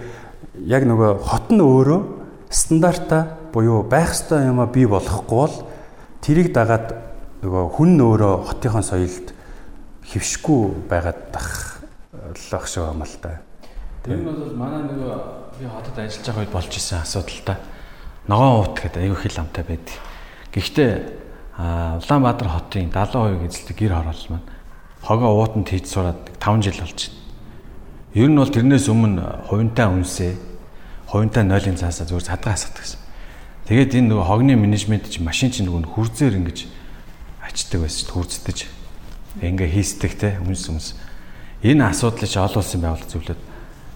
яг 0.65 0.83
нөгөө 0.89 1.11
хот 1.21 1.53
нь 1.53 1.61
өөрөө 1.61 2.01
стандарта 2.49 3.37
буюу 3.53 3.85
байх 3.85 4.17
ёстой 4.17 4.49
юмаа 4.49 4.67
бий 4.67 4.89
болгохгүй 4.89 5.37
бол 5.37 5.57
тэрийг 6.25 6.57
дагаад 6.57 6.97
нөгөө 7.45 7.65
хүн 7.77 8.01
өөрөө 8.01 8.35
хотынхон 8.49 8.85
соёлд 8.85 9.37
хөвшгүй 10.09 10.89
байгаад 10.89 11.21
тах 11.37 11.81
лах 12.53 12.65
шиг 12.65 12.89
юм 12.89 13.05
л 13.05 13.17
та. 13.21 13.45
Тэр 14.05 14.21
нь 14.21 14.25
бол 14.25 14.57
манай 14.57 14.89
нөгөө 14.89 15.13
би 15.61 15.69
хотод 15.69 16.01
ажиллаж 16.01 16.25
байгаа 16.25 16.43
үед 16.45 16.55
болж 16.57 16.73
исэн 16.73 17.05
асуудал 17.05 17.41
та. 17.45 17.61
Ногоон 18.25 18.65
уут 18.65 18.81
гэдэг 18.81 19.05
аюу 19.05 19.21
хил 19.21 19.37
амтай 19.37 19.65
байдаг. 19.69 19.97
Гэхдээ 20.53 20.93
Улаанбаатар 21.59 22.49
хотын 22.51 22.91
70% 22.91 23.47
эзэлдэг 23.47 23.77
гэр 23.79 23.95
хороолол 23.95 24.29
маань 24.31 24.49
хогоо 25.03 25.31
уутанд 25.39 25.69
хийж 25.71 25.87
сураад 25.87 26.19
5 26.43 26.63
жил 26.67 26.81
болж 26.83 26.99
байна. 27.07 27.21
Ер 28.15 28.29
нь 28.31 28.39
бол 28.39 28.51
тэрнээс 28.51 28.87
өмнө 28.91 29.47
хувинтай 29.47 29.87
үнсээ, 29.87 30.33
хувинтай 31.07 31.45
нойлын 31.47 31.79
цаасаа 31.79 32.07
зүгээр 32.11 32.27
цадгаа 32.27 32.55
хасдаг 32.59 32.83
гэсэн. 32.83 33.01
Тэгээд 33.71 33.95
энэ 33.95 34.09
нөгөө 34.11 34.27
хогны 34.27 34.55
менежмент 34.59 35.07
чи 35.07 35.23
машин 35.23 35.55
чинь 35.55 35.71
нөгөө 35.71 35.95
хүрзээр 35.95 36.43
ингэж 36.43 36.59
ачдаг 37.43 37.87
байсан 37.87 38.09
хүрздэж 38.11 38.59
ингээ 39.39 39.71
хийсдэг 39.79 40.13
те 40.19 40.39
хүнс 40.43 40.67
хүнс. 40.67 40.89
Энэ 41.63 41.87
асуудлыг 41.87 42.31
чи 42.31 42.39
олон 42.39 42.61
улсын 42.61 42.81
байгууллага 42.83 43.13
зөвлөд 43.15 43.41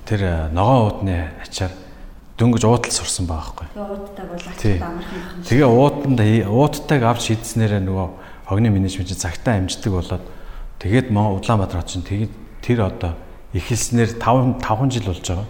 тэр 0.06 0.20
э, 0.24 0.48
ногоон 0.54 1.04
уудны 1.04 1.30
ачаар 1.42 1.74
дөнгөж 2.38 2.62
уудал 2.64 2.94
сурсан 2.94 3.26
байгаа 3.26 3.50
байхгүй. 3.50 3.66
Тэгээ 3.74 3.98
уудтайг 3.98 4.28
бол 4.30 4.46
ачаад 4.46 4.82
амархан 4.86 5.18
байна. 5.18 5.44
Тэгээ 5.50 5.68
ууданд 5.68 6.20
уудтайг 6.46 7.02
авч 7.02 7.22
шийдснээрээ 7.34 7.82
нөгөө 7.82 8.08
хогны 8.46 8.68
менежмент 8.70 9.10
цагтаа 9.10 9.58
амждаг 9.58 9.92
болоод 9.92 10.24
тэгээд 10.78 11.10
Улаанбаатар 11.10 11.82
хот 11.82 11.90
чинь 11.90 12.06
тэгээд 12.06 12.32
тэр 12.62 12.78
одоо 12.86 13.12
эхэлснээр 13.52 14.22
5 14.22 14.62
5 14.62 14.94
жил 14.94 15.10
болж 15.10 15.26
байгаа. 15.26 15.48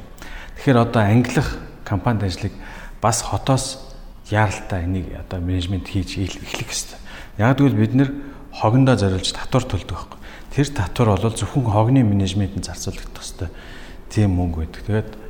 Тэгэхээр 0.57 0.79
одоо 0.81 1.03
ангилах 1.05 1.49
компанид 1.85 2.25
ажлыг 2.25 2.53
бас 3.05 3.23
хотоос 3.23 3.85
яаралтай 4.31 4.85
энийг 4.85 5.13
одоо 5.13 5.41
менежмент 5.45 5.89
хийж 5.89 6.17
эхлэх 6.17 6.49
хэрэгтэй. 6.57 6.99
Яг 7.39 7.61
тэгвэл 7.61 7.77
бид 7.77 7.95
нэр 7.95 8.11
хогондоо 8.53 8.97
зориулж 8.97 9.33
татвар 9.33 9.65
төлдөг 9.65 9.93
байхгүй. 9.93 10.19
Тэр 10.57 10.69
татвар 10.73 11.21
бол 11.21 11.37
зөвхөн 11.37 11.69
хогны 11.69 12.03
менежментэнд 12.03 12.65
зарцуулагдах 12.65 13.23
ёстой. 13.23 13.49
Тийм 14.11 14.35
мөнгө 14.37 14.65
байдаг. 14.65 14.83
Тэгээд 14.89 15.28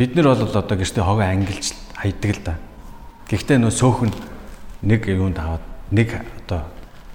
бид 0.00 0.16
нар 0.16 0.32
бол 0.32 0.48
одоо 0.48 0.64
гэртээ 0.64 1.04
хогоо 1.04 1.28
ангилж 1.28 1.76
хайдаг 1.92 2.32
л 2.32 2.40
да. 2.40 2.54
Гэхдээ 3.28 3.60
нөө 3.60 3.68
сөөхөн 3.68 4.12
нэг 4.80 5.04
юунд 5.12 5.36
аваад 5.36 5.60
нэг 5.92 6.24
одоо 6.40 6.64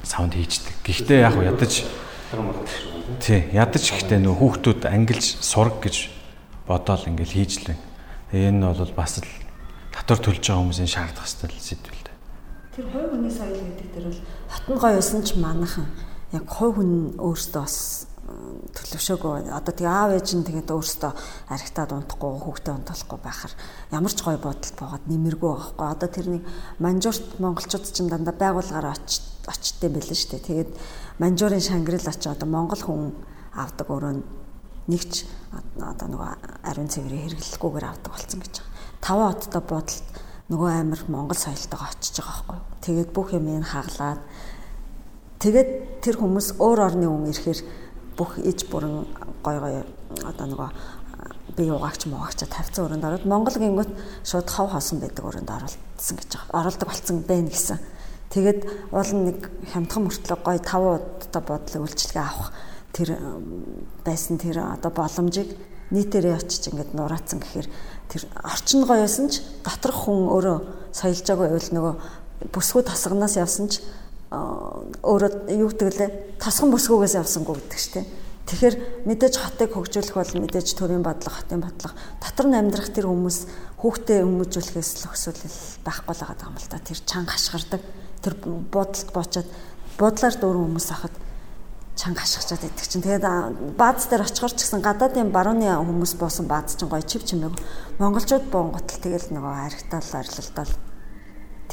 саунд 0.05 0.37
хийждэг. 0.37 0.85
Гэхдээ 0.85 1.25
яг 1.25 1.33
ядаж 1.41 1.81
тий 3.25 3.49
ядаж 3.57 3.83
ихтэй 3.89 4.21
нөө 4.21 4.37
хүүхдүүд 4.37 4.85
ангилж 4.85 5.41
сураг 5.41 5.81
гэж 5.81 6.13
бодоол 6.69 7.09
ингээл 7.09 7.33
хийжлээ. 7.41 7.77
Энэ 8.37 8.69
бол 8.69 8.93
бас 8.93 9.17
л 9.17 9.29
татвар 9.89 10.21
төлж 10.21 10.45
байгаа 10.45 10.61
хүмүүсийн 10.61 10.85
шаардах 10.85 11.25
хэвэл 11.25 11.57
сэдвэл 11.57 12.05
дээ. 12.05 12.17
Тэр 12.77 12.85
хувь 12.93 13.09
хүний 13.17 13.33
соёл 13.33 13.65
гэдэг 13.65 13.89
дээр 13.97 14.05
бол 14.13 14.21
хотн 14.45 14.77
гоё 14.77 14.97
усан 15.01 15.25
ч 15.25 15.33
манайхан 15.41 15.89
яг 16.37 16.45
хувь 16.45 16.77
хүн 16.77 17.17
өөртөө 17.17 17.61
бас 17.65 18.04
төлөвшөөгөө 18.75 19.55
одоо 19.55 19.73
тэг 19.73 19.87
аав 19.87 20.11
ээж 20.19 20.29
нь 20.35 20.47
тэгээд 20.47 20.69
өөртөө 20.69 21.11
архитаад 21.49 21.91
унтахгүй 21.95 22.31
хүүхдээ 22.43 22.73
унтуулахгүй 22.75 23.19
байхаар 23.23 23.53
ямар 23.95 24.13
ч 24.13 24.19
гоё 24.19 24.39
бодолд 24.39 24.75
бooгаад 24.75 25.05
нэмэргүй 25.07 25.51
байхгүй 25.55 25.87
одоо 25.87 26.09
тэрний 26.11 26.41
манжуурт 26.83 27.39
монголчууд 27.39 27.85
ч 27.87 27.97
дандаа 28.03 28.35
байгууллагаараа 28.35 28.95
очтдээ 29.47 29.89
байлаа 29.95 30.17
шүү 30.19 30.29
дээ 30.35 30.47
тэгээд 30.49 30.71
манжуурын 31.23 31.63
шангирал 31.63 32.11
очиж 32.11 32.27
одоо 32.27 32.47
монгол 32.51 32.83
хүн 32.83 33.15
авдаг 33.55 33.87
өөрөө 33.87 34.13
нэгч 34.91 35.13
одоо 35.81 36.07
нөгөө 36.11 36.29
ариун 36.67 36.89
цэврийг 36.91 37.33
хэрэглэхгүйгээр 37.33 37.85
авдаг 37.89 38.11
болсон 38.13 38.39
гэж 38.43 38.53
байгаа. 38.61 38.73
Таван 39.01 39.33
хоттой 39.33 39.63
бодолд 39.65 40.07
нөгөө 40.51 40.69
амир 40.77 41.01
монгол 41.09 41.39
соёлтойгоо 41.39 41.89
очиж 41.89 42.21
байгаа 42.21 42.43
байхгүй. 42.45 42.59
Тэгээд 42.85 43.09
бүх 43.15 43.27
юм 43.33 43.47
ин 43.49 43.65
хаглаад 43.65 44.21
тэгээд 45.41 45.69
тэр 46.05 46.15
хүмүүс 46.21 46.61
өөр 46.61 46.79
орны 46.85 47.07
хүн 47.09 47.31
ирэхээр 47.33 47.59
бүх 48.17 48.39
иж 48.39 48.65
бүрэн 48.71 49.05
гой 49.43 49.57
гой 49.59 49.75
одоо 50.23 50.47
нөгөө 50.47 50.69
би 51.55 51.69
угаагч 51.71 52.07
муугаагч 52.07 52.43
тавьсан 52.47 52.85
өрөөнд 52.85 53.05
ороод 53.05 53.25
Монгол 53.29 53.55
гингөт 53.55 53.91
шууд 54.27 54.47
хав 54.49 54.71
хоосон 54.71 54.99
байдаг 54.99 55.23
өрөөнд 55.23 55.51
оролцсон 55.51 56.15
гэж 56.19 56.29
байгаа. 56.35 56.59
Оролдог 56.59 56.87
болцсон 56.89 57.17
байна 57.23 57.49
гэсэн. 57.51 57.79
Тэгээд 58.33 58.61
уул 58.91 59.11
нэг 59.23 59.39
хямдхан 59.71 60.03
мөртлөө 60.03 60.39
гой 60.43 60.59
тав 60.59 60.83
удаа 60.83 61.41
бодлыг 61.43 61.81
үйлчлэгээ 61.85 62.25
авах 62.25 62.51
тэр 62.91 63.09
байсан 64.03 64.35
тэр 64.39 64.59
одоо 64.63 64.91
боломжийг 64.91 65.55
нийтээрээ 65.91 66.35
очиж 66.35 66.71
ингээд 66.71 66.91
нураацсан 66.97 67.39
гэхээр 67.39 67.67
тэр 68.09 68.23
орчин 68.43 68.83
гоёсэн 68.83 69.29
ч 69.29 69.45
доторх 69.63 70.07
хүн 70.07 70.27
өөрөө 70.31 70.57
соёлж 70.91 71.23
байгаа 71.23 71.47
байвал 71.51 71.71
нөгөө 71.75 71.93
бүсгүй 72.51 72.83
тасганаас 72.83 73.37
явсан 73.37 73.69
ч 73.69 73.79
өөрөө 74.31 75.31
юу 75.53 75.69
гэдэг 75.69 75.89
лээ? 75.95 76.09
Тасган 76.41 76.73
бүсгүйгээс 76.73 77.17
явсангүй 77.21 77.55
гэдэг 77.61 77.79
чинь 77.79 78.07
тэгэхээр 78.45 78.75
мэдээж 79.09 79.35
хотыг 79.41 79.73
хөгжүүлэх 79.73 80.15
бол 80.17 80.33
мэдээж 80.45 80.67
төрийн 80.77 81.01
бодлого 81.01 81.33
хотын 81.33 81.65
бодлого 81.65 81.97
дотор 82.21 82.45
нь 82.45 82.57
амьдрах 82.57 82.93
тэр 82.93 83.09
хүмүүс 83.09 83.37
хүүхдээ 83.81 84.21
өмжүүлэхээс 84.21 84.91
л 85.01 85.09
өсвөл 85.09 85.41
байхгүй 85.81 86.13
л 86.13 86.23
байгаа 86.25 86.49
юм 86.49 86.57
л 86.57 86.69
та. 86.69 86.77
Тэр 86.77 86.99
чанга 87.05 87.33
хашгирдаг 87.33 87.81
тэр 88.21 88.33
бодолд 88.69 89.09
боочоод 89.13 89.49
бодлоор 89.97 90.35
дөрвөн 90.37 90.65
хүмүүс 90.77 90.89
ахад 90.93 91.15
чанга 91.97 92.21
хашгичаад 92.21 92.63
идэх 92.69 92.85
чинь. 92.85 93.01
Тэгээд 93.01 93.25
бааз 93.77 94.05
дээр 94.09 94.25
очихор 94.29 94.53
ч 94.53 94.61
гэсэн 94.61 94.81
гадаадын 94.85 95.33
барууны 95.33 95.65
хүмүүс 95.65 96.13
буусан 96.21 96.45
бааз 96.45 96.77
чинь 96.77 96.89
гоё 96.89 97.01
чив 97.01 97.25
чимээг 97.25 97.55
монголчууд 97.97 98.45
буунготл 98.53 99.01
тэгэл 99.01 99.33
нөгөө 99.33 99.53
харигтаал 99.57 100.11
арилалдаал 100.21 100.73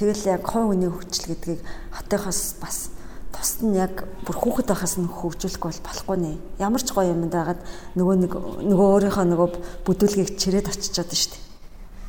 Тэгэл 0.02 0.34
яг 0.34 0.42
хой 0.50 0.66
хүний 0.66 0.90
хөгжил 0.90 1.30
гэдгийг 1.30 1.62
хотынхоос 1.94 2.58
бас 2.58 2.90
тусад 3.30 3.62
нь 3.70 3.78
яг 3.78 4.02
бүр 4.26 4.34
хүүхэд 4.34 4.74
байхаас 4.74 4.98
нь 4.98 5.06
хөгжүүлэх 5.06 5.62
бол 5.62 5.78
болохгүй 5.78 6.18
нэ. 6.18 6.32
Ямар 6.58 6.82
ч 6.82 6.90
гоё 6.90 7.14
юмд 7.14 7.30
байгаад 7.30 7.62
нөгөө 7.94 8.16
нэг 8.26 8.32
нөгөө 8.66 8.88
өөрийнхөө 8.98 9.26
нөгөө 9.30 9.48
бүдүүлгийг 9.86 10.34
чирээд 10.42 10.74
очичоод 10.74 11.06
штэ. 11.14 11.38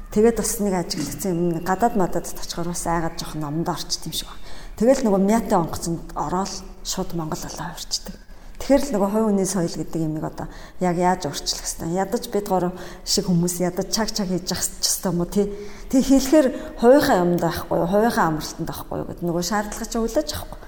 Тэгээд 0.10 0.42
бас 0.42 0.58
нэг 0.58 0.74
ажиглагдсан 0.74 1.30
юм 1.38 1.62
гадаад 1.62 1.94
мадад 1.94 2.26
очихоор 2.26 2.74
бас 2.74 2.82
айгаад 2.90 3.14
жоох 3.14 3.38
номд 3.38 3.70
орчт 3.70 4.02
юм 4.10 4.14
шиг 4.18 4.26
ба. 4.26 4.42
Тэгэл 4.74 5.06
нөгөө 5.06 5.22
мятын 5.30 5.62
онгоцонд 5.62 6.18
ороод 6.18 6.54
шууд 6.82 7.14
Монгол 7.14 7.46
болоо 7.46 7.78
орчдөг. 7.78 8.18
Тэгэхээр 8.64 8.80
л 8.80 8.94
нөгөө 8.96 9.10
хувь 9.12 9.28
хүний 9.28 9.44
соёл 9.44 9.76
гэдэг 9.76 10.02
юмыг 10.08 10.24
одоо 10.24 10.48
яг 10.80 10.96
яаж 10.96 11.28
урчлах 11.28 11.68
хэвээр. 11.68 12.00
Ядаж 12.00 12.24
бид 12.32 12.48
гурав 12.48 12.72
шиг 13.04 13.28
хүмүүс 13.28 13.60
ядаж 13.60 13.92
чаг 13.92 14.08
чаг 14.16 14.32
хийж 14.32 14.48
явах 14.56 14.64
ч 14.80 14.88
юм 15.04 15.20
уу 15.20 15.28
тий. 15.28 15.52
Тэг 15.92 16.08
хэлэхээр 16.08 16.80
хувийнхаа 16.80 17.28
юмд 17.28 17.44
байхгүй 17.44 17.76
юу? 17.76 17.92
Хувийнхаа 17.92 18.24
амралтанд 18.32 18.64
байхгүй 18.64 18.96
юу 19.04 19.08
гэдэг 19.12 19.26
нөгөө 19.28 19.44
шаардлага 19.44 19.84
чи 19.84 20.00
хүлээж 20.00 20.30
авахгүй. 20.32 20.60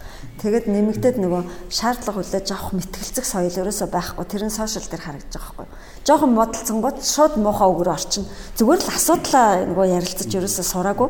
Тэгэд 0.44 0.66
нэмэгдээд 0.76 1.18
нөгөө 1.24 1.42
шаардлага 1.72 2.20
хүлээж 2.20 2.48
авах 2.52 2.72
мэтгэлцэх 2.76 3.24
соёл 3.24 3.60
ерөөсөө 3.64 3.88
байхгүй. 3.88 4.26
Тэр 4.28 4.44
нь 4.44 4.52
сошиал 4.52 4.88
дээр 4.92 5.04
харагдаж 5.08 5.32
байгаа 5.32 5.56
байхгүй 5.56 5.64
юу? 5.64 6.04
Жохон 6.04 6.32
модалцсангууд 6.36 7.00
шууд 7.00 7.34
муухай 7.40 7.70
өгөр 7.72 7.90
орчин. 7.96 8.28
Зүгээр 8.60 8.82
л 8.84 8.92
асуудлаа 8.92 9.48
нөгөө 9.72 9.86
ярилцаж 10.04 10.30
ерөөсөө 10.36 10.66
сураагүй. 10.68 11.10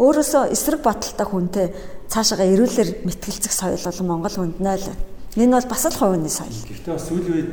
Өөрөөсөө 0.00 0.42
эсрэг 0.48 0.80
баталтай 0.80 1.26
хүнтэй 1.28 1.66
цаашаага 2.08 2.48
ирүүлэр 2.48 3.04
мэтгэлцэх 3.04 3.52
соёл 3.52 3.84
бол 3.84 4.00
Монгол 4.08 4.36
хүнд 4.40 4.56
0 4.64 5.11
Энэ 5.36 5.56
бол 5.56 5.68
бас 5.72 5.84
л 5.88 5.96
хувийн 5.96 6.28
соёл. 6.28 6.52
Гэхдээ 6.52 6.92
бас 6.92 7.06
сүүлийн 7.08 7.32
үед 7.32 7.52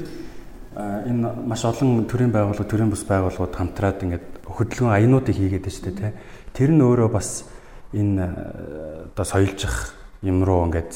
энэ 0.75 1.47
маш 1.47 1.63
олон 1.63 2.03
төрийн 2.11 2.31
байгууллага, 2.31 2.67
төрийн 2.67 2.91
бус 2.91 3.07
байгууллагууд 3.07 3.55
хамтраад 3.55 4.03
ингээд 4.03 4.27
хөдөлгөөн 4.43 4.95
аянуудыг 4.99 5.35
хийгээд 5.35 5.63
байна 5.63 5.75
шүү 5.79 5.85
дээ, 5.87 5.95
тэ. 5.95 6.17
Тэр 6.51 6.69
нь 6.75 6.83
өөрөө 6.83 7.09
бас 7.09 7.47
энэ 7.95 9.15
одоо 9.15 9.25
соёлжих 9.25 9.95
юм 10.27 10.43
руу 10.43 10.67
ингээд 10.67 10.91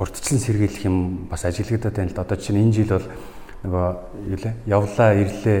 урдчлан 0.00 0.40
сэргийлэх 0.40 0.88
юм 0.88 1.28
бас 1.28 1.44
ажиглагдаад 1.44 1.96
байна 1.96 2.08
л 2.08 2.16
да. 2.16 2.24
Одоо 2.24 2.38
чинь 2.40 2.64
энэ 2.64 2.72
жил 2.72 2.96
бол 2.96 3.08
нөгөө 3.68 3.86
юу 4.32 4.38
лээ? 4.40 4.54
Явлаа, 4.64 5.10
ирлээ 5.20 5.60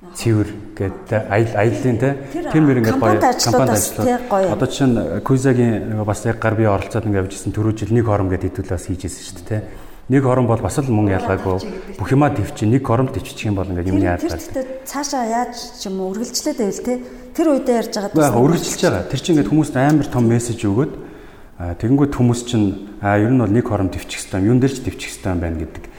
цэвэр 0.00 0.48
гэдэг 0.80 1.12
аялал 1.28 1.56
аяллаа 1.60 1.96
те. 2.00 2.10
Тэр 2.32 2.62
мөр 2.64 2.80
ингээд 2.80 2.96
гоё 2.96 3.20
компанид 3.20 3.76
ажиллаад 3.76 4.48
одоо 4.48 4.68
чинь 4.72 4.96
Кузагийн 5.20 5.92
нөгөө 5.92 6.08
бас 6.08 6.24
яг 6.24 6.40
гар 6.40 6.56
бие 6.56 6.72
оролцоод 6.72 7.04
ингээд 7.04 7.28
явжсэн 7.28 7.52
түрүү 7.52 7.76
жил 7.76 7.92
нэг 7.92 8.08
хором 8.08 8.32
гэдэг 8.32 8.48
хэдүүлээ 8.48 8.76
бас 8.80 8.88
хийжсэн 8.88 9.24
шүү 9.28 9.36
дээ 9.44 9.60
те. 9.60 9.68
Нэг 10.08 10.24
хором 10.24 10.48
бол 10.48 10.56
бас 10.56 10.80
л 10.80 10.88
мөн 10.88 11.20
ялгаагүй. 11.20 12.00
бүх 12.00 12.08
юмаа 12.16 12.32
төвчи 12.32 12.64
нэг 12.64 12.80
хором 12.80 13.12
төвчих 13.12 13.44
юм 13.44 13.60
бол 13.60 13.68
ингээд 13.68 13.92
юмны 13.92 14.08
яадаг. 14.08 14.40
Тэр 14.40 14.66
цаашаа 14.88 15.28
яаж 15.28 15.54
ч 15.76 15.86
юм 15.86 16.00
уу 16.00 16.16
үргэлжлээд 16.16 16.58
байвал 16.64 16.80
те. 16.80 16.94
Тэр 17.36 17.46
үедээ 17.60 17.76
ярьж 17.84 17.94
байгаа. 18.00 18.24
Яг 18.24 18.40
үргэлжилж 18.40 18.80
байгаа. 18.80 19.04
Тэр 19.04 19.20
чинь 19.20 19.34
ингээд 19.36 19.52
хүмүүст 19.52 19.76
амар 19.76 20.08
том 20.08 20.24
мессеж 20.24 20.64
өгөөд 20.64 20.92
тэгэнгүүт 21.60 22.16
хүмүүс 22.16 22.40
чинь 22.48 22.96
а 23.04 23.20
ер 23.20 23.28
нь 23.28 23.36
бол 23.36 23.52
нэг 23.52 23.68
хором 23.68 23.92
төвчих 23.92 24.24
хэвээр 24.24 24.48
юм 24.48 24.58
дээр 24.64 24.72
ч 24.72 24.80
төвчих 24.80 25.12
хэвээр 25.20 25.38
байна 25.44 25.60
гэдэг 25.60 25.89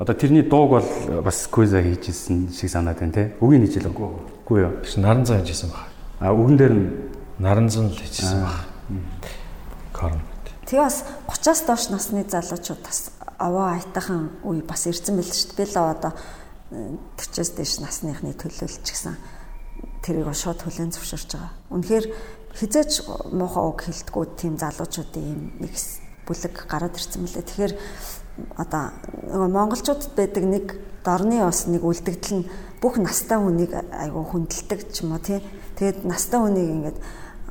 Одоо 0.00 0.14
тэрний 0.16 0.42
дууг 0.42 0.70
бол 0.80 1.22
бас 1.22 1.46
Куза 1.52 1.82
хийжсэн 1.84 2.48
шиг 2.56 2.72
санаад 2.72 3.04
байна 3.04 3.12
те. 3.12 3.36
Үгийг 3.36 3.68
хийж 3.68 3.84
л 3.84 3.92
үгүй. 3.92 4.08
Үгүй 4.48 4.58
юу. 4.64 4.72
Тэгш 4.80 4.96
наранзан 4.96 5.44
хийжсэн 5.44 5.68
баг. 5.68 5.92
А 6.24 6.32
үгэн 6.32 6.56
дээр 6.56 6.72
нь 6.72 6.88
наранзан 7.36 7.92
л 7.92 8.00
хийжсэн 8.00 8.40
баг. 8.40 8.64
Корн. 9.92 10.24
Тэгээ 10.64 10.88
бас 10.88 11.04
30-аас 11.28 11.60
доош 11.68 11.84
насны 11.92 12.24
залуучууд 12.24 12.80
бас 12.80 13.12
аваа 13.36 13.76
айтахан 13.76 14.40
үе 14.40 14.64
бас 14.64 14.88
ирсэн 14.88 15.20
байл 15.20 15.28
шүү 15.28 15.52
дээ. 15.52 15.68
Би 15.68 15.68
л 15.68 15.76
одоо 15.84 16.12
40-аас 17.20 17.52
дээш 17.60 17.84
насныхны 17.84 18.32
төлөөлч 18.40 18.80
гэсэн 18.88 19.20
тэрийг 20.00 20.32
шууд 20.32 20.64
хүлэн 20.64 20.96
зөвшөөрч 20.96 21.36
байгаа. 21.36 21.52
Үнэхээр 21.76 22.06
хизээч 22.56 23.04
муухай 23.36 23.64
үг 23.68 23.80
хэлдэггүй 23.84 24.24
тийм 24.40 24.56
залуучуудын 24.56 25.28
юм 25.28 25.40
нэг 25.60 25.76
бүлэг 26.24 26.54
гараад 26.64 26.96
ирсэн 26.96 27.20
мөлий. 27.20 27.44
Тэгэхээр 27.44 27.72
одоо 28.56 28.92
нөгөө 29.28 29.50
монголчуудад 29.54 30.12
байдаг 30.16 30.44
нэг 30.44 30.66
дорны 31.04 31.40
бас 31.44 31.66
нэг 31.66 31.82
үлдэгдэл 31.84 32.44
нь 32.44 32.48
бүх 32.80 32.96
настай 32.96 33.38
хүнийг 33.38 33.72
айгүй 33.76 34.24
хүндэлдэг 34.24 34.80
ч 34.92 35.04
юм 35.04 35.12
уу 35.16 35.20
тий. 35.20 35.40
Тэгээд 35.76 36.04
настай 36.04 36.40
хүнийг 36.40 36.68
ингээд 36.68 36.98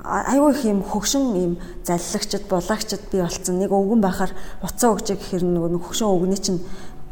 айгүй 0.05 0.51
их 0.53 0.63
юм 0.65 0.81
хөгшин 0.81 1.25
юм 1.35 1.53
заллагчд 1.83 2.47
булагчд 2.49 3.03
би 3.11 3.21
болцсон 3.21 3.59
нэг 3.59 3.69
өвгөн 3.69 4.01
байхаар 4.01 4.31
уцаа 4.63 4.95
өгч 4.95 5.13
гэхэр 5.13 5.43
нөгөө 5.43 5.81
хөгшин 5.83 6.07
өвгөний 6.07 6.39
чинь 6.39 6.63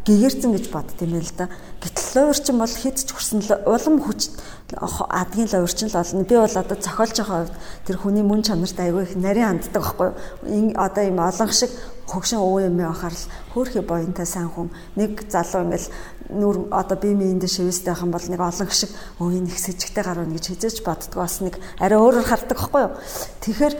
гэгэрцэн 0.07 0.55
гэж 0.55 0.65
бод 0.71 0.87
тийм 0.95 1.19
ээ 1.19 1.27
л 1.27 1.33
да. 1.35 1.51
Гэтэл 1.83 2.31
луурчин 2.31 2.57
бол 2.57 2.71
хэд 2.71 2.97
ч 3.03 3.11
хүрсэн 3.11 3.43
улам 3.67 3.95
хүч 3.99 4.31
адгийн 4.71 5.51
луурчин 5.51 5.91
л 5.91 5.99
олно. 5.99 6.23
Би 6.23 6.35
бол 6.39 6.55
одоо 6.55 6.77
цохиолж 6.79 7.15
байгаа 7.19 7.43
хувьд 7.43 7.55
тэр 7.83 7.97
хүний 7.99 8.23
мөн 8.23 8.41
чанарт 8.47 8.79
аягүй 8.79 9.03
их 9.03 9.19
нарийн 9.19 9.59
ханддаг 9.59 9.83
байхгүй 9.83 10.07
юу? 10.07 10.79
Одоо 10.79 11.03
юм 11.03 11.19
олон 11.19 11.51
шиг 11.51 11.71
хөгшин 12.07 12.39
өвөө 12.39 12.71
юм 12.71 12.79
яхаар 12.79 13.11
л 13.11 13.25
хөөхий 13.51 13.83
боёнтой 13.83 14.25
сайн 14.25 14.47
хүн 14.47 14.71
нэг 14.95 15.27
залуу 15.27 15.67
ингээл 15.67 15.91
нүр 16.31 16.57
одоо 16.71 16.97
би 16.97 17.11
минь 17.11 17.39
дэ 17.39 17.47
шивэстэй 17.47 17.93
хам 17.93 18.11
бол 18.11 18.23
нэг 18.23 18.39
олон 18.39 18.71
шиг 18.71 18.91
өө 19.19 19.43
энэ 19.43 19.51
их 19.51 19.59
сэжигтэй 19.59 20.03
гарна 20.03 20.31
гэж 20.31 20.55
хизээч 20.55 20.83
боддгоо 20.87 21.23
бас 21.23 21.43
нэг 21.43 21.59
арай 21.79 21.99
өөрөөр 21.99 22.27
хардаг 22.27 22.55
байхгүй 22.55 22.81
юу? 22.87 22.93
Тэгэхээр 23.43 23.75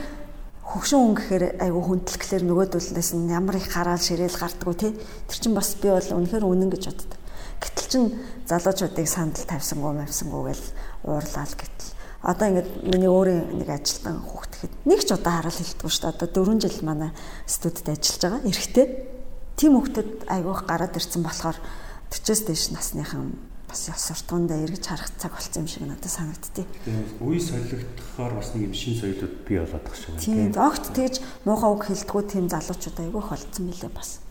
хөгшин 0.67 0.99
хүн 0.99 1.15
гэхээр 1.15 1.43
айгүй 1.63 1.83
хүндлэхлээр 1.87 2.43
нөгөөдөлнөөс 2.43 3.11
нь 3.15 3.31
ямар 3.31 3.55
их 3.55 3.71
хараал 3.71 4.03
ширээл 4.03 4.35
гардггүй 4.35 4.75
тий. 4.75 4.91
Тэр 5.31 5.37
чинь 5.39 5.55
бас 5.55 5.75
би 5.79 5.87
бол 5.87 6.03
үнэхээр 6.03 6.43
үнэн 6.43 6.71
гэж 6.71 6.83
боддог. 6.91 7.19
Гэтэл 7.63 7.87
чин 7.87 8.03
залуучуудыг 8.47 9.07
сандал 9.07 9.47
тавьсангүй 9.47 9.93
мавьсангүй 9.95 10.41
гэл 10.51 10.65
уурлаа 11.07 11.45
л 11.47 11.55
гэтэл 11.55 11.76
одоо 12.21 12.47
ингээд 12.49 12.69
миний 12.83 13.11
өөрийн 13.11 13.61
нэг 13.61 13.69
ажилтан 13.69 14.21
хүүхдхэд 14.25 14.73
нэг 14.89 14.99
ч 15.05 15.13
удаа 15.13 15.41
хараал 15.41 15.53
хэлдэггүй 15.53 15.91
шүү 15.91 16.03
дээ. 16.03 16.13
Одоо 16.17 16.29
4 16.33 16.61
жил 16.65 16.79
манай 16.81 17.11
студид 17.45 17.87
ажиллаж 17.87 18.21
байгаа. 18.21 18.41
Эрэхтэй. 18.49 18.85
Тим 19.57 19.71
хүүхдүүд 19.77 20.11
айгүйх 20.25 20.61
гараад 20.65 20.97
ирсэн 20.97 21.21
болохоор 21.21 21.57
40-с 22.09 22.41
дээш 22.47 22.63
насныхан 22.73 23.37
бас 23.67 23.89
ёс 23.91 24.01
суртахуундаа 24.07 24.63
эргэж 24.63 24.85
харах 24.87 25.11
цаг 25.19 25.35
болсон 25.35 25.63
юм 25.63 25.67
шиг 25.67 25.83
надад 25.83 26.07
санагдтыг. 26.07 26.67
Үе 27.19 27.39
солигдохоор 27.39 28.33
бас 28.39 28.55
нэг 28.55 28.71
юм 28.71 28.73
шин 28.73 28.95
соёлууд 28.95 29.35
бий 29.43 29.59
болоод 29.59 29.83
байгаа 29.83 30.07
байна. 30.07 30.23
Тийм. 30.23 30.55
Огт 30.55 30.85
тэгж 30.95 31.15
муухай 31.43 31.69
үг 31.75 31.83
хэлдэггүй 31.83 32.23
тийм 32.31 32.45
залуучууд 32.47 32.97
айгүйх 32.97 33.29
олцсон 33.35 33.65
мөлий 33.67 33.91
бас. 33.91 34.23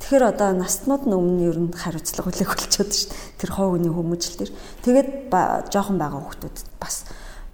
Тэгэхээр 0.00 0.24
одоо 0.26 0.50
настнууд 0.58 1.04
нь 1.06 1.14
өмнө 1.14 1.36
нь 1.38 1.46
ер 1.46 1.58
нь 1.60 1.70
хариуцлага 1.70 2.34
хүлээх 2.34 2.50
болчиход 2.50 2.90
шүү 2.90 3.08
дээ. 3.14 3.38
Тэр 3.38 3.50
хоо 3.54 3.68
хүний 3.78 3.92
хүмүүжил 3.94 4.36
төр. 4.42 4.50
Тэгээд 4.82 5.08
жоохон 5.70 5.98
байгаа 6.00 6.20
хүмүүс 6.24 6.66
бас 6.82 7.06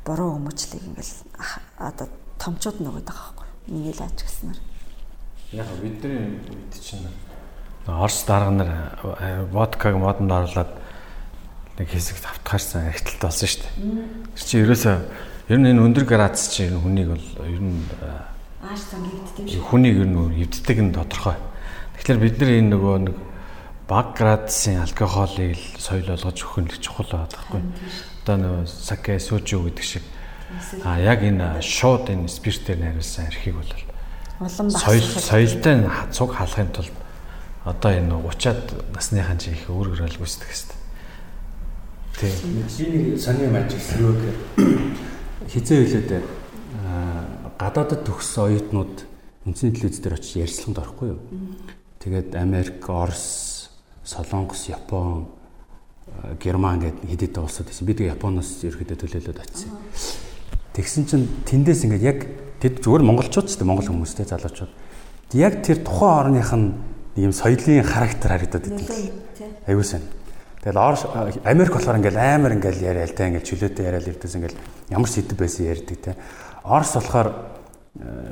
буруу 0.07 0.39
хүмүүжлийг 0.39 0.87
ингээл 0.87 1.15
одоо 1.83 2.07
томчууд 2.39 2.79
нөгөөд 2.79 3.07
байгаа 3.11 3.35
байхгүй. 3.35 3.49
Миний 3.75 3.91
л 3.91 4.01
аж 4.07 4.15
гэснээр. 4.23 4.59
Яг 5.59 5.69
бидний 5.83 6.39
үед 6.47 6.75
чинь 6.79 7.11
Орос 7.87 8.25
дарга 8.27 8.51
нар 8.51 8.71
водкаг 9.51 9.95
модонд 9.95 10.31
оруулаад 10.31 10.71
нэг 11.79 11.89
хэсэг 11.91 12.19
автахаарсан 12.19 12.91
ихтэлт 12.91 13.23
болсон 13.23 13.47
шүү 13.47 13.63
дээ. 13.63 13.75
Тэр 14.35 14.43
чинь 14.47 14.63
ерөөсөө 14.67 14.97
ер 15.51 15.59
нь 15.59 15.71
энэ 15.71 15.83
өндөр 15.87 16.03
градус 16.03 16.51
чинь 16.51 16.75
хүнийг 16.75 17.15
бол 17.15 17.27
ер 17.47 17.63
нь 17.63 17.87
ааш 18.59 18.83
цан 18.91 19.07
гиддэг 19.07 19.39
юм 19.39 19.49
шиг. 19.55 19.63
Хүнийг 19.71 19.97
ер 20.03 20.11
нь 20.11 20.19
эвддэг 20.43 20.79
нь 20.83 20.95
тодорхой. 20.95 21.39
Тэгэхээр 21.95 22.19
бид 22.19 22.37
нар 22.43 22.51
энэ 22.59 22.71
нөгөө 22.75 22.95
нэг 23.07 23.17
баг 23.89 24.17
градусын 24.19 24.83
алкоголыг 24.83 25.55
л 25.55 25.67
соёл 25.79 26.11
болгож 26.11 26.39
өгөх 26.43 26.59
нь 26.63 26.71
чухал 26.83 27.07
байхгүй. 27.07 27.63
Одоо 28.27 28.37
нөгөө 28.37 28.67
саке 28.67 29.19
сужу 29.23 29.63
гэдэг 29.67 29.85
шиг 29.87 30.03
а 30.83 30.99
яг 30.99 31.23
энэ 31.23 31.63
шууд 31.63 32.11
энэ 32.11 32.27
спиртээр 32.27 32.79
найруулсан 32.83 33.31
архийг 33.31 33.55
бол 33.55 33.73
улам 34.43 34.69
бас 34.71 34.83
соёл 34.83 35.07
соёлтой 35.07 35.87
цуг 36.11 36.35
халахын 36.35 36.71
тулд 36.75 36.95
одоо 37.65 37.91
энэ 37.95 38.15
30-аад 38.15 38.95
насныхан 38.95 39.39
чинь 39.39 39.55
их 39.55 39.71
өөргөрөл 39.71 40.19
гүйцэтгэх 40.19 40.51
хэрэгтэй. 40.51 40.79
Тийм. 42.17 42.35
Би 42.43 42.49
нэг 42.59 43.21
сони 43.21 43.47
юу 43.47 44.15
гэхээр 44.19 44.39
хизээ 45.51 45.85
хилээд 45.87 46.27
гадаадд 47.59 48.03
төгссөн 48.07 48.43
оюутнууд 48.51 48.97
үндэсний 49.47 49.73
телевиз 49.75 50.01
дээр 50.01 50.17
очиж 50.17 50.43
ярьцлаганд 50.43 50.79
орохгүй 50.81 51.09
юу. 51.15 51.21
Тэгээд 52.01 52.35
Америк, 52.35 52.81
Орос, 52.89 53.46
Солонгос, 54.07 54.71
Япон, 54.71 55.27
Герман 56.39 56.79
гэдэг 56.81 57.11
хэдийдээ 57.11 57.43
улсууд 57.43 57.67
байсан. 57.67 57.87
Би 57.87 57.95
тэгээ 57.99 58.15
Японоос 58.15 58.63
ерөөдөө 58.63 58.97
төлөөлөд 59.03 59.43
очив. 59.43 59.75
Тэгсэн 60.79 61.03
чинь 61.11 61.27
тэндээс 61.43 61.83
ингээд 61.91 62.07
яг 62.07 62.19
тэд 62.63 62.79
зүгээр 62.87 63.03
монголчууд 63.03 63.51
ч 63.51 63.59
тийм 63.59 63.75
монгол 63.75 63.91
хүмүүстэй 63.91 64.31
залуучууд. 64.31 64.71
Яг 65.35 65.67
тэр 65.67 65.83
тухайн 65.83 66.39
орных 66.39 66.51
нь 66.55 66.79
ийм 67.19 67.33
соёлын 67.35 67.83
характер 67.83 68.31
харагдаад 68.31 68.67
идэв. 68.71 68.87
Аюу 69.67 69.83
сан. 69.83 70.07
Тэгэл 70.63 70.79
Орос 70.79 71.07
Америк 71.43 71.75
болохоор 71.75 71.99
ингээл 71.99 72.21
амар 72.23 72.55
ингээл 72.55 72.87
яриа 72.87 73.07
л 73.07 73.17
та 73.17 73.27
ингээл 73.27 73.49
чөлөөтэй 73.51 73.85
яриа 73.91 74.03
л 74.05 74.11
ирдээс 74.15 74.35
ингээл 74.39 74.59
ямар 74.95 75.11
сэдв 75.11 75.35
байсан 75.35 75.67
ярьдаг 75.67 75.99
те. 75.99 76.15
Орос 76.63 76.95
болохоор 76.95 77.29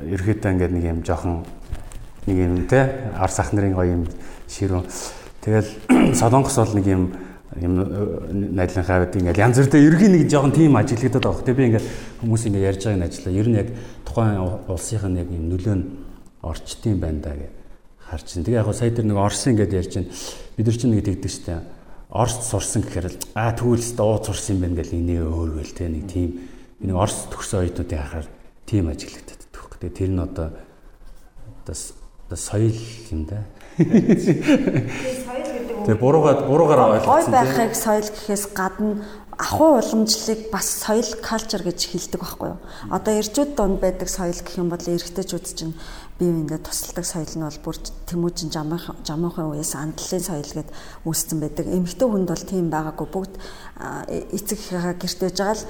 ерөөдөө 0.07 0.51
ингээд 0.55 0.73
нэг 0.75 0.85
юм 0.85 0.99
жоохон 1.03 1.43
нэг 2.27 2.37
юм 2.39 2.67
те 2.67 3.11
Орос 3.19 3.39
ах 3.39 3.51
нарын 3.51 3.75
гоё 3.75 3.91
юм 3.99 4.03
ширүүн. 4.47 4.87
Тэгэл 5.45 5.69
Солонгос 6.19 6.57
бол 6.57 6.73
нэг 6.73 6.87
юм 6.89 7.03
юм 7.55 7.77
найдлынхаа 8.57 9.05
үед 9.05 9.15
ингээл 9.15 9.45
янз 9.45 9.61
бүртэй 9.61 9.85
ерөнхийн 9.85 10.13
нэг 10.17 10.27
жоохон 10.27 10.51
тим 10.51 10.75
ажиглагдаад 10.75 11.23
байгаа. 11.23 11.45
Тэгээ 11.45 11.55
би 11.55 11.65
ингээл 11.69 11.89
хүмүүс 12.19 12.43
ингээ 12.49 12.67
ярьж 12.67 12.81
байгааг 12.83 12.99
нь 12.99 13.07
ажиллаа. 13.07 13.37
Ер 13.37 13.47
нь 13.47 13.59
яг 13.61 13.69
тухайн 14.03 14.41
улсынх 14.67 15.05
нь 15.07 15.19
яг 15.21 15.29
юм 15.29 15.45
нөлөө 15.53 15.75
нь 15.77 15.85
орчдгийм 16.41 16.99
байна 16.99 17.21
да 17.21 17.31
гэж 17.37 17.53
харж 18.09 18.27
байна. 18.33 18.45
Тэгээ 18.45 18.59
яг 18.59 18.69
сая 18.75 18.91
тэр 18.91 19.05
нэг 19.05 19.17
Орсын 19.17 19.51
ингээд 19.53 19.77
ярьж 19.77 19.93
байна. 19.95 20.09
Бид 20.57 20.65
нар 20.65 20.77
чинь 20.77 20.91
нэг 20.93 21.05
тэгдэг 21.05 21.31
штэ 21.31 21.61
Оросд 22.15 22.43
сурсан 22.45 22.81
гэхээр 22.85 23.07
л 23.09 23.17
аа 23.33 23.51
тэгвэл 23.57 23.81
ууц 23.81 24.25
сурсан 24.29 24.55
юм 24.55 24.61
байна 24.61 24.77
гэл 24.79 24.93
инээ 24.93 25.25
өөргөл 25.25 25.73
те 25.73 25.89
нэг 25.89 26.05
тийм 26.05 26.29
нэг 26.79 26.95
Орос 26.95 27.27
төгсөн 27.33 27.65
оюутнуудын 27.65 27.99
хахаар 27.99 28.27
тийм 28.69 28.87
ажиглагдаад 28.93 29.41
төгөх. 29.49 29.77
Тэгээ 29.81 29.97
тэр 29.99 30.11
нь 30.13 30.21
одоо 30.21 30.47
одоо 31.65 32.37
соёл 32.37 32.77
юм 33.09 33.25
да. 33.25 33.41
Тэгээ 35.85 36.01
буруугаар 36.01 36.39
буруугаар 36.49 36.81
ойлгосон. 36.97 37.13
Гой 37.13 37.25
байхыг 37.29 37.73
соёл 37.77 38.09
гэхээс 38.09 38.45
гадна 38.57 39.05
ахуй 39.37 39.77
уламжлалыг 39.77 40.49
бас 40.49 40.65
соёл 40.65 41.09
калчер 41.21 41.61
гэж 41.61 41.79
хэлдэг 41.91 42.21
байхгүй 42.21 42.49
юу. 42.55 42.59
Одоо 42.89 43.13
эрчүүд 43.19 43.53
донд 43.53 43.77
байдаг 43.83 44.09
соёл 44.09 44.33
гэх 44.33 44.57
юм 44.57 44.73
бол 44.73 44.81
эрэгтэйчүүд 44.81 45.45
чинь 45.45 45.75
бие 46.17 46.31
биендээ 46.31 46.63
тусалдаг 46.63 47.05
соёл 47.05 47.33
нь 47.35 47.45
бол 47.45 47.59
бүр 47.61 47.77
тэмүүжин 48.09 48.49
жамхан 48.49 48.95
жамхан 49.03 49.51
үеэс 49.51 49.75
андлын 49.75 50.23
соёл 50.23 50.51
гэд 50.55 50.69
үүссэн 51.03 51.37
байдаг. 51.43 51.65
Эмэгтэй 51.67 52.07
хүнд 52.07 52.29
бол 52.31 52.45
тийм 52.47 52.71
байгаагүй 52.71 53.07
бүгд 53.11 53.33
эцэг 54.31 54.57
ихээгээ 54.57 54.95
гэрт 55.03 55.19
байж 55.19 55.37
байгаа 55.37 55.53
л 55.53 55.63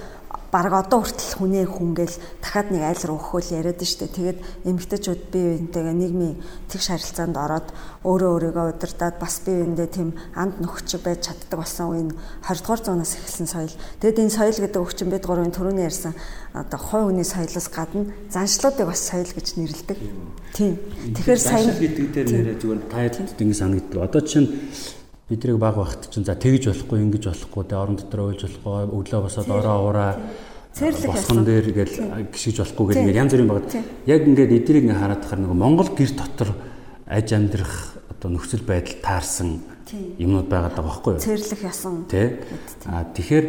баг 0.55 0.71
одоо 0.71 1.03
хүртэл 1.03 1.35
хүнээ 1.35 1.67
хүнгээл 1.67 2.15
дахиад 2.39 2.71
нэг 2.71 2.83
айл 2.87 3.03
руу 3.11 3.19
өгөхөөл 3.19 3.59
яриад 3.59 3.79
нь 3.83 3.91
штэ. 3.91 4.07
Тэгээд 4.07 4.39
эмэгтэйчүүд 4.63 5.21
бие 5.27 5.59
биентэйгээ 5.59 5.95
нийгмийн 5.99 6.39
тэгш 6.71 6.95
харилцаанд 6.95 7.35
ороод 7.35 7.67
өөрөө 8.07 8.55
өөрийгөө 8.55 8.65
удирдаад 8.71 9.19
бас 9.19 9.43
бие 9.43 9.67
биендээ 9.67 9.89
тийм 9.91 10.15
анд 10.31 10.63
нөхч 10.63 10.95
байж 11.03 11.27
чаддаг 11.27 11.59
болсон 11.59 11.85
үеийн 11.91 12.09
20 12.39 12.63
дугаар 12.63 12.81
зуунаас 12.87 13.13
эхэлсэн 13.19 13.47
соёл. 13.51 13.75
Тэгээд 13.99 14.21
энэ 14.23 14.31
соёл 14.31 14.59
гэдэг 14.63 14.79
өвчин 14.79 15.11
бид 15.11 15.27
гурвын 15.27 15.51
түрүүний 15.51 15.83
ярьсан 15.91 16.15
одоо 16.55 16.79
хой 16.79 17.03
хүний 17.03 17.27
соёлоос 17.27 17.67
гадна 17.67 18.15
заншлуудыг 18.31 18.87
бас 18.87 19.01
соёл 19.03 19.27
гэж 19.27 19.47
нэрлэдэг. 19.59 19.97
Тийм. 20.55 20.79
Тэгэхээр 21.19 21.41
сайн 21.43 21.67
гэдэг 21.75 22.07
дээр 22.15 22.27
нэрээ 22.31 22.57
зүгээр 22.63 22.81
таад 22.87 23.15
ингэ 23.43 23.59
санагдлаа. 23.59 24.07
Одоо 24.07 24.23
чинь 24.23 24.47
бидрийг 25.29 25.57
баг 25.57 25.75
багт 25.75 26.09
чинь 26.13 26.25
за 26.25 26.35
тэгж 26.35 26.69
болохгүй 26.69 27.01
ингэж 27.01 27.23
болохгүй 27.33 27.63
тэ 27.65 27.75
орон 27.75 27.97
дотор 27.97 28.29
уйлж 28.29 28.45
болохгүй 28.45 28.93
өглөө 28.93 29.21
босоод 29.25 29.49
ороо 29.49 29.89
ураа 29.89 30.11
босгон 30.77 31.45
дээр 31.45 31.67
гэл 31.73 31.95
гიშиж 32.29 32.61
болохгүй 32.61 32.85
гэл 32.93 33.01
ингээд 33.01 33.21
янз 33.25 33.31
бүрийн 33.33 33.49
багт 33.49 33.73
яг 34.05 34.21
ингээд 34.21 34.53
эдрийг 34.53 34.85
ингээд 34.85 35.01
хараад 35.01 35.21
тахаар 35.25 35.41
нөгөө 35.41 35.57
Монгол 35.57 35.89
гэр 35.97 36.11
дотор 36.13 36.49
аж 37.09 37.27
амьдрах 37.33 37.97
одоо 38.11 38.29
нөхцөл 38.37 38.61
байдал 38.69 39.01
таарсан 39.01 39.65
юмнууд 40.19 40.49
байгаад 40.49 40.75
байгаа 40.77 40.89
байхгүй 40.89 41.13
юу? 41.13 41.21
Цэрлэх 41.21 41.61
ясан. 41.61 42.05
Тэ. 42.09 42.41
А 42.85 43.05
тэгэхээр 43.05 43.45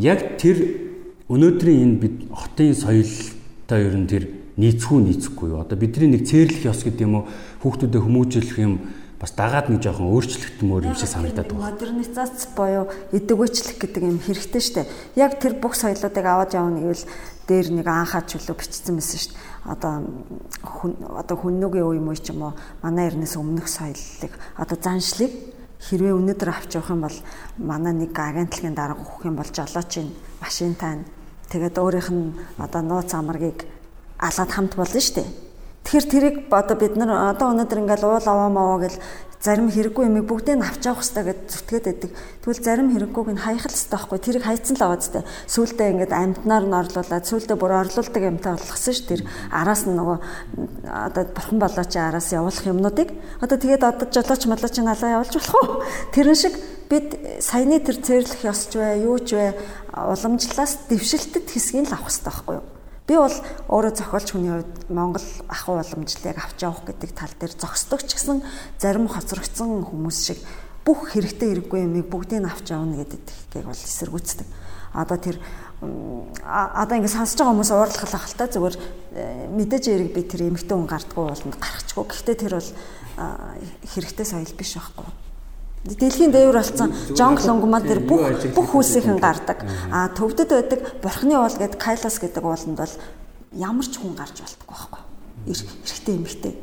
яг 0.00 0.40
тэр 0.40 0.58
өнөөдрийн 1.28 1.80
энэ 1.84 2.00
бид 2.00 2.16
хотын 2.32 2.74
соёлтой 2.74 3.80
ер 3.84 3.96
нь 3.96 4.08
тэр 4.08 4.24
нийцгүй 4.56 5.00
нийцэхгүй 5.04 5.52
юу? 5.52 5.60
Одоо 5.60 5.76
бидний 5.76 6.16
нэг 6.16 6.24
цэрлэх 6.24 6.64
ёс 6.64 6.80
гэдэг 6.80 7.04
юм 7.04 7.22
уу? 7.22 7.24
Хүүхдүүдэд 7.62 8.00
хүмүүжүүлэх 8.00 8.58
юм 8.64 8.74
бас 9.20 9.36
дагаад 9.36 9.68
нэг 9.68 9.84
жоохон 9.84 10.16
өөрчлөгдмөр 10.16 10.88
юм 10.88 10.96
шиг 10.96 11.12
санагдаад 11.12 11.52
байна. 11.52 11.76
Модернизац 11.76 12.48
буюу 12.56 12.88
эдэгвэчлэх 13.12 13.76
гэдэг 13.76 14.02
юм 14.08 14.16
хэрэгтэй 14.16 14.62
шүү 14.64 14.74
дээ. 14.80 14.88
Яг 15.20 15.36
тэр 15.36 15.60
бүх 15.60 15.76
соёлоодыг 15.76 16.24
аваад 16.24 16.56
явна 16.56 16.80
гэвэл 16.80 17.04
дээр 17.44 17.68
нэг 17.68 17.86
анхаа 17.86 18.24
чөлөө 18.24 18.56
бичсэн 18.56 18.96
байсан 18.96 19.20
шүү 19.20 19.32
дээ. 19.36 19.44
Одоо 19.68 19.92
хүн 20.64 20.92
одоо 21.20 21.36
хүннүгийн 21.36 21.84
үе 21.84 22.00
юм 22.00 22.08
уу 22.08 22.16
ч 22.16 22.32
юм 22.32 22.48
уу 22.48 22.56
манай 22.80 23.12
эрнээс 23.12 23.36
өмнөх 23.36 23.68
соёлыг 23.68 24.32
одоо 24.56 24.76
заншлыг 24.80 25.32
хэрвээ 25.84 26.16
өнөөдөр 26.16 26.48
авч 26.48 26.80
явах 26.80 26.92
юм 26.96 27.04
бол 27.04 27.18
манай 27.60 27.92
нэг 27.92 28.16
агентлагийн 28.16 28.72
дарга 28.72 29.04
өгөх 29.04 29.28
юм 29.28 29.36
бол 29.36 29.52
жолоочийн 29.52 30.16
машинтай 30.40 31.04
тэгээд 31.52 31.76
өөрийнх 31.76 32.08
нь 32.08 32.32
одоо 32.56 32.80
нууц 32.80 33.12
амаргийг 33.12 33.68
алаад 34.16 34.48
хамт 34.52 34.76
болно 34.80 35.00
шүү 35.00 35.16
дээ 35.20 35.49
Тэгэхээр 35.90 36.06
тэрийг 36.06 36.36
одоо 36.54 36.76
бид 36.78 36.94
нар 36.94 37.34
одоо 37.34 37.50
өнөөдөр 37.50 37.82
ингээл 37.82 38.06
уул 38.06 38.22
аваа 38.22 38.46
маваа 38.46 38.78
гэл 38.86 38.94
зарим 39.42 39.74
хэрэггүй 39.74 40.06
юмыг 40.06 40.22
бүгдийг 40.30 40.62
нь 40.62 40.62
авч 40.62 40.86
явах 40.86 41.02
хэрэгтэй 41.02 41.24
гэд 41.26 41.40
зүтгээд 41.50 41.84
байдаг. 41.90 42.10
Тэгвэл 42.46 42.62
зарим 42.62 42.88
хэрэггүйг 42.94 43.28
нь 43.34 43.42
хаях 43.42 43.66
л 43.66 43.74
хэрэгтэй 43.74 43.98
байхгүй. 43.98 44.18
Тэрийг 44.22 44.44
хайцсан 44.46 44.76
л 44.78 44.84
аваад 44.86 45.02
тээ. 45.02 45.26
Сүүлдээ 45.50 45.90
ингээд 45.90 46.14
амьтнаар 46.14 46.64
нь 46.70 46.78
орлуулад 46.78 47.26
сүүлдээ 47.26 47.58
бүр 47.58 47.72
орлуулдаг 47.74 48.22
юмтай 48.22 48.52
болгосон 48.54 48.94
ш 48.94 49.00
тэр 49.02 49.20
араас 49.50 49.82
нь 49.90 49.98
нөгөө 49.98 50.18
одоо 50.86 51.22
бурхан 51.26 51.58
болоо 51.58 51.86
чи 51.90 51.98
араас 51.98 52.30
явуулах 52.30 52.70
юмнуудыг 52.70 53.10
одоо 53.42 53.58
тэгээд 53.58 53.82
одоо 53.82 54.06
жолооч 54.14 54.42
молооч 54.46 54.76
налаа 54.78 55.10
явуулж 55.18 55.34
болох 55.42 55.56
уу? 55.58 55.82
Тэрэн 56.14 56.38
шиг 56.38 56.54
бид 56.86 57.18
саяны 57.42 57.82
тэр 57.82 57.98
цэрлэх 57.98 58.46
ёсч 58.46 58.78
вэ, 58.78 59.02
юу 59.02 59.18
ч 59.18 59.34
вэ 59.34 59.58
уламжлалаас 59.90 60.86
дэвшилтэд 60.86 61.50
хэсгийг 61.50 61.90
л 61.90 61.98
авах 61.98 62.14
хэрэгтэй 62.14 62.30
байхгүй 62.30 62.56
юу? 62.62 62.79
Би 63.10 63.18
бол 63.18 63.34
өөрөө 63.74 63.90
зохиолч 63.98 64.28
хүний 64.30 64.54
хувьд 64.54 64.86
Монгол 64.86 65.26
ахуй 65.50 65.82
уламжлалыг 65.82 66.38
авч 66.38 66.62
явах 66.62 66.86
гэдэг 66.86 67.10
тал 67.10 67.34
дээр 67.42 67.58
зогсдог 67.58 68.06
ч 68.06 68.14
гэсэн 68.14 68.38
зарим 68.78 69.10
хоцрогдсон 69.10 69.82
хүмүүс 69.82 70.18
шиг 70.30 70.38
бүх 70.86 71.10
хэрэгтэй 71.10 71.58
хэрэггүй 71.58 71.90
юмыг 71.90 72.06
бүгдийг 72.06 72.38
нь 72.38 72.46
авч 72.46 72.70
явна 72.70 73.02
гэдгийг 73.02 73.66
бол 73.66 73.74
эсэргүүцдэг. 73.74 74.46
Одоо 74.94 75.18
тэр 75.18 75.42
одоо 75.82 76.94
ингэ 76.94 77.10
сонсож 77.10 77.34
байгаа 77.34 77.50
хүмүүс 77.50 77.72
уурлах 77.74 78.14
ахalta 78.14 78.46
зүгээр 78.46 78.76
э, 78.78 79.50
мэдээж 79.58 79.84
эрэг 79.90 80.14
би 80.14 80.22
тэр 80.22 80.46
эмэгтэй 80.46 80.78
хүн 80.78 80.86
гардггүй 80.86 81.24
бол 81.34 81.58
гарахчгүй. 81.58 82.04
Гэхдээ 82.06 82.36
тэр 82.46 82.62
бол 82.62 82.70
хэрэгтэй 83.90 84.26
соёл 84.30 84.54
биш 84.54 84.78
байхгүй. 84.78 85.29
Дэлхийн 85.80 86.28
дээвэр 86.28 86.60
болсон 86.60 86.92
Жонг 87.16 87.40
Лонгмал 87.40 87.80
тэр 87.80 88.04
бүх 88.04 88.20
бүх 88.52 88.68
хүйсийнхэн 88.76 89.16
гардаг. 89.16 89.64
А 89.88 90.12
төвдөд 90.12 90.52
байдаг 90.52 90.80
Бурхны 91.00 91.40
уул 91.40 91.56
гэдэг 91.56 91.80
Кайлас 91.80 92.20
гэдэг 92.20 92.44
ууланд 92.44 92.76
бол 92.76 92.94
ямар 93.56 93.86
ч 93.88 93.96
хүн 93.96 94.12
гарч 94.12 94.44
болтгүй 94.44 94.68
байхгүй. 94.68 95.00
Эрэгтэй 95.48 96.14
эмэгтэй. 96.20 96.54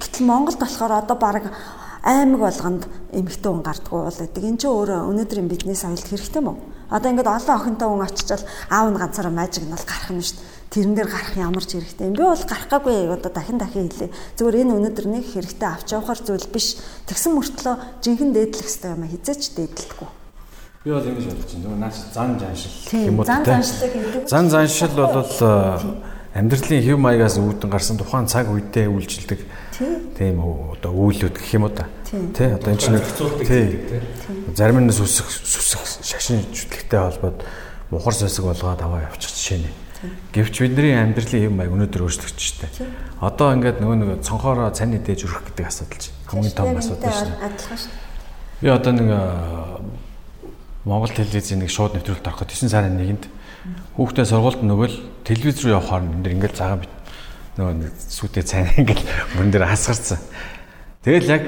Гэтэл 0.00 0.24
Монголд 0.24 0.56
болохоор 0.56 1.04
одоо 1.04 1.16
баг 1.20 1.52
аймаг 2.00 2.40
болгонд 2.40 2.88
эмэгтэй 3.12 3.50
хүн 3.52 3.60
гардггүй 3.60 4.00
уул 4.08 4.18
гэдэг. 4.24 4.40
Энд 4.40 4.60
чинь 4.64 4.72
өөрөө 4.72 5.04
өнөөдрийн 5.04 5.52
бидний 5.52 5.76
соёлд 5.76 6.08
хэрэгтэй 6.08 6.40
мó. 6.40 6.56
Одоо 6.88 7.12
ингээд 7.12 7.28
олон 7.28 7.56
охинтой 7.60 7.88
хүн 7.92 8.08
очичвал 8.08 8.44
аав 8.72 8.88
нь 8.88 8.96
ганцаараа 8.96 9.36
мажиг 9.36 9.68
нь 9.68 9.74
бол 9.76 9.84
гарах 9.84 10.08
юм 10.08 10.24
шүү 10.24 10.40
дээ 10.40 10.61
тэрэн 10.72 10.96
дээр 10.96 11.10
гарах 11.12 11.36
ямар 11.36 11.64
ч 11.68 11.76
хэрэгтэй 11.76 12.08
юм. 12.08 12.16
Би 12.16 12.24
бол 12.24 12.44
гарах 12.48 12.68
гаагүй 12.72 13.12
одоо 13.12 13.28
дахин 13.28 13.60
дахин 13.60 13.92
хэлээ. 13.92 14.10
Зүгээр 14.40 14.60
энэ 14.64 14.72
өнөөдөр 14.72 15.06
нэг 15.12 15.24
хэрэгтэй 15.28 15.68
авч 15.68 15.92
явахар 15.92 16.20
зүйл 16.24 16.48
биш. 16.48 16.80
Тэгсэн 17.04 17.36
мөртлөө 17.36 17.74
жинхэнэ 18.00 18.32
дээдлэх 18.32 18.64
хэрэгтэй 18.64 18.90
юм 18.96 19.04
хизээч 19.04 19.42
дээдлэхгүй. 19.52 20.08
Би 20.82 20.90
бол 20.90 21.04
ингэж 21.04 21.26
бодож 21.28 21.52
байна. 21.52 21.64
Нөгөө 21.68 21.78
наач 21.78 21.96
зан 22.16 22.30
заншил 22.40 22.72
юм 23.04 23.20
уу? 23.20 23.28
Зан 23.28 23.44
заншлыг 23.44 23.92
гэдэг. 23.92 24.22
Зан 24.26 24.46
заншил 24.48 24.94
бол 24.96 25.28
э, 25.28 25.60
амьдралын 26.34 26.82
хэв 26.82 26.96
маягаас 26.98 27.36
үүдэн 27.36 27.68
гарсан 27.70 27.96
тухайн 28.00 28.26
цаг 28.26 28.48
үедээ 28.48 28.88
үйлчилдэг 28.88 29.40
тийм 30.16 30.40
одоо 30.40 30.92
үйлүүд 30.96 31.36
гэх 31.36 31.54
юм 31.54 31.68
уу 31.68 31.76
та. 31.76 31.86
Тий 32.08 32.48
одоо 32.48 32.72
энэ 32.72 32.80
чинь 32.80 32.98
тий 33.44 33.64
зарим 34.56 34.80
нь 34.80 34.90
сүсэх 34.90 35.28
сүсэх 35.28 35.84
шашин 36.00 36.40
чүтлэгтэй 36.50 36.98
холбоод 36.98 37.44
мухар 37.92 38.16
сосог 38.16 38.48
болгоод 38.48 38.80
аваа 38.80 39.06
явчих 39.12 39.28
жишээ 39.28 39.60
нэ. 39.60 39.81
Гэвч 40.32 40.54
бидний 40.58 40.98
амьдралын 40.98 41.46
юм 41.46 41.54
маяг 41.62 41.70
өнөөдөр 41.70 42.02
өөрчлөгдөж 42.02 42.42
штэ. 42.42 42.66
Одоо 43.22 43.54
ингээд 43.54 43.78
нөгөө 43.78 43.96
нэг 44.02 44.10
цонхоороо 44.26 44.74
цааны 44.74 44.98
дээж 44.98 45.30
өрөх 45.30 45.46
гэдэг 45.54 45.66
асуудал 45.70 46.02
чинь 46.02 46.18
хамгийн 46.26 46.54
том 46.58 46.74
асуудал 46.74 47.06
дээ. 47.06 47.86
Би 48.58 48.68
одоо 48.68 48.92
нэг 48.98 49.08
Монгол 50.82 51.14
телевизийн 51.14 51.62
нэг 51.62 51.70
шууд 51.70 51.94
нэвтрүүлэлт 51.94 52.26
ороход 52.26 52.50
9 52.50 52.66
сарын 52.66 52.98
1-нд 52.98 53.30
хүүхдээ 53.94 54.26
сургуульд 54.26 54.66
нөгөө 54.66 54.88
л 54.90 54.98
телевиз 55.22 55.62
рүү 55.62 55.78
явахаар 55.78 56.02
энэ 56.02 56.22
дэр 56.26 56.34
ингээд 56.34 56.58
цагаан 56.58 56.82
бит 56.82 56.92
нөгөө 57.62 57.74
сүйтэй 58.10 58.42
цайна 58.42 58.74
ингээд 58.82 59.06
мөрөн 59.38 59.54
дээр 59.54 59.70
хасгарсан. 59.70 60.18
Тэгэл 61.06 61.30
яг 61.30 61.42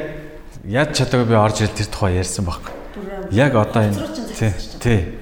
яаж 0.63 0.95
чадаагүй 0.95 1.27
би 1.27 1.35
орж 1.35 1.67
ирэл 1.67 1.75
тэр 1.75 1.91
тухай 1.91 2.23
ярьсан 2.23 2.47
байхгүй. 2.47 2.71
Яг 3.35 3.59
одоо 3.59 3.83
энэ 3.83 3.99
тий 4.79 5.19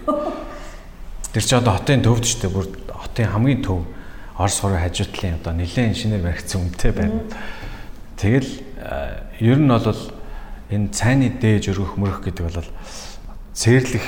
Тэр 1.33 1.43
чи 1.43 1.57
одоо 1.57 1.80
хотын 1.80 2.05
төвд 2.05 2.28
ч 2.28 2.37
дээ 2.45 2.53
бүр 2.53 2.68
хотын 3.13 3.29
хамгийн 3.29 3.61
төв 3.63 3.85
Орос 4.41 4.61
хорын 4.61 4.81
хажуутлын 4.81 5.37
одоо 5.37 5.53
нэлээд 5.53 5.93
инженер 5.93 6.23
баригдсан 6.25 6.65
үнэтэй 6.65 6.93
байна. 6.97 7.21
Тэгэл 8.17 8.49
ер 9.39 9.59
нь 9.61 9.69
бол 9.69 10.01
энэ 10.73 10.89
цайны 10.97 11.29
дээж 11.37 11.69
өргөх 11.77 12.01
мөрөх 12.01 12.25
гэдэг 12.25 12.49
бол 12.49 12.65
цээрлэх 13.53 14.07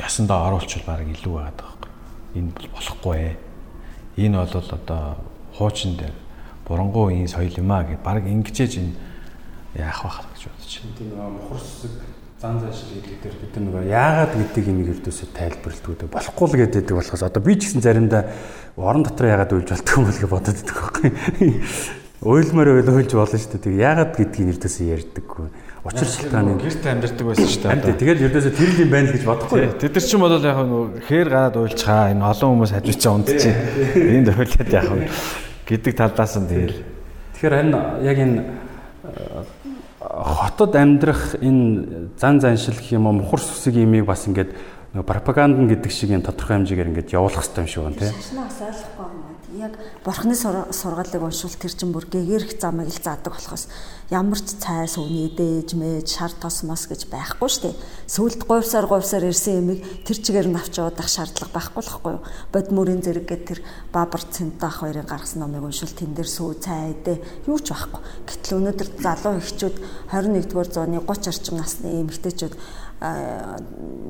ясандаа 0.00 0.48
оруулчвал 0.48 0.88
баг 0.88 1.04
илүү 1.04 1.32
байгаад 1.36 1.60
байгаа 1.60 1.76
байхгүй. 1.76 1.92
Энэ 2.40 2.50
бол 2.56 2.68
болохгүй 2.72 3.16
ээ. 3.20 3.36
Энэ 4.16 4.36
бол 4.40 4.68
одоо 4.72 5.02
хуучин 5.52 6.00
дээр 6.00 6.16
бурангуй 6.64 7.20
энэ 7.20 7.28
соёл 7.28 7.60
юм 7.60 7.68
аа 7.68 7.84
гэд 7.84 8.00
баг 8.00 8.24
ингэжээж 8.24 8.80
энэ 8.80 8.96
яах 9.76 10.00
вэ 10.00 10.24
гэж 10.32 10.42
бодож 10.48 10.72
байна. 10.80 10.96
Тийм 10.96 11.08
нэг 11.12 11.28
мухар 11.28 11.60
сүсэг 11.60 11.92
зан 12.42 12.58
заншил 12.58 12.98
гэдэг 12.98 13.22
дээр 13.22 13.36
бид 13.38 13.54
нэг 13.54 13.86
яагаад 13.86 14.34
гэдэг 14.34 14.66
юм 14.66 14.82
ердөөсөө 14.82 15.28
тайлбарлалт 15.30 16.10
болохгүй 16.10 16.46
л 16.50 16.74
гэдэг 16.74 16.90
болохоос 16.90 17.22
одоо 17.22 17.38
би 17.38 17.54
ч 17.54 17.70
гэсэн 17.70 17.86
заримдаа 17.86 18.26
орон 18.74 19.06
дотор 19.06 19.30
яагаад 19.30 19.54
уйлж 19.54 19.70
болтгүй 19.70 19.94
юм 19.94 20.06
бол 20.10 20.18
гэж 20.18 20.26
бодод 20.26 20.58
байдаг 20.58 20.74
байхгүй. 20.74 21.10
Уйлмаар 22.26 22.68
уйл 22.74 22.90
уйлж 22.90 23.14
болно 23.14 23.38
шүү 23.38 23.46
дээ. 23.46 23.62
Тэг 23.62 23.74
яагаад 23.78 24.12
гэдгийг 24.18 24.50
ердөөсөө 24.58 24.86
ярьдаггүй. 24.90 25.46
Учир 25.86 26.08
шалтгааны 26.10 26.58
гэрт 26.58 26.82
амьдардаг 26.82 27.26
байсан 27.30 27.46
шүү 27.46 27.62
дээ. 27.62 27.98
Тэгэл 28.02 28.24
ердөөсөө 28.26 28.54
тэр 28.58 28.70
л 28.74 28.82
юм 28.82 28.90
байна 28.90 29.06
л 29.06 29.14
гэж 29.14 29.22
бодохгүй. 29.22 29.62
Тэд 29.78 29.94
нар 29.94 30.02
ч 30.02 30.10
юм 30.10 30.22
бол 30.26 30.34
яг 30.34 30.58
нөгөө 30.66 30.86
хээр 31.06 31.28
гараад 31.30 31.56
уйлчхаа 31.62 32.10
энэ 32.10 32.26
олон 32.26 32.50
хүмүүс 32.58 32.74
хажуучаа 32.74 33.12
унтчих. 33.14 33.54
Энд 33.94 34.26
тохиолдод 34.34 34.70
яг 34.74 34.86
гэдэг 35.66 35.94
талаас 35.94 36.34
нь 36.42 36.50
тэгэл. 36.50 36.78
Тэгэхээр 37.38 37.54
харин 37.54 37.74
яг 38.02 38.18
энэ 38.18 38.38
хотод 40.02 40.76
амьдрах 40.76 41.36
энэ 41.40 42.10
зан 42.18 42.40
заншил 42.40 42.74
гэх 42.74 42.92
юм 42.92 43.06
уу 43.06 43.22
мухар 43.22 43.40
сүсэг 43.40 43.76
имийг 43.76 44.04
бас 44.04 44.26
ингээд 44.26 44.54
пропаганд 45.00 45.56
гэдэг 45.56 45.92
шиг 45.92 46.10
юм 46.10 46.20
тодорхой 46.20 46.60
хэмжээгээр 46.60 46.90
ингээд 46.92 47.14
явуулах 47.16 47.40
хэрэгтэй 47.40 47.62
юм 47.64 47.68
шиг 47.70 47.82
байна 47.82 47.96
тийм. 47.96 48.12
Шашнаас 48.12 48.58
байна. 48.60 48.91
Яг 49.52 49.76
бурхны 50.04 50.32
сургаалыг 50.32 51.20
уншвал 51.20 51.52
тэр 51.60 51.72
чин 51.76 51.92
бүр 51.92 52.08
гэгэрх 52.08 52.56
замыг 52.56 52.88
л 52.88 53.04
заадаг 53.04 53.36
болохоос 53.36 53.68
ямар 54.08 54.40
ч 54.40 54.56
цай 54.56 54.88
сүүний 54.88 55.28
дээж 55.28 55.76
мэж 55.76 56.08
шар 56.08 56.32
тос 56.32 56.64
мос 56.64 56.88
гэж 56.88 57.12
байхгүй 57.12 57.52
дээ. 57.60 57.76
Сүлд 58.08 58.48
говьсаар 58.48 58.88
говьсаар 58.88 59.28
ирсэн 59.28 59.60
ямиг 59.60 59.84
тэр 60.08 60.16
чигээр 60.24 60.48
нь 60.48 60.56
авч 60.56 60.80
явах 60.80 61.04
шаардлага 61.04 61.52
байхгүй 61.52 62.12
юу. 62.16 62.24
Бод 62.48 62.72
мөрийн 62.72 63.04
зэрэг 63.04 63.28
гээд 63.28 63.44
тэр 63.44 63.60
баабар 63.92 64.24
цэнтах 64.24 64.80
хоёрын 64.80 65.04
гаргасан 65.04 65.44
номыг 65.44 65.68
уншвал 65.68 65.92
тэн 65.92 66.16
дээр 66.16 66.28
сүү 66.32 66.50
цай 66.56 66.96
дэ 67.04 67.20
юу 67.44 67.60
ч 67.60 67.76
байхгүй. 67.76 68.00
Гэтэл 68.24 68.56
өнөөдөр 68.56 68.88
залуу 69.04 69.36
эхчүүд 69.36 69.76
21-р 70.16 70.68
зууны 70.72 70.96
30 71.04 71.28
орчим 71.28 71.56
насны 71.60 71.88
эмэгтэйчүүд 72.00 72.54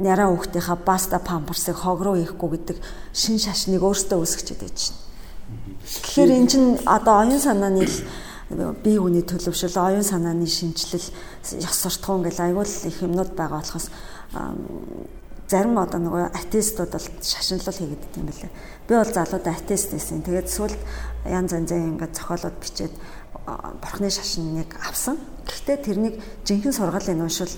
няраа 0.07 0.28
хүүхдийнхаа 0.30 0.78
баста 0.86 1.18
памперсыг 1.18 1.82
хог 1.82 1.99
руу 2.03 2.14
хийхгүй 2.20 2.51
гэдэг 2.62 2.78
шин 3.11 3.43
шашныг 3.43 3.82
өөртөө 3.82 4.18
үүсгэж 4.20 4.49
байдаг 4.55 4.74
чинь. 4.76 5.12
Тэгэхээр 5.83 6.30
эн 6.30 6.47
чинь 6.49 6.78
одоо 6.87 7.26
оюун 7.26 7.41
санааны 7.41 7.87
бие 8.85 9.01
хүний 9.01 9.24
төлөвшөл, 9.24 9.76
оюун 9.80 10.05
санааны 10.05 10.47
шинжилэл, 10.47 11.09
ёс 11.62 11.76
суртахуун 11.83 12.22
гэл 12.22 12.41
аюул 12.41 12.68
их 12.68 13.03
юмнууд 13.03 13.33
байгаа 13.35 13.61
болохоос 13.62 13.89
зарим 15.53 15.76
одоо 15.76 16.01
нөгөө 16.01 16.33
атеистууд 16.33 16.93
бол 16.97 17.07
шашинлал 17.20 17.76
хийгээд 17.76 18.16
юм 18.16 18.26
байлаа. 18.28 18.51
Би 18.89 18.95
бол 18.97 19.12
залуудаа 19.12 19.53
атеист 19.53 19.93
байсан. 19.93 20.24
Тэгээд 20.24 20.49
сүүлд 20.49 20.80
янз 21.28 21.53
янзын 21.53 21.93
ингээд 21.93 22.16
зохиолууд 22.16 22.57
бичээд 22.57 22.95
бурхны 23.45 24.09
шашиныг 24.09 24.72
авсан. 24.80 25.20
Гэхдээ 25.45 25.76
тэрнийг 25.85 26.16
жинхэнэ 26.49 26.72
сургаалыг 26.72 27.20
уншвал 27.20 27.53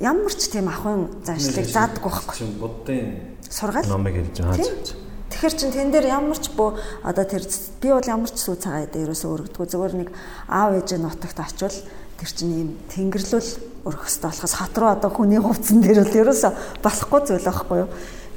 ямар 0.00 0.34
ч 0.34 0.50
тийм 0.50 0.66
ахын 0.66 1.06
заншлыг 1.22 1.70
заадаггүй 1.70 2.10
байхгүй. 2.10 2.46
Буддын 2.58 3.38
Сургаал. 3.46 3.86
номыг 3.86 4.14
хэлж 4.18 4.38
байгаа. 4.42 5.09
Тэгэхээр 5.30 5.54
чин 5.54 5.70
тэн 5.70 5.90
дээр 5.94 6.06
ямар 6.10 6.38
ч 6.38 6.50
бөө 6.50 6.76
одоо 7.06 7.24
тэр 7.24 7.46
би 7.78 7.88
бол 7.94 8.02
ямар 8.04 8.30
ч 8.30 8.36
сүү 8.42 8.56
цагаа 8.58 8.86
дээр 8.90 9.14
ерөөсөө 9.14 9.30
өргөдгөө 9.30 9.66
зөвөр 9.70 9.92
нэг 9.94 10.08
аав 10.50 10.74
ээжээ 10.74 10.98
нутагт 10.98 11.38
очивол 11.38 11.78
тэр 12.18 12.30
чин 12.34 12.50
ийм 12.50 12.70
тэнгэрлүүл 12.90 13.50
өргөх 13.86 14.10
хэрэгтэй 14.10 14.28
болохоос 14.28 14.54
хат 14.58 14.76
руу 14.76 14.90
одоо 14.90 15.10
хүний 15.14 15.40
хувцсан 15.40 15.80
дээр 15.80 16.02
бол 16.04 16.20
ерөөсөө 16.20 16.52
болохгүй 16.82 17.20
зүйл 17.24 17.46
байхгүй 17.46 17.78
юу. 17.80 17.90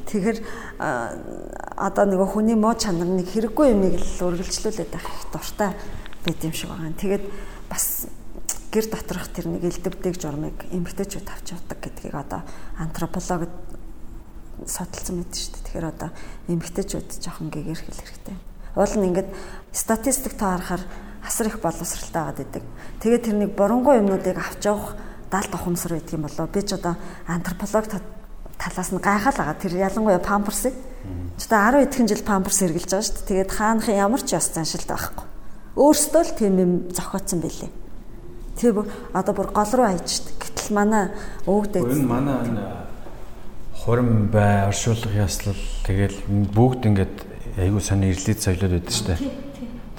Тэгэхээр 0.08 0.38
одоо 1.76 2.06
нөгөө 2.08 2.30
хүний 2.32 2.56
муу 2.56 2.78
чанар 2.78 3.10
нэг 3.10 3.28
хэрэггүй 3.28 3.68
юмыг 3.74 3.98
л 3.98 4.24
үргэлжлүүлээд 4.30 4.92
байх 4.94 5.08
их 5.10 5.24
дуртай 5.34 5.72
байд 6.24 6.40
юм 6.46 6.54
шиг 6.54 6.70
байгаа. 6.72 6.96
Тэгээд 6.96 7.26
бас 7.68 8.08
гэр 8.72 8.86
доторх 8.90 9.28
тэр 9.30 9.48
нэг 9.52 9.64
элдвдэг 9.68 10.16
журмыг 10.18 10.58
эмгтээчүүд 10.72 11.28
авч 11.30 11.54
явдаг 11.54 11.78
гэдгийг 11.84 12.16
одоо 12.16 12.42
антропологид 12.80 13.54
судалсан 14.66 15.16
мэт 15.20 15.32
шүү 15.34 15.52
дээ. 15.54 15.64
Тэгэхээр 15.68 15.88
одоо 15.90 16.10
эмгтээчүүд 16.48 17.10
жоохон 17.20 17.50
гээгэр 17.50 17.80
хэл 17.82 18.02
хэрэгтэй. 18.02 18.38
Уул 18.78 18.94
нь 18.98 19.08
ингээд 19.14 19.30
статистик 19.74 20.34
та 20.38 20.58
харахаар 20.58 20.84
асар 21.26 21.48
их 21.48 21.62
боловсралтай 21.62 22.22
байгаад 22.22 22.44
идэг. 22.44 22.64
Тэгээд 23.02 23.24
тэр 23.26 23.36
нэг 23.38 23.52
бурунгуй 23.56 24.02
юмнуудыг 24.02 24.38
авч 24.38 24.64
явах 24.66 24.96
даалт 25.32 25.54
ухамсар 25.54 25.98
байдаг 25.98 26.14
юм 26.14 26.26
болоо. 26.26 26.48
Би 26.48 26.62
ч 26.62 26.74
одоо 26.78 26.96
антрополог 27.28 27.86
талаас 28.58 28.90
нь 28.92 29.02
гайхал 29.02 29.38
байгаа. 29.38 29.62
Тэр 29.62 29.74
ялангуяа 29.78 30.20
памперсыг 30.20 30.74
ч 31.38 31.42
одоо 31.50 31.82
10 31.82 31.90
эдхэн 31.90 32.08
жил 32.08 32.24
памперс 32.24 32.60
хэрглэж 32.62 32.90
байгаа 32.90 33.08
шүү 33.08 33.16
дээ. 33.18 33.28
Тэгээд 33.30 33.52
хаанхын 33.52 33.98
ямар 33.98 34.22
ч 34.22 34.38
ёс 34.38 34.48
заншилт 34.54 34.88
байхгүй. 34.88 35.26
Өөрсдөө 35.74 36.24
л 36.24 36.38
тийм 36.38 36.54
юм 36.62 36.72
зохиоцсон 36.94 37.42
байлээ. 37.42 37.72
Тэр 38.58 38.86
одоо 39.14 39.34
бүр 39.34 39.50
гол 39.50 39.72
руу 39.74 39.88
хайчт. 39.90 40.26
Гэтэл 40.38 40.78
манай 40.78 41.10
өвгдээ. 41.50 41.82
Энэ 41.82 42.06
манай 42.06 42.38
хурим 43.84 44.30
бай, 44.32 44.68
оршуулга 44.68 45.12
яслал. 45.12 45.60
Тэгэл 45.84 46.16
бүгд 46.56 46.88
ингээд 46.88 47.16
айгүй 47.60 47.84
сони 47.84 48.12
ирлээд 48.14 48.40
соёлоод 48.40 48.80
байдаг 48.80 48.96
дээ. 49.12 49.20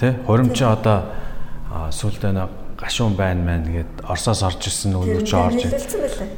Тэ? 0.00 0.16
Хурим 0.26 0.52
чи 0.56 0.64
одоо 0.64 1.04
сүлдээ 1.92 2.32
нэг 2.32 2.50
гашуун 2.78 3.14
байна 3.16 3.42
мэн 3.44 3.62
гээд 3.70 3.92
Оросоос 4.04 4.42
орж 4.42 4.66
ирсэн 4.66 4.92
нөгөө 4.92 5.22
ч 5.24 5.32
орж 5.34 5.62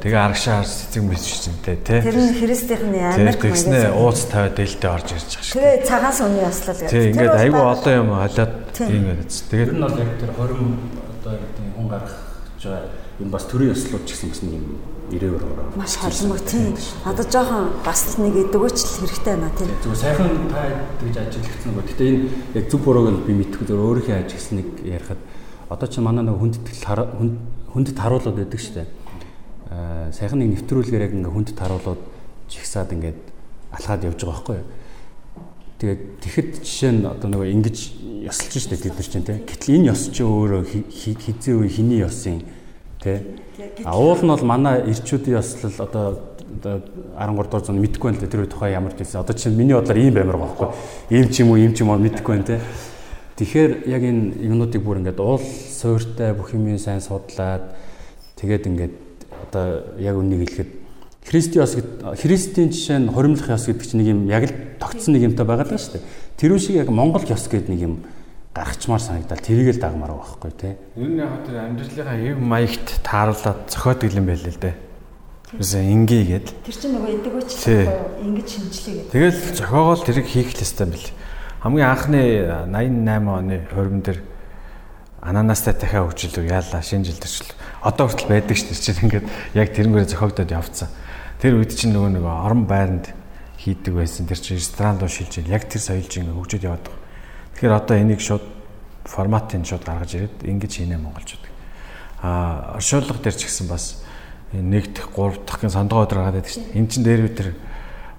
тэгээ 0.01 0.21
арагшаа 0.21 0.63
цэцэг 0.63 1.03
мэсчтэй 1.03 1.77
тий 1.81 2.01
Тэр 2.01 2.13
нь 2.13 2.37
христийнхний 2.37 3.01
Америк 3.01 3.41
маяг 3.41 3.41
тэгснэ 3.41 3.79
ууц 3.97 4.29
тавиад 4.29 4.55
дээлтэй 4.55 4.91
орж 4.91 5.07
ирж 5.17 5.29
байгаа 5.33 5.49
шүү 5.49 5.57
тэгээ 5.57 5.87
цагаан 5.89 6.13
сүмний 6.13 6.45
яслал 6.45 6.77
гэдэг. 6.77 6.93
Тий 6.93 7.03
ингээд 7.09 7.35
айгүй 7.41 7.63
олон 7.65 7.95
юм 7.97 8.09
халиад 8.21 8.53
ийм 8.85 9.05
яриац 9.11 9.35
тэгээд 9.49 9.69
энэ 9.73 9.81
бол 9.81 9.97
яг 9.97 10.11
тэр 10.21 10.31
20 10.37 10.77
одоо 11.17 11.33
гэдэг 11.41 11.65
хүн 11.73 11.87
гарах 11.89 12.15
энэ 13.17 13.33
бас 13.33 13.45
төрийн 13.49 13.73
ёслууд 13.73 14.03
ч 14.05 14.09
гэсэн 14.13 14.29
бас 14.29 14.41
нэг 14.45 14.53
юм 14.61 14.65
ирээвэр 15.15 15.43
ороо 15.43 15.67
маш 15.77 15.95
холмог 16.01 16.41
тий 16.43 16.75
одоо 17.05 17.25
жоохон 17.25 17.65
бас 17.85 18.17
нэг 18.19 18.35
өгөөч 18.51 18.77
л 18.83 18.93
хэрэгтэй 19.05 19.35
байна 19.35 19.51
тий 19.55 19.69
зүгээр 19.83 20.01
сайхан 20.03 20.29
та 20.51 20.61
гэж 21.03 21.15
ажиллагдсан 21.23 21.69
нөгөө 21.71 21.85
гэтээ 21.87 22.07
энэ 22.11 22.21
яг 22.59 22.65
зүг 22.71 22.81
бурууг 22.83 23.07
нь 23.11 23.25
би 23.27 23.33
мэдхгүй 23.39 23.65
зөв 23.67 23.79
өөрийнхөө 23.79 24.15
ажигласан 24.21 24.55
нэг 24.59 24.69
ярихад 24.83 25.21
одоо 25.69 25.87
чи 25.87 25.99
манай 25.99 26.23
нэг 26.23 26.39
хүндэтгэл 26.39 26.83
хүндэт 27.77 27.99
харуулууд 27.99 28.37
байдаг 28.39 28.59
дээ. 28.59 28.87
Аа 29.69 30.11
сайхан 30.15 30.39
нэг 30.39 30.63
нэвтрүүлгээр 30.63 31.05
яг 31.05 31.13
ингээ 31.13 31.33
хүндэт 31.35 31.59
харуулууд 31.59 32.01
жигсаад 32.47 32.89
ингээд 32.95 33.19
алхаад 33.75 34.07
явж 34.07 34.19
байгаа 34.23 34.31
байхгүй 34.33 34.55
юу? 34.55 34.67
Тэгээд 35.77 36.01
тэгэхэд 36.23 36.51
жишээ 36.63 36.91
нь 36.95 37.03
одоо 37.03 37.27
нөгөө 37.27 37.51
ингэж 37.51 37.77
ёсолж 38.31 38.55
штэ 38.63 38.79
тэд 38.79 38.95
нар 38.95 39.07
чинь 39.11 39.27
те. 39.27 39.43
Гэтэл 39.43 39.75
энэ 39.75 39.91
ёс 39.91 40.07
чи 40.07 40.23
өөрөө 40.23 40.63
хизээ 40.89 41.53
үе 41.59 41.67
хиний 41.67 41.99
ёсын 41.99 42.41
те. 43.01 43.21
А 43.83 43.97
уул 43.97 44.21
нь 44.21 44.27
бол 44.27 44.43
манай 44.43 44.83
ирчүүдийн 44.89 45.37
ёслол 45.37 45.77
одоо 45.79 46.05
одоо 46.57 46.81
13 47.17 47.35
дугаар 47.43 47.63
зуун 47.65 47.81
мэдэхгүй 47.81 48.11
байна 48.11 48.21
л 48.23 48.31
тэр 48.31 48.45
тухай 48.47 48.71
ямар 48.71 48.93
ч 48.93 49.03
байсан. 49.03 49.21
Одоо 49.21 49.35
чинь 49.35 49.55
миний 49.55 49.75
бодлоор 49.75 49.97
ийм 49.97 50.13
баймар 50.13 50.37
байгаа 50.37 50.55
байхгүй. 50.55 51.17
Ийм 51.17 51.29
ч 51.29 51.39
юм 51.41 51.51
уу, 51.51 51.57
ийм 51.57 51.73
ч 51.73 51.81
юм 51.81 51.89
уу 51.89 51.99
мэдэхгүй 51.99 52.33
байна 52.33 52.47
те. 52.47 52.59
Тэгэхээр 53.37 53.71
яг 53.85 54.01
энэ 54.01 54.23
юмнуудыг 54.49 54.81
бүр 54.81 54.97
ингээд 55.03 55.19
уул 55.21 55.43
суурьтай 55.43 56.33
бүх 56.33 56.53
юмыг 56.57 56.79
сайн 56.81 57.01
судлаад 57.01 57.77
тэгээд 58.41 58.65
ингээд 58.65 58.93
одоо 59.45 59.93
яг 60.01 60.15
үнийг 60.17 60.49
хэлэхэд 60.49 60.71
Христийн 61.27 61.61
ёс 61.61 61.75
Христийн 62.17 62.71
жишээ 62.71 62.97
нь 63.03 63.11
хоримлох 63.11 63.51
ёс 63.51 63.67
гэдэг 63.67 63.85
чинь 63.85 63.99
нэг 64.01 64.09
юм 64.09 64.19
яг 64.31 64.43
л 64.47 64.55
тогтсон 64.79 65.13
нэг 65.13 65.27
юмтай 65.27 65.45
байгаа 65.45 65.67
даа 65.69 65.77
шүү 65.77 65.99
дээ. 65.99 66.07
Тэр 66.39 66.55
үшиг 66.55 66.81
яг 66.81 66.89
Монгол 66.89 67.27
ёс 67.27 67.45
гэдэг 67.45 67.69
нэг 67.69 67.81
юм 67.83 67.93
гаргачмаар 68.57 69.01
санагдал 69.01 69.39
тэрийг 69.39 69.77
л 69.77 69.81
дагмаар 69.81 70.17
байгаа 70.17 70.25
байхгүй 70.41 70.53
тий. 70.57 70.73
Ер 70.97 71.09
нь 71.13 71.21
яг 71.21 71.33
тэр 71.45 71.57
амьдралынхаа 71.61 72.17
хэв 72.17 72.37
маягт 72.41 72.87
тааруулаад 73.05 73.59
зохиодог 73.69 74.11
юм 74.11 74.25
байл 74.25 74.41
л 74.41 74.57
дээ. 74.57 74.75
Тэрсээ 75.47 75.83
ингээгээд. 75.95 76.47
Тэр 76.65 76.75
чинь 76.75 76.93
нөгөө 76.97 77.11
эдэг 77.21 77.33
үучлээ 77.37 77.83
ингэж 78.25 78.47
шинжилээ 78.51 78.95
гэдэг. 78.99 79.11
Тэгэл 79.15 79.39
зохиогоол 79.55 80.03
тэрийг 80.03 80.27
хийх 80.27 80.51
л 80.51 80.63
ёстой 80.65 80.85
юм 80.89 80.93
бэл 80.97 81.07
хамгийн 81.63 81.87
анхны 81.87 82.21
88 82.67 83.27
оны 83.27 83.55
хурим 83.73 84.01
дээр 84.03 84.19
ананастай 85.21 85.73
дахиад 85.73 86.13
хөгжил 86.13 86.45
яалаа 86.45 86.81
шинэ 86.81 87.09
жил 87.09 87.17
төрчл. 87.17 87.55
Одоо 87.81 88.07
хүртэл 88.07 88.29
байдаг 88.29 88.57
ш 88.57 88.69
нь 88.69 88.77
чинь 88.77 89.01
ингээд 89.03 89.27
яг 89.57 89.73
тэрнгээрээ 89.73 90.11
зохиогдоод 90.13 90.51
явцсан. 90.53 90.89
Тэр 91.41 91.57
үед 91.57 91.73
чинь 91.73 91.91
нөгөө 91.97 92.11
нөгөө 92.21 92.35
орон 92.45 92.63
байранд 92.69 93.11
хийдэг 93.57 93.93
байсан. 93.97 94.29
Тэр 94.29 94.39
чинь 94.39 94.61
ресторан 94.61 95.01
руу 95.01 95.09
шилж 95.09 95.41
яг 95.49 95.65
тэр 95.65 95.81
соёлж 95.81 96.11
ингээд 96.13 96.37
хөгжөөд 96.37 96.67
яваад 96.67 96.85
байгаа. 96.85 97.06
Тэгэхээр 97.57 97.73
одоо 97.73 97.97
энийг 97.97 98.21
шууд 98.21 98.45
форматыг 99.01 99.65
шууд 99.65 99.81
гаргаж 99.81 100.13
ирээд 100.13 100.45
ингэж 100.45 100.71
хийнэ 100.77 101.01
монголчууд. 101.01 101.41
Аа 102.21 102.77
оршуулга 102.77 103.17
дээр 103.17 103.33
ч 103.33 103.49
гэсэн 103.49 103.65
бас 103.65 104.05
нэг 104.53 104.93
дэх, 104.93 105.09
гурав 105.09 105.41
дахь 105.41 105.65
сондгоо 105.65 106.05
өдр 106.05 106.21
гаргаад 106.21 106.37
байдаг 106.37 106.53
шүү 106.53 106.69
дээ. 106.69 106.77
Эн 106.77 106.85
чинь 106.85 107.01
дээр 107.01 107.25
үтер 107.25 107.57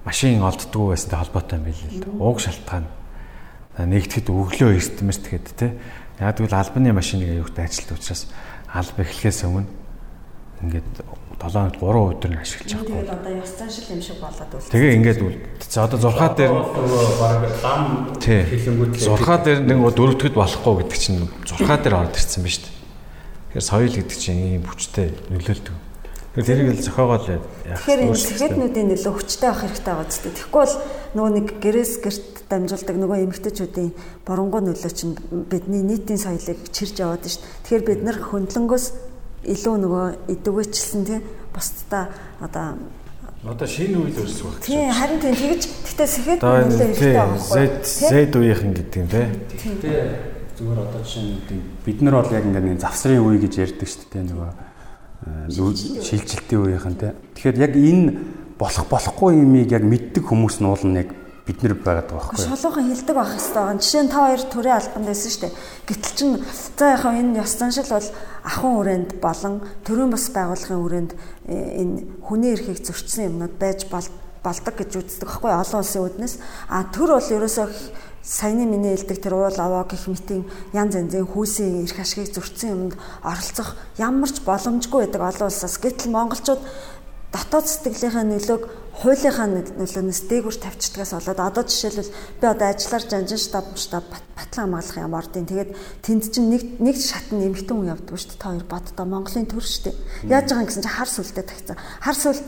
машин 0.03 0.43
олддгүй 0.43 0.91
байсантай 0.91 1.19
холбоотой 1.23 1.55
юм 1.55 1.65
билээ 1.71 1.87
л 1.87 2.03
дээ. 2.03 2.19
Ууг 2.19 2.39
шалтгаан 2.43 2.87
нэгтгэхэд 3.79 4.27
өглөө 4.27 4.71
эртмэрт 4.75 5.23
тэгэхэд 5.23 5.47
те 5.55 5.67
яг 6.19 6.35
тэгвэл 6.35 6.59
албаны 6.59 6.91
машиныг 6.91 7.31
аюултай 7.31 7.71
ажилт 7.71 7.95
учраас 7.95 8.27
алба 8.67 9.07
эхлэхээс 9.07 9.47
өмнө 9.47 9.71
ингээд 10.67 10.91
7 11.39 11.79
хоног 11.79 11.79
3 11.79 12.19
өдөр 12.19 12.31
нь 12.35 12.43
ашиглаж 12.43 12.71
байгаа. 12.75 12.87
Тэгээд 12.91 13.15
одоо 13.15 13.33
ёс 13.39 13.53
заншил 13.55 13.89
юм 13.95 14.03
шиг 14.03 14.19
болоод 14.19 14.51
үл. 14.59 14.73
Тэгээ 14.75 14.97
ингээд 14.99 15.21
үл. 15.23 15.39
За 15.71 15.87
одоо 15.87 15.99
зурхаа 16.03 16.31
дээр 16.35 16.51
баг 16.51 17.39
лам 17.63 17.85
хэлэнгүүт 18.19 18.93
зурхаа 18.99 19.39
дээр 19.47 19.61
нэг 19.63 19.79
дөрөвдөд 19.79 20.35
болохгүй 20.35 20.75
гэдэг 20.83 20.99
чинь 20.99 21.31
зурхаа 21.47 21.79
дээр 21.79 21.95
орж 21.95 22.19
ирсэн 22.19 22.43
биз 22.43 22.59
дээ. 22.59 22.75
Тэгэхээр 23.55 23.71
соёл 23.71 23.95
гэдэг 23.95 24.19
чинь 24.19 24.41
ийм 24.59 24.65
хүчтэй 24.67 25.15
нөлөөлдөг. 25.31 25.77
Тэгэхээр 26.35 26.59
тэрийг 26.59 26.71
л 26.75 26.87
зохиогоол 26.87 27.27
яах. 27.31 27.47
Тэгэхээр 27.87 28.03
энэ 28.03 28.19
сэхэтнүүдийн 28.19 28.89
нөлөө 28.99 29.15
хүчтэй 29.15 29.49
авах 29.49 29.63
хэрэгтэй 29.63 29.95
байгаа 29.95 30.11
ч 30.11 30.15
тэгэхгүй 30.27 30.63
бол 30.63 30.77
нөгөө 31.15 31.33
нэг 31.39 31.47
гэрээс 31.63 31.93
гэрт 32.03 32.27
дамжуулдаг 32.51 32.97
нөгөө 32.99 33.19
эмэгтэйчүүдийн 33.27 33.91
боронгоо 34.27 34.61
нөлөө 34.63 34.93
чинь 34.93 35.15
бидний 35.51 35.83
нийтийн 35.83 36.21
соёлыг 36.21 36.59
чирж 36.71 37.01
яваад 37.01 37.25
шүү 37.25 37.43
дээ. 37.43 37.63
Тэгэхээр 37.65 37.85
бид 37.89 38.01
нар 38.05 38.19
хөндлөнгөөс 38.23 38.87
илүү 39.45 39.77
нөгөө 39.85 40.07
идэвхжсэн 40.35 41.03
тийм 41.07 41.23
бусдаа 41.55 42.09
одоо 42.41 42.79
Одоо 43.39 43.69
шинэ 43.71 43.95
үйл 44.03 44.19
өрсөх 44.19 44.51
байх 44.51 44.59
гэж. 44.59 44.67
Тийм 44.67 44.91
харин 44.91 45.19
тийм 45.23 45.35
тэгэж 45.39 45.63
гэтээ 45.87 46.09
сэхэд 46.11 46.41
нөлөө 46.43 46.75
хэрэгтэй 46.75 47.15
байхгүй. 47.15 47.67
Z 47.87 48.35
үеийнхэн 48.35 48.73
гэдэг 48.75 48.99
юм 48.99 49.09
тийм. 49.15 49.31
Гэтээ 49.79 49.99
зүгээр 50.59 50.79
одоо 50.83 51.01
жишээ 51.07 51.23
нь 51.23 51.63
бид 51.87 51.99
нар 52.03 52.15
бол 52.19 52.35
яг 52.35 52.45
ингээд 52.51 52.67
нэг 52.67 52.83
завсрын 52.83 53.23
үе 53.23 53.39
гэж 53.39 53.55
ярьдаг 53.63 53.87
шүү 53.87 54.11
дээ 54.11 54.27
нөгөө 54.27 54.51
шилжилтийн 56.03 56.63
үеийнхэн 56.67 56.97
те. 56.99 57.15
Тэгэхээр 57.39 57.63
яг 57.63 57.73
энэ 57.79 58.07
болох 58.59 58.87
болохгүй 58.91 59.39
юмыг 59.39 59.71
яг 59.71 59.87
мэддэг 59.87 60.25
хүмүүс 60.27 60.59
нь 60.59 60.67
уул 60.67 60.83
нь 60.83 60.99
яг 60.99 61.15
бид 61.49 61.63
нар 61.65 61.75
байгаад 61.81 62.13
байгаа 62.13 62.29
байхгүй. 62.29 62.45
Шолоохон 62.45 62.89
хилдэг 62.93 63.17
байх 63.17 63.33
хэрэгтэй 63.33 63.57
байгаа. 63.57 63.81
Жишээ 63.81 64.03
нь 64.05 64.13
та 64.13 64.21
хоёр 64.29 64.43
төрийн 64.53 64.77
албанд 64.77 65.07
байсан 65.09 65.31
шүү 65.33 65.43
дээ. 65.49 65.55
Гэтэл 65.89 66.17
чин 66.21 66.31
за 66.77 66.85
яхаа 66.93 67.13
энэ 67.17 67.41
ёс 67.41 67.53
заншил 67.57 67.89
бол 67.89 68.09
ахын 68.45 68.73
хүрээнд 68.77 69.11
болон 69.25 69.55
төрийн 69.89 70.11
бас 70.13 70.25
байгууллагын 70.29 70.83
хүрээнд 70.85 71.13
э, 71.49 71.81
энэ 71.81 71.97
хүний 72.21 72.53
эрхийг 72.53 72.85
зөрчсөн 72.85 73.29
юмнууд 73.33 73.55
байж 73.57 73.89
болдог 73.89 74.75
гэж 74.77 74.91
үздэг 75.01 75.25
байхгүй 75.25 75.53
олон 75.57 75.81
улсын 75.81 76.05
үднэс. 76.05 76.35
А 76.69 76.85
төр 76.93 77.17
бол 77.17 77.33
ерөөсөө 77.33 77.67
саяны 78.29 78.69
миний 78.69 78.93
хэлдэг 78.93 79.25
тэр 79.25 79.41
уул 79.41 79.57
аваа 79.57 79.89
гэх 79.89 80.05
мэтийн 80.05 80.45
янз 80.77 81.01
янзын 81.01 81.25
хүүсийн 81.25 81.89
эрх 81.89 81.97
ашигыг 81.97 82.29
зөрчсөн 82.37 82.93
юмд 82.93 82.95
оролцох 83.25 83.73
ямар 83.97 84.29
ч 84.29 84.45
боломжгүй 84.45 85.09
байдаг 85.09 85.23
олон 85.33 85.49
улсаас 85.49 85.81
гэтэл 85.81 86.13
монголчууд 86.13 86.61
дотоод 87.33 87.67
сэтгэлийнхээ 87.69 88.25
нөлөөг 88.25 88.63
хуулийнхаа 88.99 89.47
нөлөөнөөс 89.79 90.21
дээгүүр 90.27 90.57
тавьчихдгаас 90.59 91.13
болоод 91.15 91.39
одоо 91.39 91.63
жишээлбэл 91.63 92.11
би 92.41 92.47
одоо 92.51 92.67
ажиллаар 92.67 93.05
жанжин 93.07 93.39
штаб 93.39 93.67
штаб 93.79 94.05
батлан 94.35 94.75
хамгаалах 94.75 94.99
юм 94.99 95.15
ордын 95.15 95.47
тэгээд 95.47 95.71
тэнд 96.03 96.25
чинь 96.35 96.51
нэг 96.51 96.63
нэг 96.83 96.97
шатн 96.99 97.39
нэмэгдэн 97.39 97.77
хүн 97.79 97.93
явдаг 97.95 98.19
шүү 98.19 98.35
дээ 98.35 98.43
та 98.43 98.51
хоёр 98.51 98.67
боддоо 98.67 99.07
Монголын 99.07 99.47
төр 99.47 99.63
шүү 99.63 99.83
дээ 99.87 99.97
яаж 100.35 100.47
байгаа 100.51 100.63
юм 100.65 100.69
гэсэн 100.73 100.83
чинь 100.83 100.97
хар 100.99 101.11
сүлдээ 101.15 101.47
тагцсан. 101.47 101.77
Хар 102.03 102.17
сүл 102.19 102.41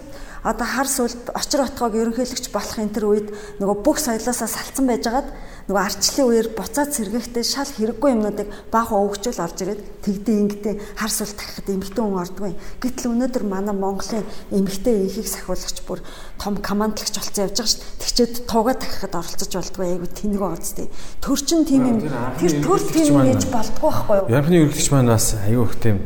одоо 0.42 0.66
хар 0.66 0.88
сүлд 0.88 1.22
очир 1.36 1.60
отгоог 1.60 1.94
ерөнхийлөгч 1.94 2.46
болох 2.50 2.76
энэ 2.80 2.94
төр 2.96 3.06
үед 3.12 3.28
нөгөө 3.60 3.76
бүх 3.84 4.00
соёлоосаа 4.00 4.48
салцсан 4.48 4.88
байжгаад 4.88 5.28
нөгөө 5.70 5.86
арчлын 5.86 6.26
үеэр 6.26 6.48
буцаад 6.58 6.90
сэргээхдээ 6.98 7.46
шал 7.46 7.70
хэрэггүй 7.70 8.10
юмнуудыг 8.10 8.48
баахан 8.74 9.06
өвгчүүл 9.06 9.38
орж 9.38 9.58
ирээд 9.62 9.82
тэгдэ 10.02 10.32
ингэдэ 10.42 10.72
хар 10.98 11.12
сүлд 11.14 11.38
тахад 11.38 11.70
эмхтэн 11.70 12.02
хүн 12.10 12.18
ордгүй. 12.26 12.52
Гэтэл 12.82 13.14
өнөөдөр 13.14 13.44
манай 13.46 13.70
Монголын 13.78 14.26
эмхтэн 14.50 15.06
инхийг 15.06 15.30
сахиулагч 15.30 15.78
бүр 15.86 16.02
том 16.42 16.58
командлагч 16.58 17.14
болсон 17.14 17.46
явж 17.46 17.54
байгаа 17.54 17.70
шүү 17.70 17.86
дээ. 17.86 18.02
Тэгчээд 18.02 18.34
туугаа 18.50 18.76
тахихад 18.82 19.14
оролцож 19.14 19.52
болдгоо 19.54 19.86
айгу 19.86 20.06
тэнэг 20.10 20.40
байгааз 20.42 20.72
тээ. 20.74 20.88
Төр 21.22 21.38
чин 21.38 21.62
тийм 21.62 21.82
юм 21.86 21.98
тэр 22.02 22.52
төр 22.66 22.80
тийм 22.90 23.14
гэж 23.30 23.42
болдгоо 23.46 23.90
байхгүй 23.94 24.16
юу? 24.18 24.34
Ярхны 24.34 24.54
ерөнхийлөгч 24.58 24.90
маань 24.90 25.14
бас 25.14 25.38
айгу 25.38 25.70
их 25.70 25.78
тийм 25.78 26.02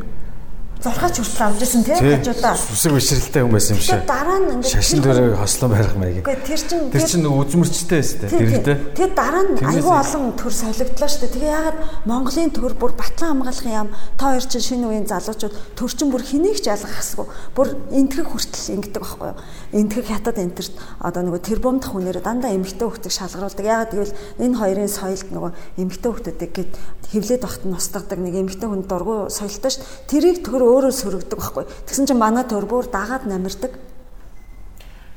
зурхаач 0.83 1.15
хүртэл 1.19 1.45
авч 1.45 1.61
ирсэн 1.63 1.83
тийм 1.83 1.97
хажуудаа. 2.19 2.55
Үсэг 2.55 2.91
бишрэлтэй 2.93 3.41
хүн 3.43 3.53
байсан 3.55 3.75
юм 3.75 3.81
шиг. 3.81 4.01
Дараа 4.05 4.39
нь 4.39 4.49
ингээд 4.59 4.73
шашин 4.75 4.99
дөрөв 5.01 5.37
хослон 5.39 5.69
барих 5.71 5.95
маяг. 5.95 6.23
Гэхдээ 6.25 6.45
тэр 6.45 6.61
чин 6.61 6.81
тэр 6.91 7.03
чин 7.05 7.23
үзмэрчтэй 7.25 7.99
байсан 8.01 8.29
тийм 8.29 8.49
тэр 8.61 8.77
тэр 8.93 9.09
дараа 9.15 9.43
нь 9.45 9.55
аюу 9.61 9.93
олон 9.95 10.23
төр 10.35 10.53
солигдлоо 10.53 11.09
шүү 11.09 11.21
дээ. 11.25 11.33
Тэгээ 11.35 11.55
яагаад 11.55 11.77
Монголын 12.05 12.51
төр 12.53 12.73
бүр 12.75 12.93
батлан 12.93 13.29
хамгаалахын 13.41 13.73
яам 13.73 13.89
та 14.19 14.35
хоёр 14.35 14.45
чин 14.45 14.61
шинэ 14.61 14.85
үеийн 14.85 15.07
залуучууд 15.09 15.55
төр 15.79 15.91
чин 15.95 16.09
бүр 16.11 16.23
хэнийг 16.25 16.59
ч 16.61 16.69
ялгах 16.69 16.95
хэсгүй. 17.01 17.25
Бүр 17.55 17.67
энтгэх 17.89 18.27
хүртэл 18.29 18.73
ингэдэг 18.75 19.01
байхгүй 19.01 19.29
юу? 19.31 19.39
Энтгэх 19.73 20.05
хятад 20.11 20.37
энтерт 20.37 20.73
одоо 20.99 21.21
нөгөө 21.23 21.41
тэр 21.41 21.59
бомдох 21.63 21.91
хүнээр 21.95 22.19
дандаа 22.21 22.53
эмгтээ 22.53 22.87
хөлтөг 22.87 23.13
шалгаруулдаг. 23.13 23.65
Яагаад 23.65 23.91
гэвэл 23.93 24.17
энэ 24.43 24.59
хоёрын 24.59 24.91
соёлд 24.91 25.29
нөгөө 25.31 25.51
эмгтээ 25.81 26.11
хөлтөдөг 26.11 26.51
гэд 26.53 26.71
хевлээд 27.11 27.41
багт 27.45 27.63
нь 27.65 27.75
устгадаг 27.75 28.19
нэг 28.19 28.33
эмгтээ 28.35 28.69
хүн 28.69 28.83
дургу 28.85 29.29
соёлтой 29.29 29.71
шүү. 29.71 29.83
Тэрийг 30.09 30.43
төр 30.45 30.63
өөрөө 30.65 30.93
сөрөгдөг 30.97 31.39
байхгүй. 31.39 31.65
Тэгсэн 31.85 32.09
чинь 32.09 32.21
манай 32.21 32.45
төр 32.49 32.65
бүр 32.65 32.89
дагаад 32.89 33.29
намирдаг. 33.29 33.77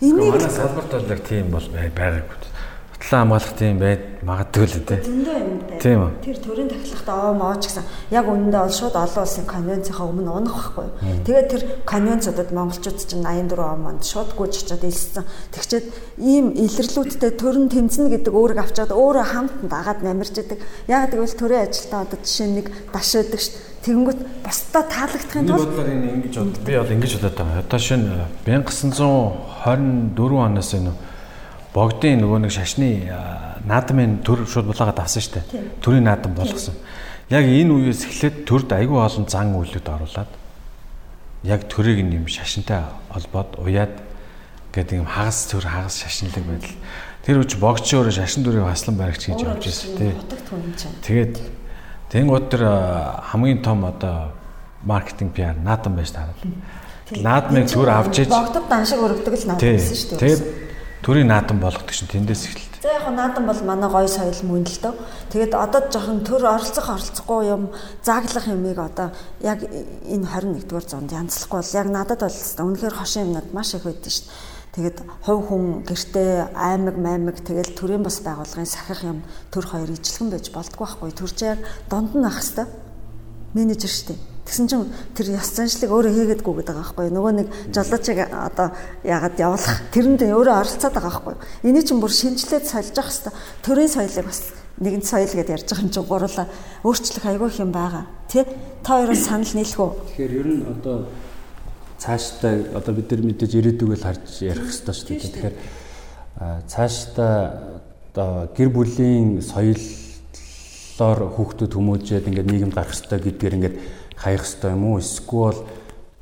Энийг 0.01 0.39
салбарт 0.53 0.93
бол 0.93 1.11
яг 1.11 1.21
тийм 1.27 1.51
бол 1.51 1.65
байгаагүй. 1.73 2.58
Батлан 2.99 3.31
хамгаалах 3.31 3.55
тийм 3.55 3.79
байд 3.79 4.03
магадгүй 4.27 4.67
л 4.67 4.83
дээ. 4.83 5.01
Зөндөө 5.07 5.37
юм 5.39 5.53
дээ. 5.71 5.79
Тийм 5.79 5.99
үү. 6.03 6.11
Тэр 6.19 6.39
төрийн 6.43 6.69
тахилгахта 6.69 7.13
оо 7.15 7.33
мооч 7.39 7.63
гэсэн 7.71 7.87
яг 8.11 8.27
үнэндээ 8.27 8.63
бол 8.67 8.75
шууд 8.75 8.97
олон 8.99 9.23
улсын 9.23 9.47
конвенцийнхаа 9.47 10.07
өмнө 10.11 10.31
унах 10.35 10.75
байхгүй. 10.75 11.23
Тэгээд 11.23 11.49
тэр 11.49 11.63
конвенцуудад 11.87 12.51
монголчууд 12.51 12.99
чинь 12.99 13.23
84 13.23 13.55
он 13.63 13.81
монд 13.87 14.03
шууд 14.03 14.35
гүйж 14.35 14.67
очиод 14.67 14.83
илссэн. 14.83 15.25
Тэгчээд 15.55 15.87
ийм 16.19 16.59
илэрлүүдтэй 16.59 17.33
төрн 17.39 17.71
тэмцэнэ 17.71 18.19
гэдэг 18.19 18.35
өөрийг 18.35 18.67
авчаад 18.67 18.91
өөрөө 18.91 19.27
хамт 19.31 19.55
дагаад 19.71 20.03
намирч 20.03 20.35
идэг. 20.35 20.59
Яг 20.91 21.15
гэвэл 21.15 21.39
төрийн 21.39 21.71
ажилтаа 21.71 22.03
одоо 22.03 22.19
жишээ 22.19 22.51
нэг 22.51 22.67
дашаадаг 22.91 23.39
шүү 23.39 23.55
дээ 23.55 23.67
Тэгэнгүүт 23.79 24.21
бусдаа 24.43 24.83
таалагдахын 24.91 25.47
тулд 25.47 25.71
бодлоор 25.71 25.87
энэ 25.87 26.19
ингэж 26.19 26.35
бод 26.35 26.59
би 26.67 26.75
бол 26.75 26.93
ингэж 26.99 27.13
бодоод 27.15 27.39
байгаа. 27.39 27.63
Одоо 27.63 27.79
шинэ 27.79 28.27
1924 28.43 30.19
оноос 30.19 30.71
энэ 30.75 30.93
богдын 31.75 32.23
нөгөө 32.23 32.39
нэг 32.47 32.53
шашны 32.53 32.89
наадмын 33.69 34.21
төр 34.25 34.47
шууд 34.49 34.71
булаагаад 34.71 35.03
авсан 35.05 35.23
шүү 35.23 35.35
дээ. 35.37 35.65
Төрийн 35.85 36.07
наадам 36.09 36.35
болгосон. 36.35 36.75
Яг 37.29 37.45
энэ 37.45 37.73
үеэс 37.73 38.09
эхлээд 38.09 38.45
төрд 38.49 38.73
айгүй 38.73 38.99
олон 38.99 39.29
зан 39.29 39.53
үйлүүд 39.53 39.89
оруулаад 39.89 40.33
яг 41.45 41.69
төрийг 41.69 42.01
юм 42.01 42.27
шашинтай 42.27 42.89
холбоод 43.13 43.61
уяад 43.61 43.93
гэдэг 44.73 45.05
юм 45.05 45.07
хагас 45.07 45.47
төр 45.53 45.69
хагас 45.69 46.01
шашинлаг 46.01 46.45
байдал. 46.45 46.77
Тэр 47.25 47.45
үуч 47.45 47.53
богч 47.61 47.93
өөрөө 47.93 48.15
шашин 48.17 48.43
дүрийг 48.43 48.65
хаслан 48.65 48.97
баригч 48.97 49.29
гэж 49.29 49.45
явж 49.45 49.65
байсан 49.69 49.91
тий. 50.01 50.13
Тэгээд 51.05 51.35
Тэнгууд 52.09 52.49
тэр 52.49 52.63
хамгийн 53.29 53.61
том 53.61 53.85
одоо 53.85 54.33
маркетинг 54.83 55.33
пиар 55.37 55.57
наадам 55.61 55.97
байж 55.97 56.11
таарал. 56.17 56.41
Наадмыг 57.13 57.69
түр 57.69 57.89
авч 57.93 58.25
иж 58.25 58.29
богдод 58.33 58.69
дан 58.69 58.87
шиг 58.89 59.05
өргөдөг 59.05 59.35
л 59.37 59.47
наадам 59.53 59.77
байсан 59.77 59.97
шүү 59.97 60.17
дээ. 60.17 60.21
Тэгээд 60.25 60.43
төрийн 61.03 61.29
наадам 61.29 61.59
болгодог 61.61 61.93
шин 61.93 62.09
тэндээс 62.09 62.45
эхэлт. 62.49 62.83
За 62.83 62.95
яг 62.95 63.11
наадам 63.11 63.47
бол 63.47 63.63
манай 63.65 63.91
гой 63.91 64.09
соёл 64.09 64.43
мөн 64.47 64.65
л 64.67 64.79
дөө. 64.83 64.95
Тэгээд 65.35 65.55
одоо 65.55 65.81
жоохон 65.91 66.23
төр 66.23 66.43
оролцох 66.47 66.87
оролцохгүй 66.89 67.41
юм 67.51 67.71
зааглах 68.03 68.47
юмыг 68.47 68.79
одоо 68.79 69.11
яг 69.43 69.63
энэ 69.63 70.27
21-р 70.27 70.85
зуунд 70.87 71.11
янзлахгүй 71.11 71.59
бол 71.59 71.77
яг 71.79 71.87
надад 71.91 72.21
бол 72.23 72.39
үнэхээр 72.71 72.95
хошин 72.95 73.35
юмнууд 73.35 73.51
маш 73.55 73.75
их 73.75 73.83
байдсан 73.83 74.13
шүү 74.15 74.27
дээ 74.27 74.59
Тэгээд 74.79 74.99
хувь 75.27 75.43
хүн 75.51 75.65
гэртээ 75.83 76.55
аймаг 76.55 76.97
маймаг 77.03 77.43
тэгэл 77.43 77.75
төрийн 77.75 78.07
бас 78.07 78.23
байгууллагын 78.23 78.63
сахих 78.63 79.03
юм 79.03 79.27
төр 79.51 79.67
хоёр 79.67 79.91
ижилхэн 79.91 80.31
байж 80.31 80.55
болдгоо 80.55 80.87
байхгүй. 80.87 81.11
Төржээр 81.19 81.59
донд 81.91 82.15
нь 82.15 82.23
ах 82.23 82.39
хэвээр 82.39 82.71
менежер 83.59 83.91
штэ. 83.91 84.15
Тэгсэн 84.49 84.65
чинь 84.65 84.89
тэр 85.13 85.37
яс 85.37 85.53
заншлыг 85.53 85.93
өөрөө 85.93 86.41
хийгээдгүй 86.41 86.55
гэдэг 86.65 86.73
байгаа 86.73 86.97
байхгүй. 86.97 87.13
Нөгөө 87.13 87.33
нэг 87.37 87.49
жолоочиг 87.69 88.19
одоо 88.33 88.73
яагаад 89.05 89.37
явуулах 89.37 89.77
тэрэнд 89.93 90.25
өөрөө 90.25 90.57
оролцоод 90.57 90.95
байгаа 90.97 91.13
байхгүй. 91.21 91.37
Эний 91.69 91.85
чинь 91.85 92.01
бүр 92.01 92.09
шинжилээд 92.17 92.65
сольж 92.65 92.97
явах 92.97 93.13
хэвээр 93.13 93.37
төрийн 93.61 93.93
соёлыг 93.93 94.25
бас 94.25 94.41
нэгэн 94.81 95.05
соёл 95.05 95.33
гэдээ 95.37 95.57
ярьж 95.59 95.69
байгаа 95.69 95.85
юм 95.85 95.93
чинь 95.93 96.09
гурлаа 96.09 96.47
өөрчлөх 96.81 97.25
айгүй 97.29 97.51
юм 97.61 97.73
байгаа. 97.77 98.05
Тэ? 98.25 98.49
Та 98.81 99.05
хоёроос 99.05 99.23
санал 99.29 99.53
нийлэх 99.53 99.81
үү? 99.85 99.91
Тэгэхээр 100.17 100.33
ер 100.41 100.49
нь 100.49 100.65
одоо 100.65 100.97
цаашдаа 101.99 102.55
одоо 102.79 102.93
бид 102.97 103.11
нар 103.11 103.23
мэдээж 103.27 103.53
ирээдүгөө 103.53 103.99
харж 104.01 104.27
ярих 104.49 104.65
хэрэгтэй 104.65 104.95
шүү 104.97 105.09
дээ. 105.13 105.23
Тэгэхээр 105.29 105.55
цаашдаа 106.71 107.37
одоо 108.15 108.49
гэр 108.55 108.71
бүлийн 108.71 109.43
соёлоор 109.43 111.21
хүүхдүүд 111.35 111.73
хүмүүжээд 111.75 112.29
ингээд 112.31 112.49
нийгэм 112.49 112.71
гарах 112.71 112.95
хэрэгтэй 112.95 113.19
гэдгээр 113.19 113.57
ингээд 113.59 113.77
хаях 114.19 114.43
хэрэгтэй 114.43 114.71
юм 114.75 114.85
уу? 114.85 114.99
Эсвэл 114.99 115.63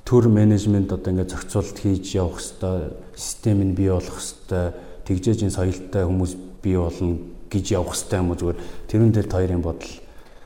төр 0.05 0.29
менежмент 0.29 0.93
одоо 0.93 1.11
ингээд 1.11 1.33
зохицуулт 1.33 1.77
хийж 1.81 2.15
явах 2.15 2.39
хэрэгтэй, 2.39 2.95
систем 3.17 3.59
нь 3.65 3.75
бий 3.75 3.91
болох 3.91 4.21
хэрэгтэй, 4.21 4.67
тэгжээж 5.09 5.41
энэ 5.49 5.57
соёлтой 5.57 6.05
хүмүүс 6.07 6.33
бий 6.63 6.77
болно 6.79 7.19
гэж 7.51 7.65
явах 7.75 7.97
хэрэгтэй 7.97 8.19
юм 8.21 8.31
уу 8.31 8.39
зүгээр 8.39 8.59
тэрэн 8.87 9.11
дээр 9.11 9.29
хоёрын 9.33 9.63
бодол. 9.65 9.95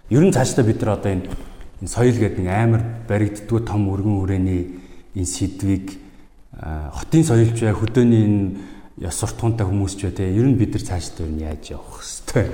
Ер 0.08 0.22
нь 0.24 0.32
цаашдаа 0.32 0.64
бид 0.64 0.80
нар 0.80 0.96
одоо 0.96 1.12
энэ 1.12 1.28
соёл 1.84 2.16
гэдэг 2.16 2.46
амар 2.48 2.82
баригддгүй 3.04 3.60
том 3.66 3.90
өргөн 3.92 4.16
хүрээний 4.22 4.62
энэ 5.16 5.26
сэдвийг 5.26 5.86
хотын 6.56 7.24
соёлч 7.24 7.60
бай 7.60 7.74
хөдөөний 7.76 8.22
энэ 8.24 8.48
ёс 9.00 9.16
суртахуунтай 9.16 9.64
хүмүүс 9.64 9.96
ч 9.96 10.08
бай 10.08 10.12
те 10.12 10.28
ер 10.28 10.44
нь 10.44 10.60
бид 10.60 10.76
нар 10.76 10.84
цаашдаа 10.84 11.24
юу 11.24 11.40
яаж 11.40 11.72
явах 11.72 12.00
хэвтэй. 12.04 12.52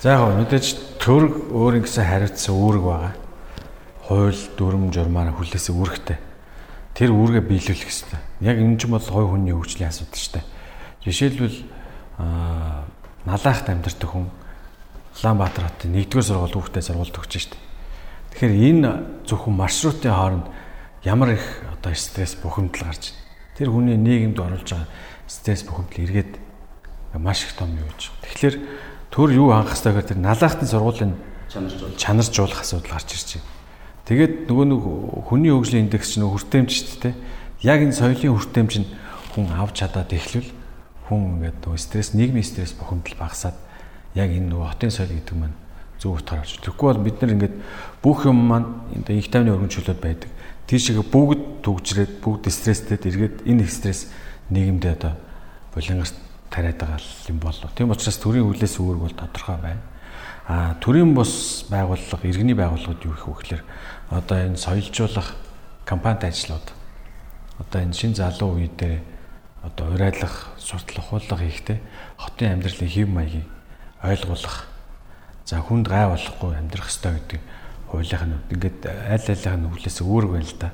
За 0.00 0.16
яг 0.16 0.36
мэдээж 0.40 1.00
төрөг 1.00 1.52
өөр 1.52 1.84
ингэсэн 1.84 2.04
хариуцсан 2.04 2.54
үүрэг 2.56 2.84
байгаа. 2.84 3.12
Хууль 4.02 4.42
дүрм 4.58 4.90
журмаар 4.90 5.30
хүлээсэн 5.34 5.74
үүрэгтэй. 5.78 6.18
Тэр 6.98 7.10
үүргээ 7.14 7.44
биелүүлэх 7.46 7.86
хэвтэй. 7.86 8.20
Яг 8.42 8.58
энэ 8.58 8.76
ч 8.76 8.90
бол 8.90 9.00
хой 9.00 9.26
хүний 9.30 9.54
хөгжлийн 9.54 9.88
асуудал 9.88 10.18
шүү 10.18 10.34
дээ. 10.42 10.46
Жишээлбэл 11.06 11.58
аа 12.18 12.84
налаахт 13.24 13.70
амьдардаг 13.70 14.10
хүн 14.10 14.26
Улаанбаатар 15.12 15.68
хотын 15.68 15.94
1-р 15.94 16.24
сургууль 16.24 16.56
хүүхдээ 16.56 16.82
сургуульд 16.82 17.16
өгч 17.20 17.32
штэ. 17.36 17.56
Тэгэхээр 18.32 18.54
энэ 18.74 18.90
зөвхөн 19.28 19.54
маршрутын 19.54 20.10
хооронд 20.10 20.46
ямар 21.04 21.36
их 21.36 21.44
одоо 21.68 21.92
стресс 21.94 22.34
бухимдал 22.34 22.88
гарч 22.88 23.12
байна. 23.12 23.22
Тэр 23.54 23.68
хүний 23.70 23.96
нийгэмд 24.00 24.40
оруулж 24.40 24.66
байгаа 24.72 24.88
стресс 25.28 25.62
бухимдал 25.68 26.00
эргээд 26.00 26.32
маш 27.20 27.44
их 27.44 27.52
том 27.52 27.76
юу 27.76 27.86
гэж. 27.92 28.08
Тэгэхээр 28.24 28.56
төр 29.12 29.30
юу 29.36 29.52
хэрэгтэй 29.52 29.92
гэхээр 29.92 30.10
тэр 30.16 30.20
налаахтын 30.24 30.68
сургуулийн 30.68 31.12
чанаржуулах 32.00 32.64
асуудал 32.64 32.96
гарч 32.96 33.12
ирж 33.12 33.36
байна. 33.36 33.61
Тэгээд 34.06 34.50
нөгөө 34.50 34.66
нэг 34.66 34.82
хүний 35.30 35.52
хөгжлийн 35.54 35.86
индекс 35.86 36.14
чинь 36.14 36.26
хүртээмж 36.26 36.70
шүү 36.70 37.00
дээ. 37.02 37.14
Яг 37.62 37.78
энэ 37.86 37.94
соёлын 37.94 38.34
хүртээмж 38.34 38.74
нь 38.82 38.88
хүн 39.34 39.46
авч 39.54 39.82
чадаад 39.82 40.10
эхлвэл 40.10 40.50
хүн 41.06 41.38
ингээд 41.38 41.62
нөгөө 41.62 41.78
стресс 41.78 42.10
нийгмийн 42.12 42.46
стресс 42.46 42.74
бухимдал 42.74 43.14
багасаад 43.18 43.56
яг 44.18 44.30
энэ 44.34 44.50
нөгөө 44.50 44.68
хотын 44.74 44.90
соёл 44.90 45.14
гэдэг 45.14 45.36
маань 45.38 45.56
зөв 46.02 46.18
утгаар 46.18 46.42
орж. 46.42 46.58
Тэгэхгүй 46.58 46.86
бол 46.90 47.06
бид 47.06 47.16
нар 47.22 47.34
ингээд 47.38 47.54
бүх 48.02 48.26
юм 48.26 48.38
маань 48.42 48.68
энэ 48.90 49.22
их 49.22 49.30
тайвны 49.30 49.54
өргөнчлөлөд 49.54 50.00
байдаг 50.02 50.30
тийшээ 50.66 51.04
бүгд 51.04 51.62
төгжрээд 51.62 52.12
бүгд 52.24 52.48
стресстэд 52.48 53.04
эргээд 53.04 53.36
энэ 53.44 53.66
их 53.66 53.70
стресс 53.72 54.08
нийгэмдээ 54.48 54.92
одоо 54.96 55.14
булангарт 55.74 56.16
тариад 56.48 56.78
байгаа 56.80 57.00
юм 57.28 57.38
болов. 57.38 57.70
Тийм 57.76 57.90
учраас 57.90 58.16
төрийн 58.16 58.48
хүлээс 58.48 58.80
үүрэг 58.80 59.02
бол 59.04 59.12
тодорхой 59.12 59.58
байна. 59.60 59.82
А 60.48 60.74
төрийн 60.82 61.14
бус 61.14 61.66
байгууллага, 61.70 62.26
иргэний 62.26 62.54
байгууллагууд 62.54 63.04
юу 63.06 63.14
их 63.14 63.26
вэ 63.26 63.34
гэхээр 63.34 63.62
одоо 64.10 64.36
энэ 64.38 64.58
соёлжуулах 64.58 65.38
компанид 65.86 66.24
ажлууд 66.24 66.66
одоо 67.62 67.78
энэ 67.82 67.94
шин 67.94 68.14
залуу 68.14 68.58
үедээ 68.58 69.00
одоо 69.62 69.94
урайлах, 69.94 70.50
суртлах, 70.58 71.06
хуулах 71.06 71.38
хийхдээ 71.38 71.78
хотын 72.18 72.58
амьдралын 72.58 72.90
хэв 72.90 73.08
маягийг 73.08 73.46
ойлгуулах. 74.02 74.66
За 75.46 75.62
хүнд 75.62 75.86
гай 75.86 76.10
болохгүй 76.10 76.58
амьдрах 76.58 76.90
ёстой 76.90 77.14
гэдэг 77.22 77.40
хуулийнх 77.86 78.24
нь 78.26 78.36
ингээд 78.50 78.78
аль 78.90 79.26
алийнх 79.30 79.58
нь 79.62 79.70
хүлээс 79.70 79.98
үүрэг 80.02 80.30
байна 80.34 80.50
л 80.50 80.58
да. 80.58 80.70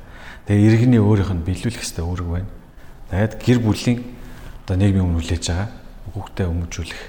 Тэгээ 0.48 0.64
иргэний 0.64 1.02
өөрийнх 1.04 1.32
нь 1.36 1.44
биелүүлэх 1.44 1.84
хэрэгтэй 1.84 2.04
үүрэг 2.08 2.28
байна. 2.32 2.50
Тэгээд 3.12 3.34
гэр 3.44 3.58
бүлийн 3.60 3.98
одоо 4.64 4.76
нийгмийн 4.80 5.04
өмнө 5.04 5.20
хүлээж 5.20 5.44
байгаа 5.52 5.68
хүүхдээ 6.16 6.46
өмжүүлэх 6.48 7.02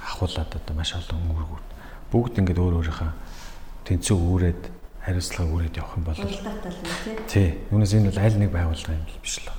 ахуулаад 0.00 0.50
одоо 0.56 0.74
маш 0.76 0.96
олон 0.96 1.20
үүргүүд 1.28 1.69
бүгд 2.10 2.42
ингээд 2.42 2.58
өөр 2.58 2.74
өөрийнхөө 2.82 3.10
тэнцүү 3.86 4.18
үүрээд 4.18 4.62
хариуцлага 5.00 5.50
үүрээд 5.50 5.78
явах 5.80 5.96
юм 5.96 6.04
бол 6.04 6.18
тий. 7.30 7.48
Юунаас 7.70 7.94
энэ 7.94 8.10
бол 8.10 8.20
аль 8.20 8.38
нэг 8.38 8.50
байгууллага 8.52 8.98
юм 8.98 9.06
биш 9.22 9.38
л. 9.40 9.50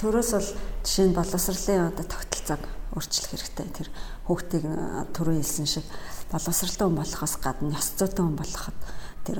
Төрөөс 0.00 0.30
бол 0.32 0.48
жишээ 0.84 1.06
нь 1.08 1.16
боловсролын 1.18 1.92
одоо 1.92 2.04
тогтолцоог 2.06 2.62
өөрчлөх 2.96 3.30
хэрэгтэй. 3.34 3.66
Тэр 3.68 3.88
хүүхдийг 4.24 4.64
түрүү 5.12 5.34
хэлсэн 5.42 5.68
шиг 5.68 5.86
боловсралтай 6.32 6.86
хүн 6.88 6.96
болохоос 6.96 7.34
гадна 7.42 7.76
ёс 7.76 7.92
зүйтэй 7.98 8.24
хүн 8.24 8.38
болоход 8.38 8.78
тэр 9.28 9.38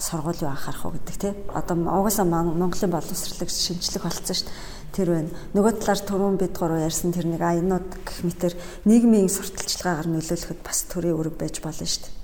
сургууль 0.00 0.40
юу 0.40 0.48
анхаарах 0.48 0.84
уу 0.86 0.96
гэдэг 0.96 1.16
тий. 1.20 1.32
Одоо 1.52 1.76
угаасаа 1.76 2.24
Монголын 2.24 2.94
боловсролыг 2.94 3.50
шинжлэх 3.52 4.04
болсон 4.04 4.32
шүү 4.32 4.48
дээ. 4.48 4.56
Тэр 4.90 5.08
байна. 5.14 5.30
Нөгөө 5.54 5.72
талаар 5.78 6.02
түрүүн 6.02 6.36
бид 6.40 6.54
гурав 6.58 6.82
ярьсан 6.82 7.14
тэр 7.14 7.30
нэг 7.30 7.42
аянууд 7.42 7.88
гэх 8.02 8.18
мэтэр 8.26 8.54
нийгмийн 8.90 9.30
сурталчилгаагаар 9.30 10.08
нөлөөлөхөд 10.10 10.60
бас 10.66 10.78
төрийн 10.90 11.14
үүрэг 11.14 11.36
байж 11.38 11.62
болно 11.62 11.86
шүү 11.86 12.02
дээ. 12.10 12.18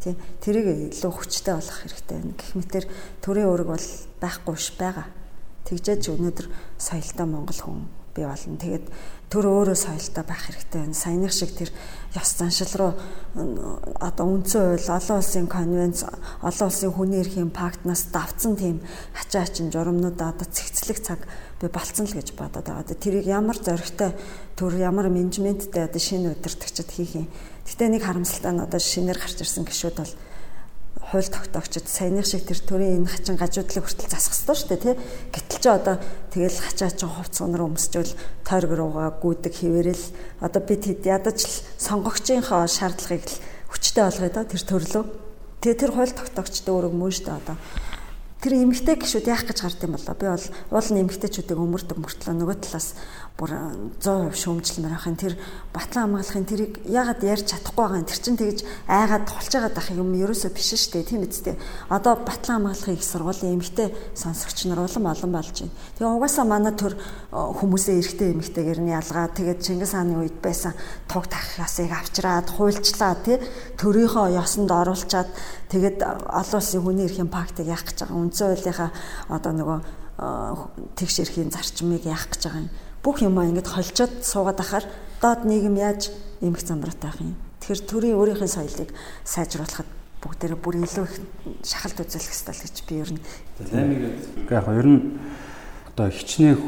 Тий. 0.00 0.14
Тэрийг 0.40 0.66
илүү 0.96 1.12
хүчтэй 1.12 1.54
болох 1.58 1.78
хэрэгтэй 1.84 2.16
байна. 2.16 2.38
Гэх 2.40 2.52
мэтэр 2.56 2.84
төрийн 3.20 3.50
үүрэг 3.52 3.68
бол 3.68 3.86
байхгүй 4.22 4.56
ш 4.56 4.72
байгаа. 4.80 5.06
Тэгжээж 5.68 6.02
өнөөдөр 6.14 6.46
соёлтой 6.78 7.26
монгол 7.26 7.60
хүн 7.60 7.84
бий 8.16 8.24
болно. 8.24 8.56
Тэгээд 8.56 8.86
төр 9.28 9.44
өөрөө 9.50 9.76
соёлтой 9.76 10.24
байх 10.24 10.46
хэрэгтэй 10.46 10.80
байна. 10.80 10.94
Саяных 10.94 11.32
шиг 11.36 11.52
тэр 11.52 11.70
ёс 12.16 12.30
заншил 12.38 12.72
руу 12.78 12.92
одоо 14.00 14.26
үндсэн 14.30 14.78
хууль, 14.78 14.88
олон 14.94 15.18
улсын 15.20 15.46
конвенц, 15.50 16.06
олон 16.40 16.66
улсын 16.70 16.92
хүний 16.94 17.20
эрхийн 17.20 17.50
пактнаас 17.50 18.08
давцсан 18.14 18.56
тийм 18.56 18.80
хачаа 19.12 19.44
хачин 19.44 19.68
журамнуудаа 19.74 20.32
одоо 20.32 20.46
цэгцлэх 20.46 21.02
цаг 21.02 21.20
би 21.60 21.68
болцсон 21.72 22.04
л 22.04 22.16
гэж 22.16 22.36
бодоод 22.36 22.68
байгаа. 22.68 22.84
Тэрийг 22.84 23.24
ямар 23.24 23.56
зоригтой 23.56 24.12
төр 24.56 24.76
ямар 24.76 25.08
менежменттэй 25.08 25.88
одоо 25.88 26.00
шинэ 26.00 26.36
удирдахчид 26.36 26.90
хийх 26.92 27.16
юм. 27.16 27.28
Гэтэ 27.64 27.88
нэг 27.88 28.04
харамсалтай 28.04 28.52
нь 28.52 28.60
одоо 28.60 28.80
шинээр 28.80 29.16
гарч 29.16 29.40
ирсэн 29.40 29.64
гişүүд 29.64 29.96
бол 29.96 30.12
хууль 31.06 31.30
тогтоогчд 31.32 31.88
саяных 31.88 32.26
шиг 32.26 32.44
тэр 32.44 32.60
төрийн 32.60 33.06
энэ 33.06 33.08
хачин 33.08 33.40
гажуудлыг 33.40 33.88
хүртэл 33.88 34.10
засах 34.10 34.36
ёстой 34.36 34.56
шүү 34.58 34.68
дээ 34.74 34.82
тий. 34.84 34.96
Гэтэл 35.32 35.60
ч 35.62 35.66
одоо 35.70 35.96
тэгэл 36.34 36.58
хачаа 36.60 36.90
чин 36.90 37.08
хувцсан 37.08 37.54
руу 37.54 37.70
өмсчвэл 37.72 38.12
тойрог 38.42 38.72
руугаа 38.74 39.08
гүдэг 39.16 39.54
хിവэрэл 39.54 40.04
одоо 40.42 40.60
бид 40.60 40.82
хэд 40.82 41.06
ядаж 41.06 41.38
л 41.46 41.56
сонгогчийнхоо 41.78 42.66
шаардлагыг 42.66 43.22
л 43.22 43.38
хүчтэй 43.70 44.02
болгоё 44.02 44.30
да 44.34 44.42
тэр 44.44 44.62
төрлөө. 44.66 45.04
Тэгээ 45.62 45.78
тэр 45.78 45.92
хууль 45.94 46.10
тогтоогчд 46.10 46.66
өөрөө 46.66 46.90
мөн 46.90 47.12
шүү 47.14 47.24
дээ 47.30 47.38
одоо 47.38 47.56
тэр 48.40 48.52
эмгтэй 48.52 48.96
гişүүд 49.00 49.26
яах 49.32 49.44
гэж 49.48 49.58
гард 49.64 49.80
юм 49.84 49.96
болоо. 49.96 50.14
Би 50.14 50.26
бол 50.28 50.46
уул 50.76 50.88
нэмгтэйчүүдийг 50.92 51.56
өмөрдөг 51.56 51.98
мөртлөө 51.98 52.34
нөгөө 52.36 52.56
талаас 52.60 52.88
бүр 53.36 53.52
100% 54.00 54.32
шүүмжлэмээр 54.32 54.96
ахын 54.96 55.16
тэр 55.20 55.36
батлан 55.68 56.08
хамгаалахын 56.08 56.48
тэрийг 56.48 56.80
яагаад 56.88 57.20
ярьж 57.20 57.52
чадахгүй 57.52 57.84
байгаа 57.84 58.00
юм? 58.00 58.08
Тэр 58.08 58.20
чин 58.24 58.36
тэгж 58.40 58.64
айгаад 58.88 59.28
тулж 59.28 59.52
байгаа 59.52 59.72
дах 59.76 59.88
юм 59.92 60.16
ерөөсөө 60.16 60.50
биш 60.56 60.72
шүү 60.72 61.04
дээ. 61.04 61.04
Тийм 61.04 61.28
үсттэй 61.28 61.56
одоо 61.92 62.16
батлан 62.16 62.64
хамгаалахын 62.64 62.96
их 62.96 63.04
сургуулийн 63.04 63.60
эмгтэй 63.60 63.92
сонсогч 64.16 64.64
нар 64.64 64.80
улам 64.80 65.04
олон 65.12 65.32
болж 65.36 65.52
байна. 65.52 65.76
Тэгээ 66.00 66.16
угаасаа 66.16 66.46
манай 66.48 66.72
төр 66.72 66.96
хүмүүсээ 67.28 68.00
эрэгтэй 68.00 68.28
эмгтэйгээр 68.32 68.80
нь 68.80 68.96
ялгаа. 68.96 69.28
Тэгээд 69.28 69.60
Чингис 69.60 69.92
хааны 69.92 70.16
үед 70.16 70.40
байсан 70.40 70.72
туг 71.04 71.28
тах 71.28 71.60
ясыг 71.60 71.92
авчраад 71.92 72.48
хуульчлаа 72.48 73.20
тий 73.20 73.36
төрийнхөө 73.76 74.32
ёсонд 74.32 74.72
оруулчаад 74.72 75.28
тэгээд 75.68 76.00
олон 76.00 76.56
улсын 76.56 76.80
хүний 76.80 77.04
эрхийн 77.04 77.28
пактыг 77.28 77.68
яах 77.68 77.84
гэж 77.84 78.00
байгаа 78.00 78.16
үндсэн 78.16 78.48
хуулийнхаа 78.48 78.90
одоо 79.28 79.52
нөгөө 79.52 79.78
тэгш 80.96 81.16
эрхийн 81.20 81.52
зарчмыг 81.52 82.08
яах 82.08 82.32
гэж 82.32 82.42
байгаа 82.48 82.64
юм 82.64 82.85
бүх 83.06 83.22
юмаа 83.22 83.46
ингэж 83.46 83.70
холжоод 83.70 84.26
суугаад 84.26 84.58
ахаар 84.58 84.84
доод 85.22 85.46
нийгэм 85.46 85.78
яаж 85.78 86.10
эмх 86.42 86.58
замбартай 86.58 87.06
байх 87.06 87.22
юм. 87.22 87.38
Тэгэхээр 87.62 87.86
төрийн 87.86 88.18
өөрийнхөө 88.18 88.50
соёлыг 88.50 88.90
сайжруулахад 89.22 89.86
бүгдээрээ 90.26 90.58
бүр 90.58 90.82
илүү 90.82 91.06
их 91.06 91.14
шахалт 91.62 92.02
үзүүлэх 92.02 92.26
хэрэгтэй 92.34 92.54
л 92.58 92.64
гэж 92.66 92.76
би 92.82 92.94
ер 92.98 93.10
нь. 93.14 93.22
Лаймиг 93.70 94.02
яг 94.50 94.66
ер 94.74 94.88
нь 94.90 95.00
одоо 95.94 96.10
хичнээн 96.10 96.58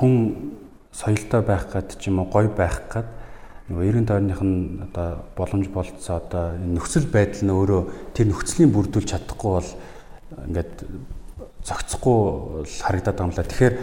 хүн 0.00 0.12
соёлтой 0.96 1.42
байх 1.44 1.68
гад 1.68 1.92
ч 2.00 2.08
юм 2.08 2.24
уу 2.24 2.32
гоё 2.32 2.48
байх 2.48 2.88
гад 2.88 3.12
нөгөө 3.68 3.84
эргэн 3.84 4.08
тойрных 4.08 4.40
нь 4.40 4.80
одоо 4.80 5.28
боломж 5.36 5.68
болцоо 5.68 6.16
одоо 6.24 6.56
нөхцөл 6.56 7.04
байдал 7.12 7.44
нь 7.44 7.52
өөрөө 7.52 7.82
тэр 8.16 8.32
нөхцөлийн 8.32 8.72
бүрдүүлж 8.72 9.12
чадахгүй 9.12 9.52
бол 9.60 9.70
ингээд 10.48 10.72
зохицохгүй 11.66 12.64
харагдаад 12.80 13.16
байгаа 13.18 13.28
юм 13.28 13.34
лаа. 13.36 13.50
Тэгэхээр 13.50 13.74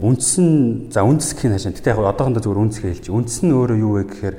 үндсэн 0.00 0.90
за 0.90 1.04
үндэс 1.04 1.36
гэх 1.36 1.46
нь 1.48 1.54
хашаа. 1.56 1.72
Гэтэ 1.76 1.92
яг 1.92 2.00
одоохондоо 2.00 2.42
зүгээр 2.42 2.62
үндэс 2.64 2.80
хэлж. 2.80 3.04
Үндэс 3.12 3.38
нь 3.44 3.52
өөрөө 3.52 3.78
юу 3.80 3.92
вэ 4.00 4.02
гэхээр 4.08 4.36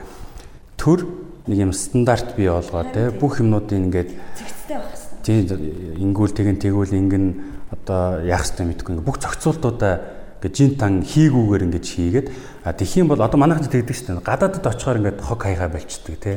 төр 0.77 0.99
нэг 1.47 1.57
юм 1.57 1.71
стандарт 1.73 2.33
бий 2.35 2.49
болгоо 2.49 2.83
те 2.89 3.13
бүх 3.13 3.39
юмнуудыг 3.39 3.77
ингээд 3.77 4.09
зэгцтэй 4.11 4.77
байх 4.77 4.93
хэрэгтэй. 4.97 5.45
Тийм 5.45 6.09
ингүүл 6.11 6.33
тэгэн 6.33 6.57
тэгвэл 6.57 6.97
ингэн 6.97 7.25
одоо 7.69 8.25
яах 8.25 8.45
хэрэгтэй 8.45 8.65
мэдгүй 8.65 8.91
ингээд 8.97 9.07
бүх 9.07 9.21
зохицуултуудаа 9.21 9.93
ингээд 10.41 10.57
жин 10.57 10.71
тан 10.81 11.05
хийгүүгээр 11.05 11.65
ингээд 11.69 11.85
хийгээд 11.85 12.27
а 12.65 12.73
тэгхийн 12.73 13.05
бол 13.05 13.21
одоо 13.21 13.37
манайхан 13.37 13.69
тэгдэг 13.69 13.93
шүү 13.93 14.17
дээ. 14.17 14.25
Гадаадд 14.25 14.65
очихоор 14.65 14.97
ингээд 14.97 15.21
хог 15.21 15.39
хаягаа 15.45 15.69
болчдөг 15.69 16.17
те 16.17 16.33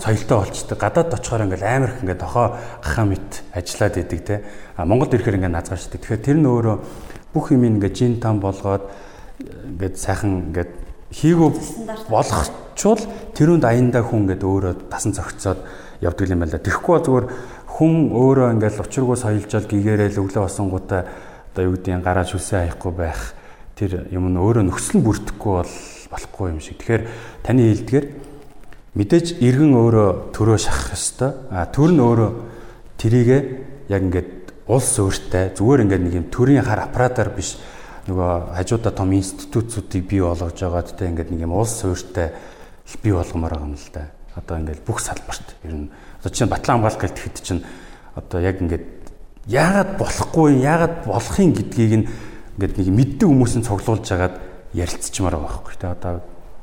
соёлтой 0.00 0.38
болчтой. 0.38 0.78
Гадаад 0.78 1.14
очихоор 1.14 1.44
ингээл 1.44 1.66
амар 1.66 1.90
их 1.90 2.02
ингээд 2.02 2.22
тохоо 2.22 2.56
гахаа 2.82 3.04
мэт 3.04 3.42
ажиллаад 3.52 3.96
идэг 3.98 4.20
те. 4.24 4.42
А 4.76 4.86
Монголд 4.86 5.12
ирэхээр 5.12 5.36
ингээд 5.36 5.52
назгаашдаг. 5.52 6.00
Тэгэхээр 6.00 6.24
тэр 6.24 6.38
нь 6.40 6.48
өөрөө 6.48 6.76
бүх 7.32 7.52
юм 7.52 7.64
ингээд 7.64 7.96
жин 7.96 8.20
там 8.20 8.40
болгоод 8.40 8.84
ингээд 9.40 9.96
сайхан 9.96 10.52
ингээд 10.52 10.72
хийгөө 11.12 11.50
болгочвол 12.08 13.02
тэрүүнд 13.36 13.64
аяндаа 13.64 14.04
хүн 14.04 14.24
ингээд 14.28 14.42
өөрөө 14.44 14.74
тасан 14.88 15.12
зөгцөөд 15.16 15.60
явдаг 16.00 16.28
юм 16.28 16.40
байна. 16.44 16.60
Тэгэхгүй 16.60 16.92
бол 16.92 17.06
зүгээр 17.06 17.26
хүн 17.72 17.94
өөрөө 18.12 18.48
ингээд 18.56 18.80
учиргүй 18.80 19.16
соёлжол 19.16 19.66
гэгээрэл 19.68 20.20
өглөө 20.20 20.42
босонгуудаа 20.44 21.02
одоо 21.52 21.62
юу 21.68 21.76
гэдгийг 21.76 22.04
гараа 22.04 22.24
шүсээ 22.24 22.72
хаяхгүй 22.72 22.92
байх 22.96 23.36
тэр 23.76 24.08
юм 24.08 24.32
нь 24.32 24.40
өөрөө 24.40 24.64
нөхцөл 24.68 25.00
нь 25.00 25.04
бүрдэхгүй 25.04 25.52
бол 25.60 25.74
болохгүй 26.12 26.46
юм 26.52 26.60
шиг. 26.60 26.76
Тэгэхээр 26.80 27.04
таны 27.44 27.60
хэлдгээр 27.72 28.06
мэдээж 28.96 29.26
иргэн 29.40 29.72
өөрөө 29.72 30.08
төрөө 30.36 30.58
шахах 30.60 30.96
ёстой. 30.96 31.30
А 31.48 31.68
төр 31.68 31.90
нь 31.92 32.00
өөрөө 32.00 32.30
трийгээ 33.00 33.40
яг 33.88 34.00
ингээд 34.00 34.28
улс 34.66 34.90
өөртөө 34.98 35.58
зүгээр 35.58 35.82
ингээд 35.86 36.02
нэг 36.06 36.14
юм 36.14 36.26
төрийн 36.30 36.62
хар 36.66 36.86
аппаратаар 36.86 37.34
биш 37.34 37.58
нөгөө 38.06 38.54
хажуудаа 38.58 38.92
том 38.94 39.10
институтуудыг 39.14 40.02
бий 40.06 40.22
болгож 40.22 40.58
байгаад 40.58 40.94
тэ 40.94 41.10
ингээд 41.10 41.30
нэг 41.34 41.40
юм 41.46 41.54
улс 41.54 41.82
өөртөө 41.82 42.28
бий 43.02 43.12
болгомоор 43.14 43.52
байгаа 43.54 43.68
юм 43.70 43.78
л 43.78 43.90
да. 43.94 44.10
Одоо 44.34 44.58
ингээд 44.58 44.82
бүх 44.86 44.98
салбарт 45.02 45.46
ер 45.62 45.74
нь 45.74 45.90
одоо 46.22 46.30
чинь 46.30 46.50
батлан 46.50 46.82
хамгаалах 46.82 47.02
гэлтэхэд 47.02 47.36
чинь 47.42 47.62
одоо 48.14 48.38
яг 48.40 48.62
ингээд 48.62 48.86
яагаад 49.46 49.98
болохгүй 49.98 50.62
яагаад 50.62 50.94
болохын 51.06 51.52
гэдгийг 51.54 51.92
нь 52.02 52.08
ингээд 52.58 52.74
нэг 52.78 52.88
мэддэг 52.90 53.28
хүмүүс 53.28 53.54
нь 53.58 53.66
цуглуулж 53.66 54.06
хагаад 54.06 54.36
ярилцчмаар 54.74 55.36
байгаа 55.36 55.50
байхгүй 55.62 55.76
тэ. 55.78 55.94
Одоо 55.94 56.12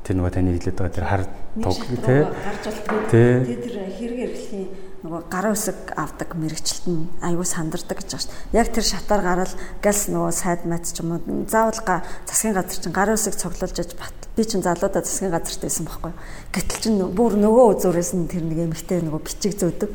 тэр 0.03 0.15
нөгөө 0.17 0.33
таны 0.33 0.55
хэлээд 0.57 0.77
байгаа 0.79 0.95
тэр 0.95 1.07
хар 1.07 1.23
туг 1.59 1.77
тий 1.85 2.21
гарч 2.25 2.63
болтгоо 2.65 2.99
тий 3.11 3.29
тэр 3.45 3.75
хэрэг 3.93 4.19
эрхлэхийн 4.25 4.88
нөгөө 4.99 5.31
гарын 5.31 5.55
үсэг 5.55 5.95
авдаг 5.95 6.35
мэрэгчлэлт 6.35 6.85
нь 6.91 7.07
аюу 7.23 7.47
сандардаг 7.47 8.03
гэж 8.03 8.09
байна 8.11 8.19
шүү 8.19 8.31
дээ. 8.35 8.59
Яг 8.59 8.67
тэр 8.75 8.83
шатаар 8.83 9.21
гараад 9.23 9.53
галс 9.79 10.03
нөгөө 10.11 10.33
сайд 10.35 10.67
мэт 10.67 10.91
ч 10.91 10.99
юм 10.99 11.15
уу 11.15 11.47
заавал 11.47 12.03
засгийн 12.27 12.51
газар 12.51 12.79
чинь 12.83 12.91
гарын 12.91 13.15
үсэг 13.15 13.39
цуглуулж 13.39 13.77
аж 13.79 13.91
бат. 13.95 14.17
Би 14.35 14.43
чинь 14.43 14.59
залуудаа 14.59 14.99
засгийн 14.99 15.31
газарт 15.31 15.63
байсан 15.63 15.87
байхгүй. 15.87 16.11
Гэтэл 16.51 16.83
чинь 16.83 16.99
бүр 17.15 17.39
нөгөө 17.39 17.65
үзүүрээс 17.79 18.11
нь 18.11 18.27
тэр 18.27 18.43
нэг 18.43 18.59
эмхтэй 18.59 18.99
нөгөө 18.99 19.23
бичиг 19.23 19.55
зөөдөг. 19.55 19.91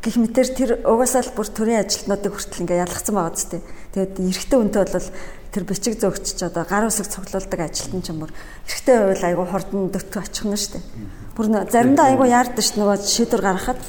Гэх 0.00 0.16
мэтэр 0.16 0.48
тэр 0.56 0.70
угаасаа 0.88 1.20
л 1.20 1.36
бүр 1.36 1.48
төрийн 1.52 1.84
ажилтнуудыг 1.84 2.32
хүртэл 2.32 2.64
ингээ 2.64 2.80
ялгцсан 2.88 3.12
байгаа 3.12 3.36
зү. 3.36 3.60
Тэгээд 3.92 4.24
эрэгтэй 4.24 4.56
үнтэй 4.56 4.84
бол 4.88 5.08
тэр 5.52 5.64
бичиг 5.68 5.94
зөөгч 6.00 6.26
ч 6.38 6.40
одоо 6.48 6.64
гар 6.64 6.88
үсэг 6.88 7.12
цуглуулдаг 7.12 7.60
ажилтан 7.60 8.00
ч 8.00 8.08
юм 8.08 8.24
уу 8.24 8.32
эрэгтэй 8.64 8.96
байвал 8.96 9.28
айгу 9.28 9.44
хурдан 9.44 9.92
дөтгө 9.92 10.24
очих 10.24 10.48
нь 10.48 10.56
шүү 10.56 10.80
дээ. 10.80 10.84
Бүр 11.36 11.46
заримдаа 11.68 12.06
айгу 12.16 12.24
яардаг 12.24 12.64
ш 12.64 12.80
нөгөө 12.80 12.96
шийдвэр 12.96 13.44
гаргахад 13.44 13.80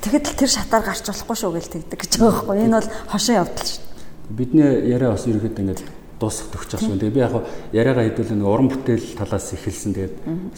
Тэгэхэд 0.00 0.26
тэр 0.36 0.50
шатаар 0.50 0.84
гарч 0.84 1.04
болохгүй 1.04 1.36
шүү 1.36 1.52
гэж 1.56 1.66
тэгдэг 1.70 1.98
гэж 2.00 2.12
байгаа 2.16 2.32
байхгүй. 2.40 2.56
Энэ 2.64 2.76
бол 2.80 2.90
хошин 3.12 3.36
явдал 3.40 3.68
шүү. 3.68 3.84
Бидний 4.30 4.68
яриа 4.88 5.12
бас 5.12 5.24
ерөөд 5.28 5.60
ингээд 5.60 5.82
дуусах 6.16 6.48
төгч 6.52 6.70
ах 6.76 6.80
шүү. 6.80 6.96
Тэгээ 6.96 7.16
би 7.16 7.20
яг 7.20 7.34
яриагаа 7.76 8.04
хэдүүлээ 8.08 8.38
нэг 8.40 8.48
уран 8.48 8.68
бүтээл 8.72 9.06
талаас 9.20 9.52
эхэлсэн. 9.52 9.92
Тэгээд 9.92 10.14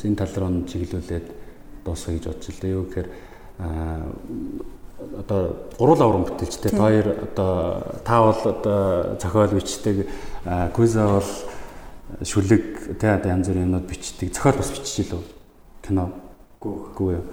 энэ 0.06 0.18
тал 0.18 0.34
руу 0.38 0.62
чиглүүлээд 0.70 1.26
дуусгая 1.82 2.14
гэж 2.18 2.24
бодчих 2.30 2.54
л 2.54 2.62
дээ. 2.62 2.76
Юу 2.76 2.84
гэхээр 2.86 3.08
аа 3.58 4.06
одоо 5.18 5.56
гуруула 5.78 6.06
уран 6.06 6.24
бүтээлчтэй 6.24 6.70
хоёр 6.78 7.06
одоо 7.26 7.82
таавал 8.04 8.40
одоо 8.44 9.18
зохиол 9.20 9.58
бичдэг 9.58 10.06
куза 10.74 11.18
бол 11.18 11.30
шүлэг 12.22 12.98
тэ 12.98 13.18
янз 13.26 13.48
бүрийн 13.48 13.66
юмнууд 13.66 13.86
бичдэг 13.88 14.34
зохиол 14.34 14.62
бас 14.62 14.70
бичиж 14.70 15.06
илүү 15.06 15.22
кино 15.82 16.10
Үгүй 16.62 17.18
юу. 17.18 17.24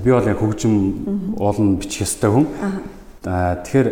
Би 0.00 0.10
бол 0.10 0.24
яг 0.24 0.38
хөгжим 0.40 1.36
уулна 1.36 1.76
бичих 1.76 2.08
ёстой 2.08 2.30
хүн. 2.32 2.46
Аа 3.24 3.60
тэгэхээр 3.60 3.88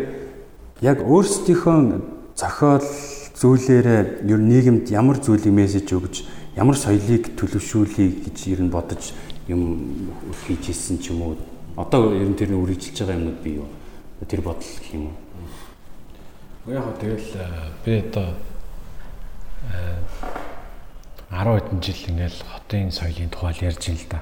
яг 0.81 0.97
өөрсдийнхөө 1.05 1.77
зохиол 2.33 2.85
зүйлээрээ 3.37 4.25
ер 4.25 4.41
нийгэмд 4.41 4.89
ямар 4.89 5.21
зүйлийг 5.21 5.53
мессеж 5.53 5.93
өгж, 5.93 6.25
ямар 6.57 6.77
соёлыг 6.77 7.37
төлөвшүүлэе 7.37 8.25
гэж 8.25 8.37
ер 8.49 8.61
нь 8.65 8.73
бодож 8.73 9.13
юм 9.45 10.13
хийж 10.45 10.73
исэн 10.73 10.97
ч 10.97 11.13
юм 11.13 11.21
уу. 11.21 11.37
Одоо 11.77 12.17
ер 12.17 12.25
нь 12.25 12.37
тэрний 12.37 12.57
үргэлжилж 12.57 12.97
байгаа 12.97 13.17
юмнууд 13.21 13.39
бий 13.45 13.55
юу? 13.61 13.69
Тэр 14.25 14.41
бодол 14.41 14.65
гэх 14.65 14.93
юм 14.93 15.13
уу? 15.13 16.73
Яг 16.73 16.85
тэгэл 16.97 17.29
би 17.85 18.01
одоо 18.01 18.33
10 21.29 21.45
хэдэн 21.61 21.79
жил 21.81 22.01
ингээл 22.09 22.41
хотын 22.45 22.91
соёлын 22.91 23.29
тухай 23.29 23.55
ярьж 23.61 23.89
ин 23.89 23.95
л 23.95 24.05
да. 24.09 24.19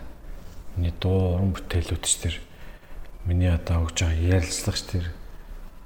Миний 0.79 0.95
дуу 0.95 1.35
уран 1.35 1.51
бүтээлүүдч 1.51 2.07
тэр 2.23 2.39
миний 3.27 3.51
одоо 3.51 3.83
өгж 3.83 3.99
байгаа 3.99 4.39
ярилцлагч 4.39 4.81
тэр 4.87 5.11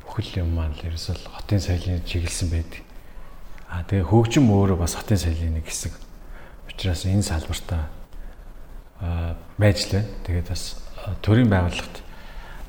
бүхэл 0.05 0.45
юм 0.45 0.53
маань 0.53 0.77
ерөөсөл 0.85 1.17
хотын 1.33 1.57
соёлын 1.57 2.05
чиглэсэн 2.05 2.53
байдаг. 2.53 2.85
А 3.73 3.81
тэгээ 3.89 4.05
хөгжим 4.05 4.53
өөрөө 4.53 4.77
бас 4.77 4.93
хотын 4.93 5.17
соёлын 5.17 5.57
нэг 5.57 5.65
хэсэг. 5.65 5.97
Учираас 6.69 7.09
энэ 7.09 7.25
салбартаа 7.25 7.89
байж 9.57 9.89
лээ. 9.89 10.05
Тэгээд 10.29 10.53
бас 10.53 10.77
төрийн 11.25 11.49
байгууллагт 11.49 12.05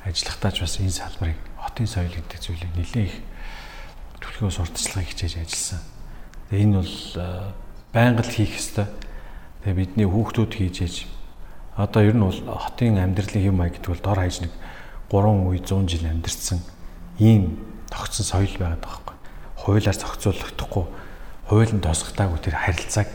ажиллахдаа 0.09 0.49
ч 0.57 0.65
бас 0.65 0.81
энэ 0.81 0.97
салбарыг 0.97 1.37
хотын 1.61 1.85
соёл 1.85 2.09
гэдэг 2.09 2.41
зүйлийг 2.41 2.73
нэлээд 2.73 3.05
их 3.13 3.21
төлхөө 4.25 4.49
сурталчилгаа 4.49 5.05
хичээж 5.05 5.45
ажилласан. 5.45 5.85
Тэгээ 6.49 6.65
энэ 6.73 6.81
бол 6.81 6.97
байнга 7.93 8.25
л 8.25 8.33
хийх 8.33 8.57
ёстой. 8.57 8.89
Тэгээ 9.61 9.77
бидний 9.77 10.09
хүүхдүүд 10.09 10.53
хийж 10.57 10.77
ээж 10.89 10.97
одоо 11.77 12.03
ер 12.03 12.15
нь 12.15 12.23
бол 12.23 12.41
хотын 12.59 12.99
амьдралын 12.99 13.43
хэм 13.43 13.57
маяг 13.59 13.75
гэдэг 13.75 13.91
бол 13.91 14.05
дор 14.05 14.19
хаяж 14.23 14.41
нэг 14.47 14.53
3 15.11 15.51
үе 15.51 15.59
100 15.59 15.91
жил 15.91 16.07
амьдэрсэн 16.07 16.59
ийм 17.19 17.59
тогтсон 17.91 18.27
соёл 18.27 18.55
байгаад 18.59 18.79
байгаа 18.79 19.03
байхгүй. 19.03 19.17
Хуулиар 19.59 19.97
зохицуулагдахгүй, 19.99 20.85
хуулийн 21.51 21.81
тосготаагүй 21.83 22.39
тэр 22.39 22.55
харилцааг 22.55 23.09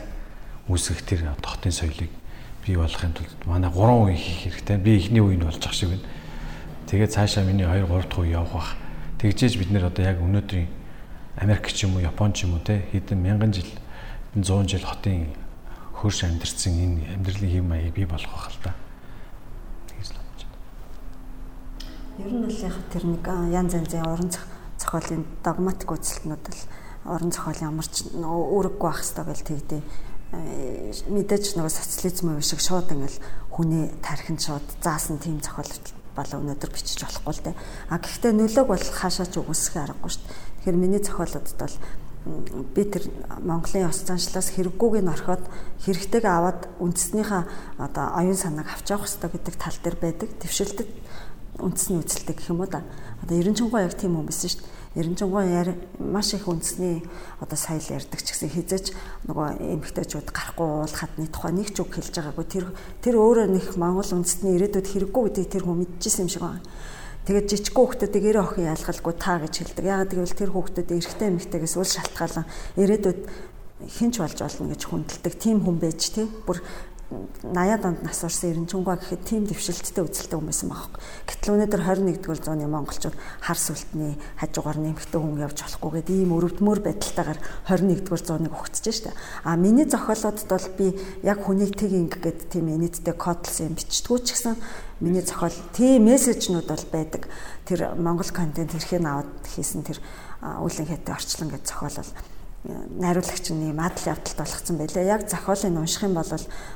үүсгэх 0.68 1.02
тэр 1.08 1.20
хотын 1.40 1.72
соёлыг 1.72 2.10
бий 2.64 2.76
болгохын 2.76 3.12
тулд 3.16 3.32
манай 3.46 3.70
3 3.72 4.12
үе 4.12 4.14
хийх 4.14 4.40
хэрэгтэй. 4.44 4.76
Би 4.76 4.96
эхний 4.96 5.20
үе 5.24 5.36
нь 5.36 5.44
болж 5.44 5.64
ах 5.64 5.72
шиг 5.72 5.96
байна. 5.96 6.04
Тэгээд 6.88 7.12
цаашаа 7.12 7.44
миний 7.44 7.64
2 7.64 7.88
3 7.88 8.08
дахь 8.08 8.20
үе 8.20 8.36
явах 8.36 8.52
бах. 8.52 8.70
Тэгжээж 9.20 9.56
бид 9.56 9.70
нэр 9.72 9.88
одоо 9.88 10.04
яг 10.04 10.20
өнөөдрийн 10.20 10.68
Америк 11.40 11.72
ч 11.72 11.84
юм 11.84 11.96
уу, 11.96 12.04
Япон 12.04 12.32
ч 12.32 12.44
юм 12.44 12.54
уу 12.56 12.64
те 12.64 12.84
хэдэн 12.92 13.16
мянган 13.16 13.52
жил 13.52 13.68
100 14.36 14.68
жил 14.68 14.84
хотын 14.84 15.32
хөрш 16.00 16.24
амьдэрсэн 16.24 16.74
энэ 16.80 17.00
амьдралын 17.14 17.52
хэм 17.52 17.66
маяг 17.68 17.94
бий 17.94 18.08
болох 18.08 18.32
байх 18.32 18.48
л 18.48 18.64
та. 18.64 18.72
Тэгж 19.92 20.08
л 20.10 20.16
бодож 20.16 20.42
байна. 20.48 20.58
Ер 22.24 22.30
нь 22.32 22.42
бол 22.48 22.58
яг 22.64 22.76
тэр 22.88 23.04
нэг 23.04 23.24
янз 23.52 23.72
янзын 23.76 24.08
уран 24.08 24.30
зохиолын 24.80 25.22
догматик 25.44 25.92
үзэлтнүүд 25.92 26.44
л 26.48 26.62
орон 27.04 27.30
зохиол 27.30 27.60
ямар 27.68 27.84
ч 27.84 28.08
үүрэггүй 28.16 28.88
байх 28.88 29.00
хэрэгтэй 29.04 29.24
гэж 29.28 29.40
тэгдэ 29.44 29.78
мэдээж 30.30 31.58
нөгөө 31.58 31.72
социализм 31.74 32.38
үе 32.38 32.44
шиг 32.46 32.62
шууд 32.62 32.94
ингээл 32.94 33.18
хүний 33.50 33.90
тархинд 33.98 34.38
шууд 34.38 34.62
заасан 34.78 35.18
тийм 35.18 35.42
зохиол 35.42 35.66
болоо 36.14 36.38
өнөөдөр 36.38 36.70
бичиж 36.70 37.02
болохгүй 37.02 37.34
л 37.34 37.44
дээ. 37.50 37.56
А 37.90 37.98
гэхдээ 37.98 38.32
нөлөөг 38.38 38.68
бол 38.70 38.78
хаашаа 38.78 39.26
ч 39.26 39.42
үгүйсэх 39.42 39.74
аргагүй 39.82 40.10
шүү 40.10 40.22
дээ. 40.22 40.34
Тэгэхээр 40.62 40.78
миний 40.78 41.02
зохиолуудад 41.02 41.58
бол 41.58 41.76
би 42.24 42.84
тэр 42.84 43.08
Монголын 43.40 43.88
ёс 43.88 44.04
заншлаас 44.04 44.52
хэрэггүйг 44.52 45.00
нь 45.00 45.08
орхиод 45.08 45.40
хэрэгтэйг 45.84 46.24
аваад 46.28 46.68
үндэснийхээ 46.76 47.42
одоо 47.80 48.06
оюун 48.12 48.36
санааг 48.36 48.68
авч 48.68 48.92
явах 48.92 49.08
хэрэгтэй 49.08 49.30
гэдэг 49.32 49.56
тал 49.56 49.78
дээр 49.80 49.96
байдаг. 49.96 50.28
Твшилтэд 50.36 50.90
үндэсний 51.56 51.96
үзэлтэй 52.04 52.36
гэх 52.36 52.52
юм 52.52 52.60
уу 52.60 52.68
да. 52.68 52.84
Одоо 53.24 53.40
Эренчингой 53.40 53.88
яг 53.88 53.96
тийм 53.96 54.20
хүн 54.20 54.28
байсан 54.28 54.52
шүү 54.52 54.60
дээ. 54.60 55.00
Эренчингой 55.00 55.44
яар 55.48 55.70
маш 55.96 56.34
их 56.36 56.44
үндэсний 56.44 57.08
одоо 57.40 57.56
соёл 57.56 57.88
ярьдаг 57.88 58.20
ч 58.20 58.36
гэсэн 58.36 58.52
хизээч 58.52 58.86
нөгөө 59.24 59.64
эмгтээчүүд 59.80 60.28
гарахгүй 60.28 60.66
уул 60.66 60.92
хадны 60.92 61.24
тухай 61.32 61.52
нэг 61.56 61.72
ч 61.72 61.80
үг 61.80 61.96
хэлж 61.96 62.20
байгаагүй. 62.20 62.46
Тэр 62.52 62.64
тэр 63.00 63.16
өөрөө 63.16 63.48
нэг 63.48 63.80
Монгол 63.80 64.12
үндэстний 64.12 64.60
ирээдүйд 64.60 64.88
хэрэггүй 64.92 65.22
гэдгийг 65.24 65.52
тэр 65.56 65.64
хүн 65.64 65.88
мэдчихсэн 65.88 66.28
юм 66.28 66.32
шиг 66.32 66.44
байна. 66.44 66.60
Тэгээд 67.30 67.46
жижиг 67.46 67.78
хүүхдүүдийг 67.78 68.26
эрэ 68.26 68.42
охин 68.42 68.74
ялгалгүй 68.74 69.14
та 69.14 69.38
гэж 69.38 69.54
хэлдэг. 69.62 69.86
Яагаад 69.86 70.10
гэвэл 70.18 70.34
тэр 70.34 70.50
хүүхдүүд 70.50 70.90
эрэгтэй 70.98 71.30
эмэгтэйгээс 71.30 71.78
үл 71.78 71.86
шалтгаалan 71.86 72.46
ирээдүйд 72.74 73.20
хинч 73.86 74.14
болж 74.18 74.38
болно 74.42 74.74
гэж 74.74 74.82
хүндэлдэг. 74.90 75.34
Тим 75.38 75.62
хүн 75.62 75.78
байж 75.78 76.10
тий. 76.10 76.26
Бүр 76.26 76.58
80-аад 77.46 77.86
онд 77.86 78.02
нас 78.02 78.18
орсон 78.26 78.50
эренчунгуй 78.50 78.98
гэхэд 78.98 79.22
тийм 79.22 79.42
дэвшилттэй 79.46 80.02
үзэлтэй 80.10 80.38
хүн 80.42 80.50
байсан 80.50 80.74
юм. 80.74 80.90
Гэтэл 81.26 81.54
өнөөдөр 81.54 81.82
21-р 81.86 82.38
зууны 82.42 82.66
монголчууд 82.70 83.14
хар 83.14 83.58
сүлтний 83.58 84.14
хажуугаар 84.38 84.78
нэмэгтэй 84.78 85.18
хүн 85.18 85.42
явж 85.42 85.58
болохгүй 85.58 85.90
гэдэг 86.02 86.16
ийм 86.22 86.34
өрөвдмөр 86.34 86.78
байдалтайгаар 86.86 87.40
21-р 87.66 88.22
зууныг 88.22 88.54
өгцөж 88.54 89.10
штэ. 89.10 89.14
А 89.42 89.58
миний 89.58 89.90
зохиолуудад 89.90 90.46
бол 90.46 90.68
би 90.78 90.86
яг 91.26 91.38
хүнийг 91.42 91.74
тэг 91.74 91.94
инг 91.98 92.14
гэдэг 92.22 92.46
тийм 92.46 92.70
энэттэй 92.78 93.14
кодлсон 93.18 93.74
юм 93.74 93.78
бичтгүү 93.78 94.18
ч 94.22 94.38
гэсэн 94.38 94.54
миний 95.00 95.24
зохиол 95.24 95.56
тийм 95.72 96.04
мессежнүүд 96.06 96.68
бол 96.68 96.86
байдаг. 96.92 97.28
Тэр 97.64 97.96
Монгол 97.96 98.30
контент 98.30 98.76
хэрхэн 98.76 99.08
аваад 99.08 99.32
хийсэн 99.48 99.82
тэр 99.82 99.98
үүлэн 100.40 100.88
хэтэ 100.88 101.12
орчлон 101.12 101.50
гэж 101.50 101.64
зохиол 101.64 101.96
бол 102.00 102.12
найруулагч 103.00 103.46
нь 103.56 103.72
ийм 103.72 103.80
адал 103.80 104.12
явдалт 104.12 104.36
болгоцсон 104.36 104.76
байлаа. 104.76 105.04
Яг 105.04 105.24
зохиолыг 105.24 105.72
унших 105.80 106.04
юм 106.04 106.14
бол 106.14 106.28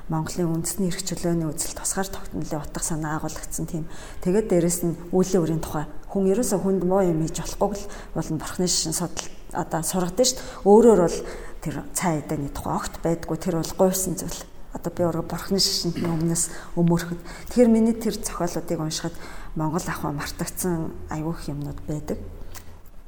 Монголын 0.08 0.52
үндэсний 0.56 0.88
эрх 0.88 1.04
чөлөөний 1.04 1.44
үзэл 1.44 1.76
тусгаар 1.76 2.08
тогтнолын 2.08 2.64
утга 2.64 2.80
санаа 2.80 3.20
агуулгдсан 3.20 3.68
тийм. 3.68 3.84
Тэгээд 4.24 4.48
дээрэс 4.48 4.80
нь 4.88 4.96
үеийн 5.12 5.44
үрийн 5.44 5.60
тухай 5.60 5.84
хүн 6.08 6.32
ерөөсө 6.32 6.56
хүнд 6.64 6.88
муу 6.88 7.04
юм 7.04 7.20
хийж 7.28 7.36
болохгүй 7.36 7.76
л 7.76 7.88
болно 8.16 8.36
бурхны 8.40 8.64
шин 8.64 8.96
судал 8.96 9.28
одоо 9.52 9.82
сургадаг 9.84 10.24
шүү 10.24 10.40
дээ. 10.40 10.64
Өөрөөр 10.64 11.00
бол 11.04 11.18
тэр 11.60 11.74
цаа 11.92 12.12
эдэний 12.16 12.48
тухай 12.48 12.74
огт 12.80 12.94
байдгүй 13.04 13.36
тэр 13.36 13.60
бол 13.60 13.72
гуйсан 13.76 14.16
зүйл 14.16 14.40
одоо 14.74 14.90
би 14.90 15.02
өөрөө 15.06 15.24
бурхны 15.30 15.62
шишинд 15.62 16.02
өмнөөс 16.02 16.76
өмөрөхөд 16.76 17.20
тэгэхээр 17.54 17.70
миний 17.70 17.94
тэр 17.94 18.18
зохиолуудыг 18.18 18.78
уншихад 18.82 19.14
Монгол 19.54 19.86
ахуй 19.86 20.10
мартагдсан 20.10 20.90
аюух 21.14 21.46
юмнууд 21.46 21.78
байдаг. 21.86 22.18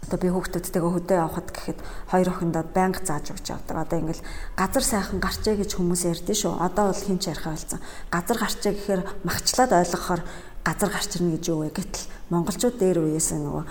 Одоо 0.07 0.19
би 0.23 0.31
хүүхдүүдтэйгээ 0.31 0.95
хөдөө 0.95 1.19
явахад 1.19 1.51
гэхэд 1.51 1.79
хоёр 2.14 2.29
охиндоо 2.31 2.62
байнга 2.71 3.03
зааж 3.03 3.35
өгч 3.35 3.51
явдаг. 3.51 3.83
Одоо 3.83 3.99
ингээл 3.99 4.23
газар 4.55 4.85
сайхан 4.87 5.19
гарчээ 5.19 5.59
гэж 5.59 5.71
хүмүүс 5.75 6.03
ярьдэн 6.07 6.39
шүү. 6.39 6.55
Одоо 6.62 6.95
бол 6.95 7.03
хинч 7.03 7.27
ярихаа 7.27 7.59
болсон. 7.59 7.83
Газар 8.14 8.39
гарчээ 8.39 8.73
гэхээр 8.79 9.03
махчлаад 9.27 9.73
ойлгохоор 9.75 10.23
газар 10.67 10.91
гарч 10.91 11.14
ирнэ 11.14 11.39
гэж 11.39 11.45
юу 11.47 11.62
вэ 11.62 11.71
гэтэл 11.71 12.11
монголчууд 12.35 12.75
дээр 12.75 13.07
үеэс 13.07 13.39
нөгөө 13.39 13.64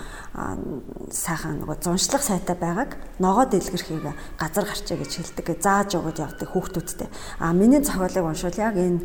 сайхан 1.12 1.60
нөгөө 1.60 1.76
зуншлах 1.84 2.24
сайтай 2.24 2.56
байгааг 2.56 2.96
ногоо 3.20 3.44
дэлгэрхийг 3.44 4.16
газар 4.40 4.64
гарчээ 4.64 4.96
гэж 4.96 5.12
хэлдэг. 5.36 5.60
Зааж 5.60 5.92
өгöd 6.00 6.24
явдаг 6.24 6.48
хүүхдүүдтэй. 6.48 7.08
А 7.36 7.52
миний 7.52 7.84
зохиолыг 7.84 8.24
уншвал 8.24 8.56
яг 8.56 8.80
энэ 8.80 9.04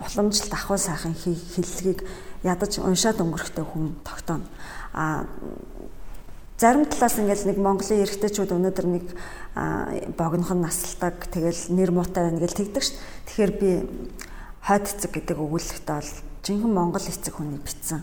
уламжлалт 0.00 0.54
ахуй 0.56 0.80
сайхан 0.80 1.12
хэллэгийг 1.12 2.08
ядаж 2.48 2.72
уншаад 2.80 3.20
өнгөрөхтэй 3.20 3.64
хүн 3.68 4.00
тогтооно. 4.00 4.48
А 4.96 5.28
зарим 6.56 6.88
талаас 6.88 7.20
ингээл 7.20 7.52
нэг 7.52 7.58
Монголын 7.60 8.08
эрэгтэйчүүд 8.08 8.56
өнөөдөр 8.56 8.86
нэг 8.88 9.06
богинохон 10.16 10.64
насалдаг 10.64 11.28
тэгэл 11.28 11.76
нэр 11.76 11.92
муутай 11.92 12.24
байна 12.24 12.40
гэж 12.40 12.56
тэгдэг 12.56 12.82
шүү. 12.82 12.96
Тэгэхээр 13.28 13.52
би 13.60 13.70
хойд 14.64 14.88
эцэг 14.88 15.12
гэдэг 15.12 15.36
өгүүлэлтээ 15.36 15.92
бол 15.92 16.12
жинхэнэ 16.44 16.74
Монгол 16.74 17.02
эцэг 17.02 17.34
хүний 17.34 17.58
бичсэн. 17.58 18.02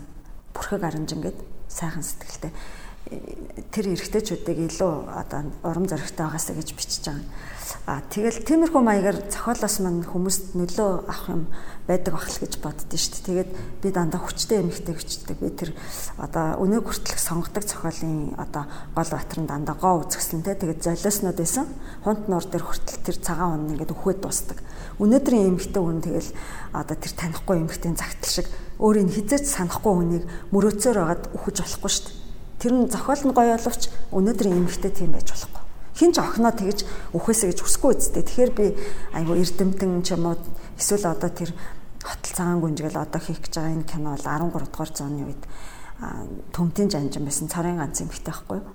Бүрхэг 0.54 0.84
аранжин 0.84 1.22
гэд 1.24 1.38
сайхан 1.68 2.04
сэтгэлтэй 2.04 2.52
тэр 3.06 3.94
эрэгтэйчүүдийг 3.94 4.66
илүү 4.66 4.94
одоо 5.14 5.46
урам 5.62 5.86
зоригтой 5.86 6.26
байгаасаа 6.26 6.58
гэж 6.58 6.70
бичиж 6.74 7.06
байгаа. 7.06 7.22
А 7.86 8.02
тэгэл 8.10 8.42
тиймэрхүү 8.42 8.82
маягаар 8.82 9.30
зохиолоос 9.30 9.78
мань 9.86 10.02
хүмүүст 10.10 10.58
нөлөө 10.58 11.06
авах 11.06 11.30
юм 11.30 11.44
байдаг 11.86 12.18
бахал 12.18 12.40
гэж 12.42 12.54
боддөө 12.66 12.98
шүү 12.98 13.14
дээ. 13.14 13.26
Тэгээд 13.30 13.52
би 13.86 13.88
дандаа 13.94 14.22
хүчтэй 14.26 14.58
эмэгтэй 14.66 14.96
хүчтэй 14.98 15.36
би 15.38 15.50
тэр 15.54 15.70
одоо 16.18 16.58
өнөө 16.66 16.82
хүртэлх 16.82 17.22
сонгодог 17.22 17.66
зохиолын 17.70 18.34
одоо 18.42 18.66
гол 18.98 19.12
батрын 19.14 19.46
дандаа 19.46 19.78
гоо 19.78 20.02
те 20.10 20.58
тэгээд 20.58 20.82
золиоснууд 20.82 21.38
байсан. 21.38 21.70
Хунт 22.02 22.26
нуур 22.26 22.46
дээр 22.50 22.66
хүртэл 22.66 23.06
тэр 23.06 23.18
цагаан 23.22 23.70
хүн 23.70 23.74
ингээд 23.78 23.94
өхөөд 23.94 24.20
дуустдаг. 24.26 24.58
Өнөөдрийн 24.98 25.54
эмэгтэй 25.54 25.82
хүн 25.82 26.02
тэгэл 26.02 26.30
одоо 26.74 26.98
тэр 26.98 27.14
танихгүй 27.14 27.62
эмэгтэйн 27.62 28.02
загтал 28.02 28.34
шиг 28.34 28.50
өөрийг 28.82 29.14
хизээч 29.14 29.46
санахгүй 29.46 29.94
хүнийг 29.94 30.24
мөрөөцөөр 30.50 30.98
байгаад 30.98 31.24
үхэж 31.38 31.58
болохгүй 31.62 31.92
шүү 31.94 32.06
дээ 32.10 32.25
Тэр 32.60 32.74
нь 32.74 32.90
зохиол 32.90 33.24
нь 33.28 33.36
гоё 33.36 33.56
боловч 33.58 33.92
өнөөдрийн 34.12 34.60
эмэгтэй 34.64 34.92
тийм 34.92 35.12
байж 35.12 35.28
болохгүй. 35.32 35.64
Хин 35.96 36.12
ч 36.12 36.18
охиноо 36.20 36.52
тэгж 36.52 36.80
үхээсэ 37.16 37.52
гэж 37.52 37.60
хүсэхгүй 37.64 37.92
үсттэй. 37.96 38.24
Тэгэхээр 38.24 38.52
би 38.52 38.66
айгу 39.16 39.34
эрдэмтэн 39.36 40.04
ч 40.04 40.16
юм 40.16 40.28
уу 40.32 40.40
эсвэл 40.76 41.08
одоо 41.08 41.32
тэр 41.32 41.56
хотол 42.04 42.32
цагаан 42.36 42.60
гүнжгэл 42.60 43.00
одоо 43.00 43.22
хийх 43.24 43.40
гэж 43.44 43.54
байгаа 43.56 43.76
энэ 43.80 43.90
кино 43.90 44.12
бол 44.14 44.28
13 44.28 44.72
дугаар 44.72 44.92
зууны 44.92 45.24
үед 45.26 45.44
төмтийн 46.52 46.92
жанжин 46.92 47.24
байсан 47.24 47.48
царийн 47.48 47.80
ганц 47.80 48.04
эмэгтэй 48.04 48.32
байхгүй 48.32 48.58
юу. 48.60 48.68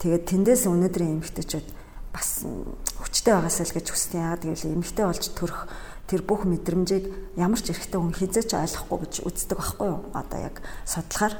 Тэгээд 0.00 0.24
тэндээс 0.32 0.64
өнөөдрийн 0.66 1.20
эмэгтэйчүүд 1.20 1.68
бас 2.12 2.28
хүчтэй 2.42 3.32
байгаасаа 3.36 3.66
л 3.68 3.76
гэж 3.76 3.86
хүсдэг. 3.92 4.18
Яагаад 4.18 4.42
гэвэл 4.48 4.72
эмэгтэй 4.80 5.04
болж 5.04 5.24
төрөх 5.36 5.60
тэр 6.08 6.20
бүх 6.24 6.42
мэдрэмжийг 6.48 7.36
ямар 7.36 7.60
ч 7.60 7.70
эрэгтэй 7.72 8.00
хүн 8.00 8.16
хизээч 8.16 8.50
ойлгохгүй 8.56 8.98
гэж 9.04 9.14
үздэг 9.28 9.56
байхгүй 9.60 9.88
юу. 9.92 10.00
Одоо 10.16 10.38
яг 10.40 10.56
судлахаар 10.88 11.34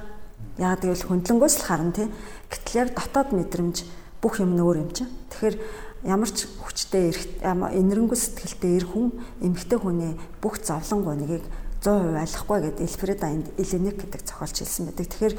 Яг 0.59 0.85
тэгвэл 0.85 1.09
хөндлөнгөөс 1.09 1.57
л 1.61 1.67
харна 1.69 1.93
тий. 1.97 2.09
Гэтэл 2.53 2.81
яг 2.83 2.89
дотоод 2.93 3.31
мэдрэмж 3.33 3.77
бүх 4.21 4.41
юм 4.43 4.53
нөөр 4.59 4.77
юм 4.85 4.91
чинь. 4.93 5.09
Тэгэхээр 5.33 5.57
ямар 6.05 6.31
ч 6.31 6.51
хүчтэй 6.61 7.15
энэрнгүү 7.43 8.19
сэтгэлтэй 8.19 8.73
эр 8.83 8.87
хүн 8.91 9.17
эмгтэй 9.41 9.79
хүний 9.79 10.13
бүх 10.43 10.61
зовлон 10.61 11.07
гоныгийг 11.07 11.45
100% 11.83 12.15
айлахгүй 12.15 12.59
гэдэг 12.63 12.87
Эльфреда 12.87 13.27
Эленик 13.59 13.97
гэдэг 13.99 14.23
зохиолч 14.23 14.63
хэлсэн 14.63 14.87
байдаг. 14.91 15.07
Тэгэхээр 15.11 15.35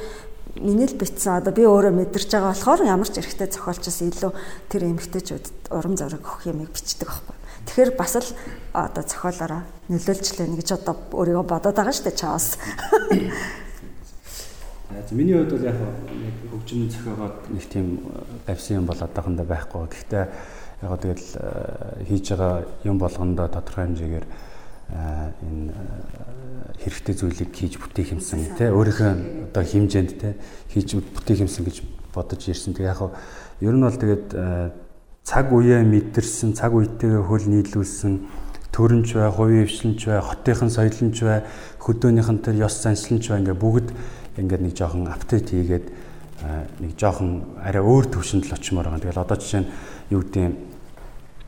миний 0.60 0.86
л 0.86 1.00
битсэн 1.00 1.40
одоо 1.40 1.52
би 1.56 1.64
өөрөө 1.64 1.92
мэдэрч 1.94 2.28
байгаа 2.28 2.52
болохоор 2.52 2.80
ямар 2.84 3.08
ч 3.08 3.18
эрэгтэй 3.18 3.48
зохиолчос 3.48 3.98
илүү 4.04 4.32
тэр 4.68 4.82
эмэгтэйчүүд 4.92 5.72
урам 5.72 5.96
зориг 5.96 6.20
өгөх 6.20 6.44
юмыг 6.52 6.70
бичдэг 6.70 7.08
байхгүй. 7.08 7.36
Тэгэхээр 7.64 7.90
бас 7.96 8.12
л 8.20 8.28
одоо 8.76 9.02
зохиолоороо 9.02 9.62
нөлөөлж 9.88 10.26
лэнэ 10.36 10.56
гэж 10.60 10.68
одоо 10.78 10.94
өөрийгөө 11.16 11.46
бодоод 11.48 11.76
байгаа 11.76 11.96
шүү 11.96 12.06
дээ 12.12 12.20
чаос. 12.20 12.46
За 15.08 15.14
миний 15.14 15.34
хувьд 15.34 15.50
бол 15.52 15.64
яг 15.64 15.76
нэг 15.76 16.34
хөгжим 16.48 16.88
зохиогоод 16.88 17.36
нэг 17.52 17.64
тийм 17.68 18.00
гавьсан 18.46 18.76
юм 18.80 18.86
бол 18.86 18.96
одоохондоо 18.96 19.44
байхгүй. 19.44 19.84
Гэхдээ 19.92 20.24
яг 20.80 20.92
тэгэл 21.00 21.26
хийж 22.08 22.24
байгаа 22.32 22.64
юм 22.88 22.96
болгондоо 22.98 23.48
тодорхой 23.52 23.84
хэмжээгээр 23.84 24.26
энэ 25.44 25.72
хэрэгтэй 26.80 27.14
зүйлийг 27.20 27.52
хийж 27.52 27.76
бүтээх 27.76 28.16
юмсан 28.16 28.48
тий 28.56 28.72
өөрийнхөө 28.72 29.52
одоо 29.52 29.64
хэмжээнд 29.64 30.12
тий 30.16 30.32
хийж 30.72 30.96
бүтээх 30.96 31.44
юмсан 31.44 31.68
гэж 31.68 31.84
бодож 32.16 32.40
ирсэн. 32.48 32.72
Тэгээ 32.72 32.92
яг 32.96 33.00
ер 33.60 33.74
нь 33.76 33.84
бол 33.84 33.92
тэгээд 33.92 34.26
цаг 35.24 35.52
үеэ 35.52 35.84
мэдэрсэн, 35.84 36.56
цаг 36.56 36.72
үетэйгээ 36.72 37.22
хөл 37.28 37.44
нийлүүлсэн 37.44 38.14
төрөнч 38.74 39.14
бай, 39.14 39.30
хувийн 39.30 39.68
хвшилнч 39.68 40.00
бай, 40.10 40.20
хотынхын 40.20 40.68
соёлонч 40.68 41.18
бай, 41.22 41.46
хөдөөнийхэн 41.78 42.38
тэр 42.42 42.66
ёс 42.66 42.74
заншланч 42.82 43.30
бай 43.30 43.38
ингээ 43.40 43.54
бүгд 43.54 43.88
ингээд 44.38 44.62
нэг 44.62 44.74
жоохон 44.74 45.06
апдейт 45.08 45.50
хийгээд 45.50 45.86
нэг 46.80 46.92
жоохон 46.98 47.58
арай 47.62 47.82
өөр 47.82 48.06
төвшөнд 48.10 48.50
л 48.50 48.56
очимоор 48.56 48.88
байгаа. 48.90 49.02
Тэгэл 49.02 49.22
одоо 49.24 49.36
жишээ 49.38 49.62
нь 49.62 49.70
юу 50.10 50.22
гэдэг 50.22 50.52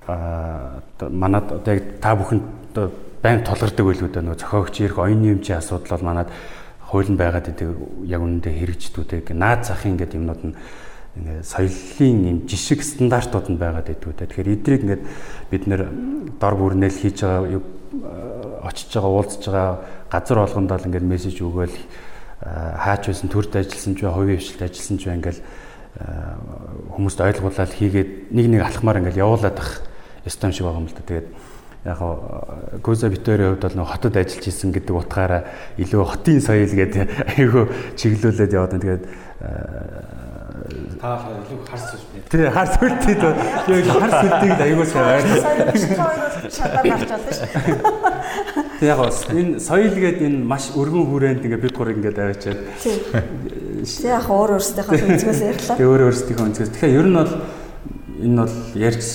а 0.06 0.80
манад 1.10 1.50
одоо 1.50 1.72
яг 1.74 1.98
та 2.00 2.14
бүхэн 2.14 2.40
одоо 2.72 2.90
байн 3.22 3.42
толгордог 3.42 3.86
байлгүй 3.86 4.10
да 4.14 4.22
нөгөө 4.22 4.38
зохиогч 4.38 4.74
ирэх 4.80 4.98
оюуны 5.02 5.34
юмчийн 5.34 5.58
асуудал 5.58 5.98
бол 5.98 6.06
манад 6.06 6.30
хуулийн 6.86 7.18
байгаад 7.18 7.50
идэг 7.50 7.74
яг 8.06 8.22
үнэндээ 8.22 8.54
хэрэгждүүтэй 8.54 9.34
наад 9.34 9.66
захын 9.66 9.98
ингээд 9.98 10.14
юмнууд 10.14 10.42
нь 10.46 10.54
ингээ 11.18 11.42
соёлын 11.42 12.18
юм 12.30 12.38
жишг 12.46 12.86
стандартууд 12.86 13.50
нь 13.50 13.58
байгаад 13.58 13.90
идэг 13.90 14.06
үү. 14.06 14.18
Тэгэхээр 14.22 14.52
эдрийг 14.54 14.82
ингээд 14.86 15.02
бид 15.50 15.64
нэр 15.66 15.82
дор 16.38 16.54
бүрнээл 16.54 17.00
хийж 17.02 17.26
байгаа 17.26 17.60
очиж 18.62 18.90
байгаа 18.94 19.10
уулзж 19.10 19.42
байгаа 19.48 19.74
газар 20.12 20.38
болгонд 20.44 20.70
л 20.70 20.86
ингээд 20.86 21.10
мессеж 21.10 21.36
өгөөл 21.42 21.74
хаач 22.46 23.10
байсан 23.10 23.28
төрд 23.28 23.56
ажилласан 23.56 23.94
ч 23.98 24.06
бай, 24.06 24.12
хувийн 24.14 24.38
хвшилт 24.38 24.62
ажилласан 24.62 24.98
ч 24.98 25.02
бай 25.06 25.16
ингээл 25.18 25.42
хүмүүст 26.92 27.18
ойлгуулаад 27.24 27.72
хийгээд 27.72 28.10
нэг 28.30 28.46
нэг 28.52 28.62
алхмаар 28.62 29.00
ингээл 29.00 29.24
явуулаад 29.24 29.56
ах 29.58 29.82
юм 30.22 30.52
шиг 30.52 30.66
байгаа 30.68 30.82
юм 30.84 30.90
л 30.90 30.94
да. 30.94 31.02
Тэгээд 31.02 31.28
яг 31.86 32.00
Гоза 32.82 33.08
Виторийн 33.08 33.56
хувьд 33.56 33.64
бол 33.64 33.78
нэг 33.80 33.88
хотод 33.88 34.16
ажиллаж 34.16 34.46
исэн 34.46 34.70
гэдэг 34.74 34.94
утгаараа 34.94 35.42
илүү 35.78 36.02
хотын 36.04 36.40
соёл 36.42 36.68
гэдэг 36.68 37.02
айгүй 37.38 37.64
чиглүүлээд 37.96 38.52
яваад 38.52 38.72
байна. 38.74 38.84
Тэгээд 38.84 39.04
та 41.00 41.10
илүү 41.42 41.58
харс 41.66 41.86
үлдээ. 41.96 42.22
Тий, 42.30 42.46
харс 42.50 42.74
үлдээд 42.80 43.22
яг 43.22 43.98
харс 44.00 44.18
үлдээд 44.26 44.60
айгүй 44.66 44.86
сайн 44.86 45.06
ойлгоо. 45.16 45.40
Шатаар 46.50 46.86
гарч 46.92 47.08
болно 47.10 47.32
шүү. 47.36 47.48
Тэг 48.76 48.88
яг 48.90 49.00
энэ 49.32 49.60
соёл 49.60 49.96
гэдэг 49.96 50.26
энэ 50.26 50.44
маш 50.44 50.70
өргөн 50.76 51.04
хүрээнд 51.08 51.44
ингээ 51.46 51.64
бид 51.64 51.74
гур 51.76 51.90
ингээ 51.96 52.12
аваачаад. 52.12 52.60
Тэг 52.80 54.10
яг 54.10 54.26
өөр 54.28 54.50
өөрсдийнхөө 54.56 54.96
өнцгөөс 55.06 55.40
ярьлаа. 55.46 55.76
Тэг 55.76 55.86
өөр 55.86 56.02
өөрсдийнхөө 56.10 56.46
өнцгөөс. 56.46 56.72
Тэгэхээр 56.76 56.96
ер 57.00 57.06
нь 57.08 57.16
бол 57.16 57.32
энэ 58.20 58.36
бол 58.36 58.56
ярьж 58.76 59.06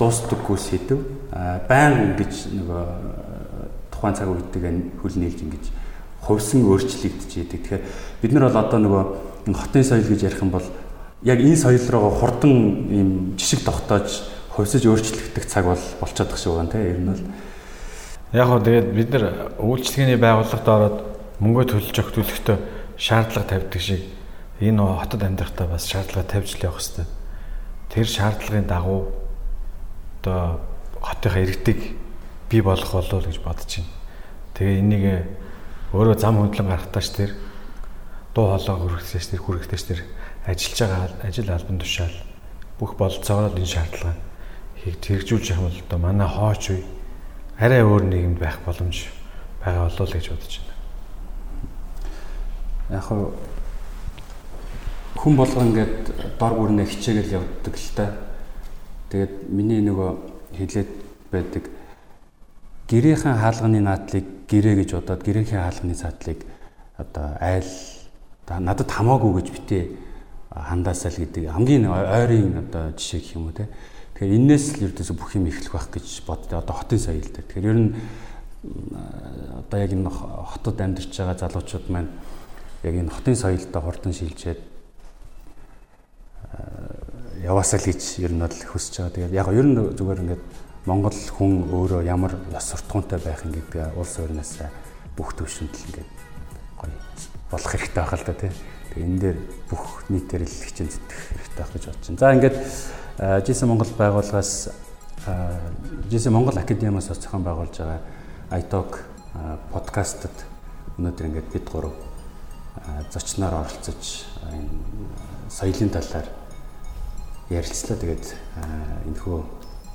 дуустдаггүй 0.00 0.56
сэдв. 0.56 0.98
А 1.30 1.60
баян 1.68 2.16
гэж 2.16 2.32
нөгөө 2.56 2.82
тухайн 3.92 4.16
цаг 4.16 4.28
үеийг 4.32 4.96
хөл 5.04 5.16
нийлж 5.20 5.40
ингэж 5.44 5.64
хувьсан 6.24 6.64
өөрчлөгдөж 6.64 7.32
идэг. 7.44 7.60
Тэгэхээр 7.64 7.82
бид 8.24 8.32
нар 8.32 8.48
бол 8.48 8.60
одоо 8.60 8.78
нөгөө 8.80 9.04
хотын 9.56 9.84
соёл 9.84 10.08
гэж 10.08 10.20
ярих 10.28 10.40
юм 10.40 10.52
бол 10.52 10.64
яг 11.22 11.38
энэ 11.40 11.56
соёл 11.56 11.86
руу 11.90 12.10
хурдан 12.10 12.88
ийм 12.88 13.10
жишг 13.36 13.64
тогтоож 13.64 14.24
хувьсаж 14.56 14.84
өөрчлөгдөх 14.86 15.44
цаг 15.44 15.64
бол 15.68 15.84
болчиход 16.00 16.32
байгаа 16.32 16.40
шүү 16.40 16.56
гэн 16.56 16.70
тэ 16.72 16.78
ер 16.80 16.98
нь 17.00 17.08
бол 17.12 17.22
яг 18.32 18.46
хөө 18.48 18.60
тэгээд 18.64 18.88
бид 18.94 19.08
нар 19.12 19.24
үйлчлэгээний 19.60 20.18
байгууллагад 20.20 20.68
ороод 20.68 20.98
мөнгө 21.40 21.64
төлж 21.68 21.92
өгөх 21.92 22.14
төлөхтөө 22.16 22.56
шаардлага 22.96 23.48
тавьдаг 23.48 23.80
шиг 23.80 24.02
энэ 24.60 24.80
хотод 24.80 25.22
амьдрахтаа 25.24 25.66
бас 25.66 25.88
шаардлага 25.88 26.28
тавьж 26.28 26.56
л 26.60 26.68
явах 26.68 26.80
хэрэгтэй. 26.80 27.06
Тэр 27.88 28.06
шаардлагын 28.06 28.68
дагуу 28.68 29.08
одоо 30.20 30.60
хотынхаа 31.00 31.42
иргэдэг 31.44 31.78
бий 32.50 32.60
болох 32.60 32.92
болов 32.92 33.24
гэж 33.24 33.40
бодож 33.40 33.72
байна. 33.80 33.88
Тэгээ 34.52 34.78
энийг 34.84 35.04
өөрөө 35.96 36.16
зам 36.20 36.36
хөндлөн 36.44 36.68
гаргахтаач 36.68 37.08
тэр 37.08 37.30
дуу 38.36 38.52
хоолой 38.52 38.76
хүргэхтэйч 39.00 39.26
тэр 39.32 39.40
хүргэхтэйч 39.40 39.82
тэр 39.88 40.00
ажиллаж 40.50 40.78
байгаа 40.80 41.08
ажил 41.22 41.50
албан 41.50 41.78
тушаал 41.78 42.16
бүх 42.78 42.96
бололцоогоор 42.96 43.56
энэ 43.56 43.66
шаардлага 43.66 44.14
хэрэгжүүлж 44.82 45.46
явах 45.52 45.70
бол 45.70 45.80
одоо 45.84 45.98
манай 45.98 46.28
хооч 46.28 46.70
үе 46.70 46.82
арай 47.60 47.82
өөр 47.84 48.04
нийгэмд 48.08 48.38
байх 48.40 48.58
боломж 48.64 49.06
байгаа 49.64 49.84
болов 49.88 50.08
гэж 50.12 50.26
бодож 50.32 50.54
байна. 50.64 50.74
Яг 52.96 53.04
хүн 55.20 55.36
болгоо 55.36 55.62
ингээд 55.68 56.38
дор 56.40 56.54
бүрнээ 56.56 56.86
хичээгээл 56.88 57.36
явдаг 57.44 57.74
л 57.76 57.90
та. 57.92 58.16
Тэгээд 59.12 59.52
миний 59.52 59.84
нөгөө 59.84 60.10
хэлээд 60.56 60.90
байдаг 61.28 61.64
гэрийнхэн 62.88 63.36
хаалганы 63.36 63.84
наадлыг 63.84 64.24
гэрээ 64.48 64.74
гэж 64.80 64.90
бодоод 64.96 65.20
гэрийнхээ 65.20 65.60
хаалганы 65.60 65.94
цаадлыг 65.94 66.40
одоо 66.96 67.36
айл 67.36 67.70
надад 68.48 68.88
хамаагүй 68.90 69.44
гэж 69.44 69.48
битээ 69.52 69.84
хандаасаа 70.50 71.10
л 71.14 71.22
гэдэг 71.22 71.44
хамгийн 71.54 71.86
ойрын 71.86 72.58
одоо 72.58 72.90
жишээ 72.98 73.20
гэх 73.22 73.34
юм 73.38 73.46
уу 73.46 73.54
те. 73.54 73.70
Тэгэхээр 74.18 74.34
энээс 74.34 74.66
л 74.76 74.84
ердөөсө 74.90 75.14
бүх 75.14 75.30
юм 75.38 75.46
эхлэх 75.46 75.72
байх 75.78 75.88
гэж 75.94 76.06
боддоо 76.26 76.58
одоо 76.58 76.74
хотын 76.74 76.98
соёл 76.98 77.22
дээр. 77.22 77.46
Тэгэхээр 77.46 77.70
ер 77.70 77.78
нь 77.78 77.90
одоо 79.62 79.78
яг 79.78 79.92
энэ 79.94 80.10
хотод 80.10 80.76
амьдарч 80.82 81.14
байгаа 81.14 81.38
залуучууд 81.38 81.86
маань 81.86 82.10
яг 82.82 82.94
энэ 82.98 83.14
хотын 83.14 83.36
соёлтой 83.38 83.82
хурдан 83.82 84.12
шилжээд 84.12 84.60
яваасаа 87.46 87.78
л 87.78 87.86
гэж 87.86 88.02
ер 88.18 88.32
нь 88.34 88.42
бол 88.42 88.50
хүсэж 88.50 88.94
байгаа. 89.06 89.14
Тэгээд 89.30 89.38
яг 89.38 89.48
ер 89.54 89.66
нь 89.70 89.78
зүгээр 89.78 90.22
ингээд 90.26 90.44
Монгол 90.84 91.14
хүн 91.14 91.52
өөрөө 91.70 92.02
ямар 92.10 92.34
ёс 92.50 92.66
суртахуунтай 92.74 93.22
байх 93.22 93.46
гэдгээ 93.46 93.94
улс 93.94 94.18
орноос 94.18 94.66
бүх 95.14 95.36
төвшөнд 95.38 95.72
л 95.72 95.86
ингээд 95.94 96.10
гоё 96.74 96.96
болох 97.54 97.70
хэрэгтэй 97.70 98.02
байх 98.02 98.14
л 98.18 98.26
да 98.26 98.34
тий. 98.34 98.52
Тэгээд 98.90 99.06
энэ 99.06 99.20
дээр 99.22 99.38
бүх 99.70 100.04
нийтээр 100.10 100.42
л 100.44 100.50
хичээн 100.50 100.90
зүтгэх 100.90 101.22
хэрэгтэй 101.30 101.58
байх 101.62 101.72
гэж 101.74 101.84
бодож 101.86 102.06
байна. 102.10 102.18
За 102.18 102.34
ингээд 102.34 102.56
Жисэн 103.46 103.68
Монгол 103.68 103.92
байгууллагаас 103.94 104.52
Жисэн 106.10 106.32
Монгол 106.32 106.58
академиас 106.58 107.12
зохион 107.12 107.44
байгуулж 107.44 107.76
байгаа 107.78 108.00
iTalk 108.58 109.06
подкастт 109.70 110.26
өнөөдөр 110.98 111.26
ингээд 111.30 111.52
бид 111.52 111.66
гурав 111.70 111.94
зочноор 113.12 113.62
оролцож 113.62 114.26
энэ 114.50 114.74
соёлын 115.52 115.90
талаар 115.92 116.26
ярилцлаа. 117.50 117.96
Тэгээд 118.00 118.26
энэхүү 119.06 119.38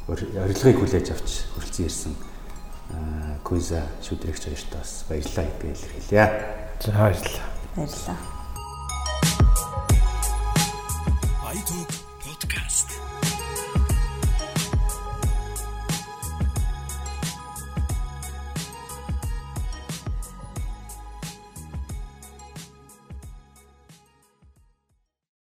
орилгыг 0.07 0.77
хүлээж 0.79 1.07
авч 1.11 1.49
хүрэлцэн 1.55 1.85
ирсэн 1.89 2.13
Куза 3.43 3.81
шүдрэгч 4.05 4.45
хоёрт 4.45 4.69
бас 4.77 5.03
баярлалаа 5.09 5.45
гэдгийг 5.49 5.73
илэрхийлье. 5.73 6.25
За 6.79 6.91
баярлалаа. 6.93 7.49
Баярлалаа. 7.75 8.34
I 11.55 11.61
took 11.61 11.94